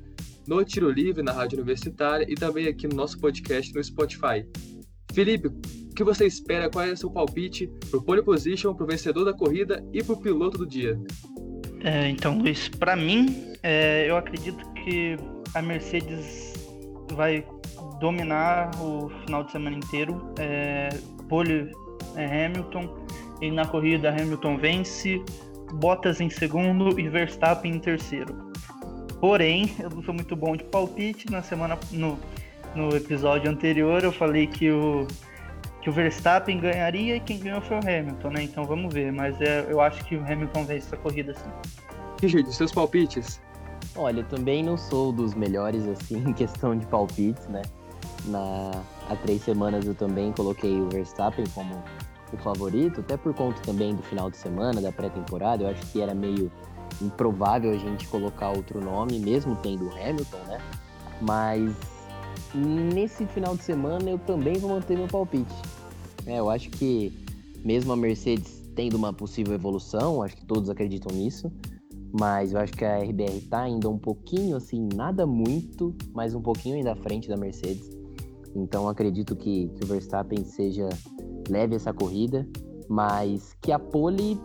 no 0.47 0.63
Tiro 0.63 0.89
Livre 0.89 1.23
na 1.23 1.31
Rádio 1.31 1.57
Universitária 1.57 2.25
e 2.29 2.35
também 2.35 2.67
aqui 2.67 2.87
no 2.87 2.95
nosso 2.95 3.19
podcast 3.19 3.73
no 3.73 3.83
Spotify. 3.83 4.45
Felipe, 5.13 5.47
o 5.47 5.95
que 5.95 6.03
você 6.03 6.25
espera? 6.25 6.69
Qual 6.69 6.83
é 6.83 6.91
o 6.91 6.97
seu 6.97 7.09
palpite 7.09 7.69
para 7.89 7.99
o 7.99 8.01
pole 8.01 8.23
position, 8.23 8.73
para 8.73 8.83
o 8.83 8.87
vencedor 8.87 9.25
da 9.25 9.33
corrida 9.33 9.85
e 9.93 10.03
para 10.03 10.13
o 10.13 10.19
piloto 10.19 10.57
do 10.57 10.65
dia? 10.65 10.99
É, 11.83 12.09
então, 12.09 12.39
Luiz, 12.39 12.67
para 12.67 12.95
mim, 12.95 13.53
é, 13.61 14.09
eu 14.09 14.17
acredito 14.17 14.67
que 14.73 15.15
a 15.53 15.61
Mercedes 15.61 16.53
vai 17.11 17.45
dominar 17.99 18.71
o 18.81 19.09
final 19.25 19.43
de 19.43 19.51
semana 19.51 19.77
inteiro. 19.77 20.33
É, 20.39 20.89
pole 21.29 21.71
é 22.15 22.45
Hamilton 22.45 23.05
e 23.41 23.51
na 23.51 23.65
corrida 23.67 24.09
Hamilton 24.09 24.57
vence, 24.57 25.21
Bottas 25.75 26.21
em 26.21 26.29
segundo 26.29 26.99
e 26.99 27.09
Verstappen 27.09 27.75
em 27.75 27.79
terceiro. 27.79 28.51
Porém, 29.19 29.73
eu 29.79 29.89
não 29.89 30.03
sou 30.03 30.13
muito 30.13 30.35
bom 30.35 30.55
de 30.55 30.63
palpite. 30.65 31.31
Na 31.31 31.41
semana 31.41 31.77
no 31.91 32.19
no 32.75 32.95
episódio 32.95 33.49
anterior 33.49 34.03
eu 34.03 34.11
falei 34.11 34.47
que 34.47 34.71
o, 34.71 35.07
que 35.81 35.89
o 35.89 35.93
Verstappen 35.93 36.59
ganharia 36.59 37.15
e 37.15 37.19
quem 37.19 37.39
ganhou 37.39 37.61
foi 37.61 37.77
o 37.77 37.79
Hamilton, 37.79 38.29
né? 38.29 38.43
Então 38.43 38.63
vamos 38.63 38.93
ver. 38.93 39.11
Mas 39.11 39.39
é, 39.41 39.65
eu 39.69 39.81
acho 39.81 40.03
que 40.05 40.15
o 40.15 40.21
Hamilton 40.23 40.65
vence 40.65 40.87
essa 40.87 40.97
corrida 40.97 41.33
sim. 41.33 41.49
Richard, 42.21 42.53
seus 42.53 42.71
palpites? 42.71 43.41
Olha, 43.95 44.21
eu 44.21 44.25
também 44.25 44.63
não 44.63 44.77
sou 44.77 45.11
dos 45.11 45.33
melhores 45.33 45.85
assim 45.87 46.17
em 46.27 46.33
questão 46.33 46.75
de 46.77 46.85
palpites, 46.85 47.47
né? 47.47 47.61
Na, 48.25 48.71
há 49.09 49.15
três 49.17 49.41
semanas 49.41 49.85
eu 49.85 49.93
também 49.93 50.31
coloquei 50.31 50.79
o 50.79 50.89
Verstappen 50.89 51.45
como 51.53 51.83
o 52.31 52.37
favorito, 52.37 53.01
até 53.01 53.17
por 53.17 53.33
conta 53.33 53.61
também 53.61 53.93
do 53.93 54.01
final 54.03 54.31
de 54.31 54.37
semana, 54.37 54.81
da 54.81 54.91
pré-temporada. 54.91 55.63
Eu 55.63 55.69
acho 55.69 55.85
que 55.87 56.01
era 56.01 56.15
meio 56.15 56.51
improvável 57.01 57.71
a 57.71 57.77
gente 57.77 58.07
colocar 58.07 58.49
outro 58.49 58.79
nome, 58.79 59.19
mesmo 59.19 59.55
tendo 59.57 59.87
o 59.87 59.91
Hamilton, 59.91 60.39
né? 60.47 60.59
Mas 61.21 61.75
nesse 62.55 63.25
final 63.25 63.55
de 63.55 63.63
semana 63.63 64.09
eu 64.09 64.19
também 64.19 64.53
vou 64.53 64.69
manter 64.69 64.97
meu 64.97 65.07
palpite. 65.07 65.53
É, 66.25 66.39
eu 66.39 66.49
acho 66.49 66.69
que 66.69 67.11
mesmo 67.63 67.91
a 67.93 67.95
Mercedes 67.95 68.61
tendo 68.75 68.95
uma 68.95 69.13
possível 69.13 69.53
evolução, 69.53 70.21
acho 70.21 70.35
que 70.35 70.45
todos 70.45 70.69
acreditam 70.69 71.15
nisso, 71.15 71.51
mas 72.19 72.53
eu 72.53 72.59
acho 72.59 72.73
que 72.73 72.85
a 72.85 72.97
RBR 72.97 73.41
tá 73.49 73.61
ainda 73.61 73.89
um 73.89 73.97
pouquinho 73.97 74.55
assim, 74.55 74.87
nada 74.95 75.25
muito, 75.25 75.95
mas 76.13 76.33
um 76.33 76.41
pouquinho 76.41 76.75
ainda 76.75 76.93
à 76.93 76.95
frente 76.95 77.27
da 77.27 77.37
Mercedes. 77.37 77.89
Então 78.55 78.87
acredito 78.87 79.35
que, 79.35 79.69
que 79.69 79.83
o 79.83 79.87
Verstappen 79.87 80.43
seja 80.43 80.89
leve 81.49 81.75
essa 81.75 81.93
corrida, 81.93 82.47
mas 82.87 83.55
que 83.61 83.71
a 83.71 83.79
pole 83.79 84.39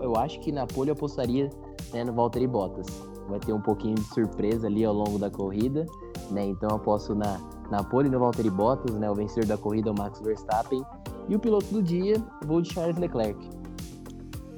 eu 0.00 0.14
acho 0.16 0.38
que 0.40 0.52
na 0.52 0.66
pole 0.66 0.90
eu 0.90 0.92
apostaria 0.92 1.48
né, 1.92 2.04
no 2.04 2.12
Valtteri 2.12 2.46
Bottas. 2.46 2.86
Vai 3.28 3.40
ter 3.40 3.52
um 3.52 3.60
pouquinho 3.60 3.94
de 3.94 4.04
surpresa 4.04 4.66
ali 4.66 4.84
ao 4.84 4.94
longo 4.94 5.18
da 5.18 5.30
corrida 5.30 5.86
né? 6.30 6.44
Então 6.44 6.70
eu 6.70 6.76
aposto 6.76 7.14
na, 7.14 7.40
na 7.70 7.82
pole 7.82 8.08
no 8.08 8.18
Valtteri 8.18 8.50
Bottas, 8.50 8.94
né? 8.94 9.10
O 9.10 9.14
vencedor 9.14 9.46
da 9.46 9.56
corrida 9.56 9.90
é 9.90 9.92
o 9.92 9.96
Max 9.96 10.20
Verstappen. 10.20 10.84
E 11.28 11.34
o 11.34 11.38
piloto 11.38 11.66
do 11.66 11.82
dia, 11.82 12.22
vou 12.44 12.60
de 12.60 12.72
Charles 12.72 12.96
Leclerc. 12.96 13.38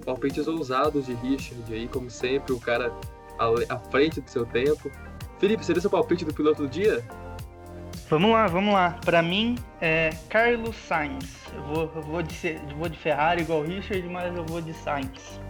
Palpites 0.04 0.46
ousados 0.46 1.06
de 1.06 1.14
Richard 1.14 1.72
aí, 1.72 1.88
como 1.88 2.10
sempre, 2.10 2.52
o 2.52 2.60
cara 2.60 2.92
à 3.38 3.78
frente 3.90 4.20
do 4.20 4.28
seu 4.28 4.44
tempo. 4.44 4.90
Felipe, 5.38 5.64
seria 5.64 5.80
seu 5.80 5.90
palpite 5.90 6.24
do 6.24 6.34
piloto 6.34 6.62
do 6.62 6.68
dia? 6.68 7.04
Vamos 8.10 8.30
lá, 8.32 8.46
vamos 8.46 8.72
lá. 8.72 8.98
Para 9.04 9.22
mim 9.22 9.56
é 9.80 10.10
Carlos 10.28 10.76
Sainz. 10.76 11.36
Eu 11.54 11.62
vou, 11.62 11.90
eu 11.94 12.02
vou, 12.02 12.22
de, 12.22 12.48
eu 12.48 12.76
vou 12.76 12.88
de 12.88 12.98
Ferrari 12.98 13.42
igual 13.42 13.60
o 13.60 13.64
Richard, 13.64 14.06
mas 14.08 14.34
eu 14.34 14.44
vou 14.46 14.60
de 14.60 14.72
Sainz. 14.74 15.40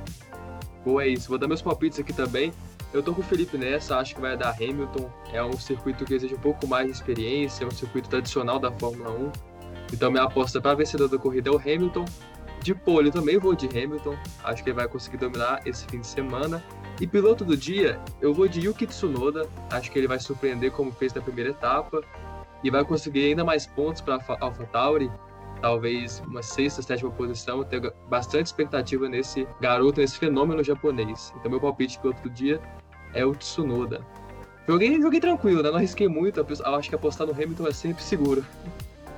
Boa, 0.85 1.05
é 1.05 1.09
isso. 1.09 1.29
Vou 1.29 1.39
dar 1.39 1.47
meus 1.47 1.63
palpites 1.63 1.99
aqui 1.99 2.13
também. 2.13 2.53
Eu 2.93 3.03
tô 3.03 3.15
com 3.15 3.21
o 3.21 3.25
Felipe 3.25 3.59
nessa, 3.59 3.99
acho 3.99 4.15
que 4.15 4.21
vai 4.21 4.37
dar 4.37 4.51
Hamilton. 4.51 5.11
É 5.33 5.45
um 5.45 5.53
circuito 5.59 6.07
que 6.07 6.15
exige 6.15 6.35
um 6.35 6.39
pouco 6.39 6.67
mais 6.67 6.87
de 6.87 6.93
experiência, 6.93 7.65
é 7.65 7.67
um 7.67 7.71
circuito 7.71 8.09
tradicional 8.09 8.59
da 8.59 8.73
Fórmula 8.73 9.11
1. 9.11 9.33
Então 9.93 10.11
minha 10.11 10.25
aposta 10.25 10.61
para 10.61 10.75
vencedor 10.75 11.09
da 11.09 11.19
corrida 11.19 11.51
é 11.51 11.53
o 11.53 11.59
Hamilton. 11.59 12.07
De 12.63 12.75
pole 12.75 13.11
também 13.11 13.39
vou 13.39 13.55
de 13.55 13.67
Hamilton, 13.67 14.17
acho 14.43 14.65
que 14.65 14.71
ele 14.71 14.77
vai 14.77 14.89
conseguir 14.89 15.19
dominar 15.19 15.61
esse 15.67 15.87
fim 15.87 16.01
de 16.01 16.07
semana. 16.07 16.65
E 17.01 17.07
piloto 17.07 17.45
do 17.45 17.57
dia, 17.57 18.01
eu 18.21 18.35
vou 18.35 18.49
de 18.49 18.61
Yuki 18.61 18.87
Tsunoda, 18.87 19.49
acho 19.71 19.93
que 19.93 19.99
ele 19.99 20.09
vai 20.09 20.19
surpreender 20.19 20.73
como 20.73 20.91
fez 20.91 21.15
na 21.15 21.21
primeira 21.23 21.51
etapa 21.51 22.03
e 22.65 22.71
vai 22.71 22.85
conseguir 22.85 23.27
ainda 23.27 23.45
mais 23.45 23.67
pontos 23.67 24.01
para 24.01 24.19
AlphaTauri, 24.41 25.11
talvez 25.61 26.21
uma 26.27 26.43
sexta, 26.43 26.83
sétima 26.83 27.11
posição. 27.11 27.63
Tenho 27.63 27.93
bastante 28.09 28.47
expectativa 28.47 29.09
nesse 29.09 29.47
garoto, 29.61 30.01
nesse 30.01 30.19
fenômeno 30.19 30.65
japonês. 30.65 31.33
Então 31.37 31.51
meu 31.51 31.61
palpite 31.61 31.99
piloto 32.01 32.23
do 32.23 32.31
dia 32.31 32.61
é 33.15 33.25
o 33.25 33.35
Tsunoda. 33.35 34.01
Joguei, 34.67 35.01
joguei 35.01 35.19
tranquilo, 35.19 35.63
né? 35.63 35.71
Não 35.71 35.79
arrisquei 35.79 36.09
muito. 36.09 36.45
Acho 36.65 36.89
que 36.91 36.95
apostar 36.95 37.27
no 37.27 37.33
Hamilton 37.33 37.67
é 37.67 37.73
sempre 37.73 38.03
seguro. 38.03 38.45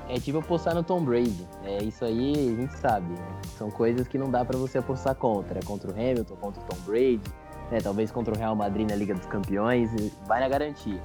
É 0.09 0.19
tipo 0.19 0.39
apostar 0.39 0.75
no 0.75 0.83
Tom 0.83 1.05
Brady. 1.05 1.47
É 1.65 1.83
isso 1.83 2.05
aí, 2.05 2.33
a 2.33 2.61
gente 2.61 2.79
sabe. 2.79 3.09
Né? 3.13 3.41
São 3.59 3.71
coisas 3.71 4.07
que 4.07 4.17
não 4.17 4.31
dá 4.31 4.45
para 4.45 4.57
você 4.57 4.79
apostar 4.79 5.15
contra. 5.17 5.61
Contra 5.65 5.91
o 5.91 5.93
Hamilton, 5.93 6.37
contra 6.37 6.63
o 6.63 6.65
Tom 6.67 6.77
Brady, 6.87 7.21
né? 7.71 7.81
talvez 7.83 8.13
contra 8.13 8.33
o 8.35 8.39
Real 8.39 8.55
Madrid 8.55 8.89
na 8.89 8.95
Liga 8.95 9.15
dos 9.15 9.27
Campeões. 9.27 9.91
Vai 10.27 10.41
na 10.41 10.49
garantia. 10.49 11.03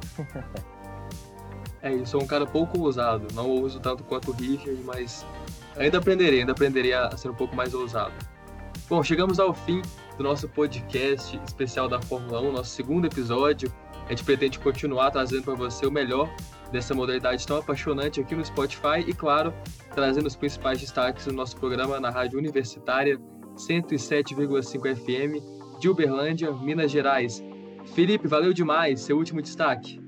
é, 1.82 1.94
eu 1.94 2.06
sou 2.06 2.22
um 2.22 2.28
cara 2.28 2.46
pouco 2.46 2.80
ousado. 2.80 3.28
Não 3.34 3.50
uso 3.50 3.80
tanto 3.80 4.04
quanto 4.04 4.30
o 4.30 4.34
Richard, 4.34 4.80
mas 4.84 5.26
ainda 5.76 5.98
aprenderei, 5.98 6.42
ainda 6.42 6.52
aprenderei 6.52 6.94
a 6.94 7.18
ser 7.18 7.30
um 7.30 7.36
pouco 7.36 7.56
mais 7.56 7.74
ousado. 7.74 8.14
Bom, 8.88 9.02
chegamos 9.02 9.40
ao 9.40 9.56
fim 9.56 9.82
do 10.18 10.24
nosso 10.24 10.48
podcast 10.50 11.40
especial 11.46 11.88
da 11.88 12.02
Fórmula 12.02 12.42
1, 12.42 12.52
nosso 12.52 12.72
segundo 12.72 13.06
episódio. 13.06 13.72
A 14.06 14.10
gente 14.10 14.24
pretende 14.24 14.60
continuar 14.60 15.12
trazendo 15.12 15.44
para 15.44 15.56
você 15.56 15.86
o 15.86 15.92
melhor 15.92 16.30
dessa 16.72 16.94
modalidade 16.94 17.46
tão 17.46 17.58
apaixonante 17.58 18.20
aqui 18.20 18.36
no 18.36 18.46
Spotify 18.46 19.00
e, 19.06 19.14
claro, 19.14 19.54
trazendo 19.94 20.28
os 20.28 20.36
principais 20.36 20.80
destaques 20.80 21.26
do 21.26 21.34
nosso 21.34 21.58
programa 21.58 22.00
na 22.00 22.10
Rádio 22.10 22.38
Universitária 22.38 23.20
107,5 23.56 24.96
FM 24.96 25.80
de 25.80 25.90
Uberlândia, 25.90 26.52
Minas 26.52 26.92
Gerais. 26.92 27.44
Felipe, 27.94 28.28
valeu 28.28 28.54
demais. 28.54 29.02
Seu 29.02 29.18
último 29.18 29.42
destaque. 29.42 30.00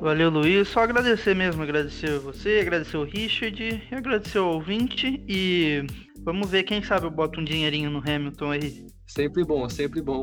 Valeu, 0.00 0.30
Luiz. 0.30 0.68
Só 0.68 0.80
agradecer 0.80 1.34
mesmo, 1.34 1.62
agradecer 1.62 2.18
você, 2.20 2.60
agradecer 2.60 2.96
o 2.96 3.04
Richard, 3.04 3.82
agradecer 3.90 4.38
o 4.38 4.46
ouvinte 4.46 5.22
e 5.28 5.84
vamos 6.22 6.48
ver, 6.50 6.62
quem 6.62 6.82
sabe 6.82 7.06
eu 7.06 7.10
boto 7.10 7.40
um 7.40 7.44
dinheirinho 7.44 7.90
no 7.90 7.98
Hamilton 7.98 8.52
aí. 8.52 8.86
Sempre 9.08 9.42
bom, 9.42 9.68
sempre 9.68 10.02
bom. 10.02 10.22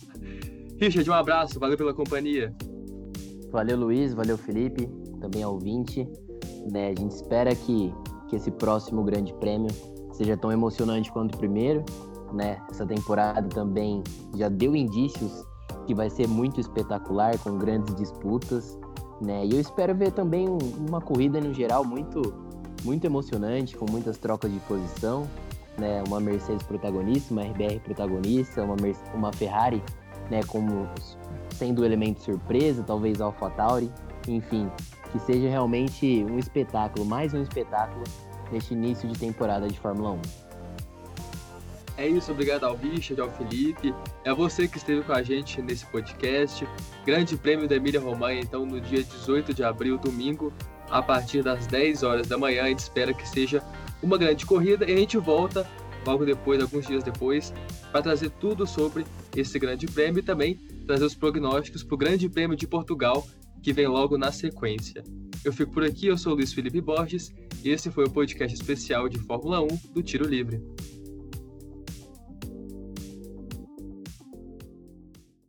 Richard, 0.80 1.08
um 1.08 1.12
abraço, 1.12 1.60
valeu 1.60 1.76
pela 1.76 1.92
companhia. 1.92 2.54
Valeu, 3.52 3.76
Luiz, 3.76 4.14
valeu, 4.14 4.38
Felipe, 4.38 4.88
também 5.20 5.42
ao 5.42 5.52
ouvinte. 5.52 6.08
Né, 6.72 6.88
a 6.88 7.00
gente 7.00 7.12
espera 7.12 7.54
que, 7.54 7.92
que 8.28 8.36
esse 8.36 8.50
próximo 8.50 9.04
grande 9.04 9.32
prêmio 9.34 9.70
seja 10.12 10.36
tão 10.36 10.50
emocionante 10.50 11.12
quanto 11.12 11.34
o 11.34 11.38
primeiro. 11.38 11.84
Né? 12.32 12.58
Essa 12.70 12.86
temporada 12.86 13.48
também 13.50 14.02
já 14.34 14.48
deu 14.48 14.74
indícios 14.74 15.44
que 15.86 15.94
vai 15.94 16.10
ser 16.10 16.26
muito 16.26 16.58
espetacular, 16.58 17.38
com 17.38 17.58
grandes 17.58 17.94
disputas. 17.94 18.78
Né? 19.20 19.46
E 19.46 19.52
eu 19.52 19.60
espero 19.60 19.94
ver 19.94 20.12
também 20.12 20.48
um, 20.48 20.58
uma 20.88 21.00
corrida 21.00 21.40
no 21.40 21.52
geral 21.52 21.84
muito, 21.84 22.34
muito 22.82 23.04
emocionante, 23.04 23.76
com 23.76 23.86
muitas 23.90 24.16
trocas 24.16 24.50
de 24.50 24.58
posição. 24.60 25.28
Né? 25.78 26.02
Uma 26.08 26.20
Mercedes 26.20 26.66
protagonista, 26.66 27.32
uma 27.32 27.42
RBR 27.42 27.80
protagonista, 27.80 28.62
uma, 28.62 28.76
uma 29.14 29.32
Ferrari 29.32 29.82
né? 30.30 30.40
como 30.46 30.88
sendo 31.50 31.82
o 31.82 31.84
elemento 31.84 32.20
surpresa, 32.20 32.82
talvez 32.82 33.20
AlphaTauri, 33.20 33.90
enfim, 34.28 34.70
que 35.12 35.18
seja 35.20 35.48
realmente 35.48 36.24
um 36.30 36.38
espetáculo, 36.38 37.04
mais 37.04 37.32
um 37.32 37.42
espetáculo 37.42 38.04
neste 38.50 38.74
início 38.74 39.08
de 39.08 39.18
temporada 39.18 39.68
de 39.68 39.78
Fórmula 39.78 40.12
1. 40.12 40.20
É 41.98 42.06
isso, 42.06 42.30
obrigado 42.30 42.64
ao 42.64 42.76
Richard, 42.76 43.22
ao 43.22 43.30
Felipe, 43.30 43.94
é 44.22 44.34
você 44.34 44.68
que 44.68 44.76
esteve 44.76 45.02
com 45.02 45.12
a 45.12 45.22
gente 45.22 45.62
nesse 45.62 45.86
podcast. 45.86 46.68
Grande 47.06 47.38
Prêmio 47.38 47.66
da 47.66 47.76
Emília 47.76 48.00
Romanha, 48.00 48.40
então, 48.40 48.66
no 48.66 48.78
dia 48.78 49.02
18 49.02 49.54
de 49.54 49.64
abril, 49.64 49.96
domingo, 49.96 50.52
a 50.90 51.02
partir 51.02 51.42
das 51.42 51.66
10 51.66 52.02
horas 52.02 52.28
da 52.28 52.36
manhã. 52.36 52.64
A 52.64 52.68
gente 52.68 52.80
espera 52.80 53.14
que 53.14 53.26
seja 53.26 53.62
uma 54.02 54.18
grande 54.18 54.46
corrida 54.46 54.88
e 54.88 54.92
a 54.92 54.96
gente 54.96 55.16
volta 55.18 55.68
logo 56.06 56.24
depois, 56.24 56.62
alguns 56.62 56.86
dias 56.86 57.02
depois, 57.02 57.52
para 57.90 58.02
trazer 58.02 58.30
tudo 58.30 58.66
sobre 58.66 59.04
esse 59.34 59.58
grande 59.58 59.86
prêmio 59.86 60.20
e 60.20 60.22
também 60.22 60.54
trazer 60.86 61.04
os 61.04 61.14
prognósticos 61.14 61.82
para 61.82 61.94
o 61.94 61.98
Grande 61.98 62.28
Prêmio 62.28 62.56
de 62.56 62.66
Portugal, 62.66 63.26
que 63.62 63.72
vem 63.72 63.88
logo 63.88 64.16
na 64.16 64.30
sequência. 64.30 65.02
Eu 65.44 65.52
fico 65.52 65.72
por 65.72 65.82
aqui, 65.82 66.06
eu 66.06 66.16
sou 66.16 66.34
Luiz 66.34 66.52
Felipe 66.52 66.80
Borges 66.80 67.32
e 67.64 67.70
esse 67.70 67.90
foi 67.90 68.04
o 68.04 68.10
podcast 68.10 68.54
especial 68.54 69.08
de 69.08 69.18
Fórmula 69.18 69.60
1 69.60 69.66
do 69.92 70.02
Tiro 70.02 70.26
Livre. 70.26 70.62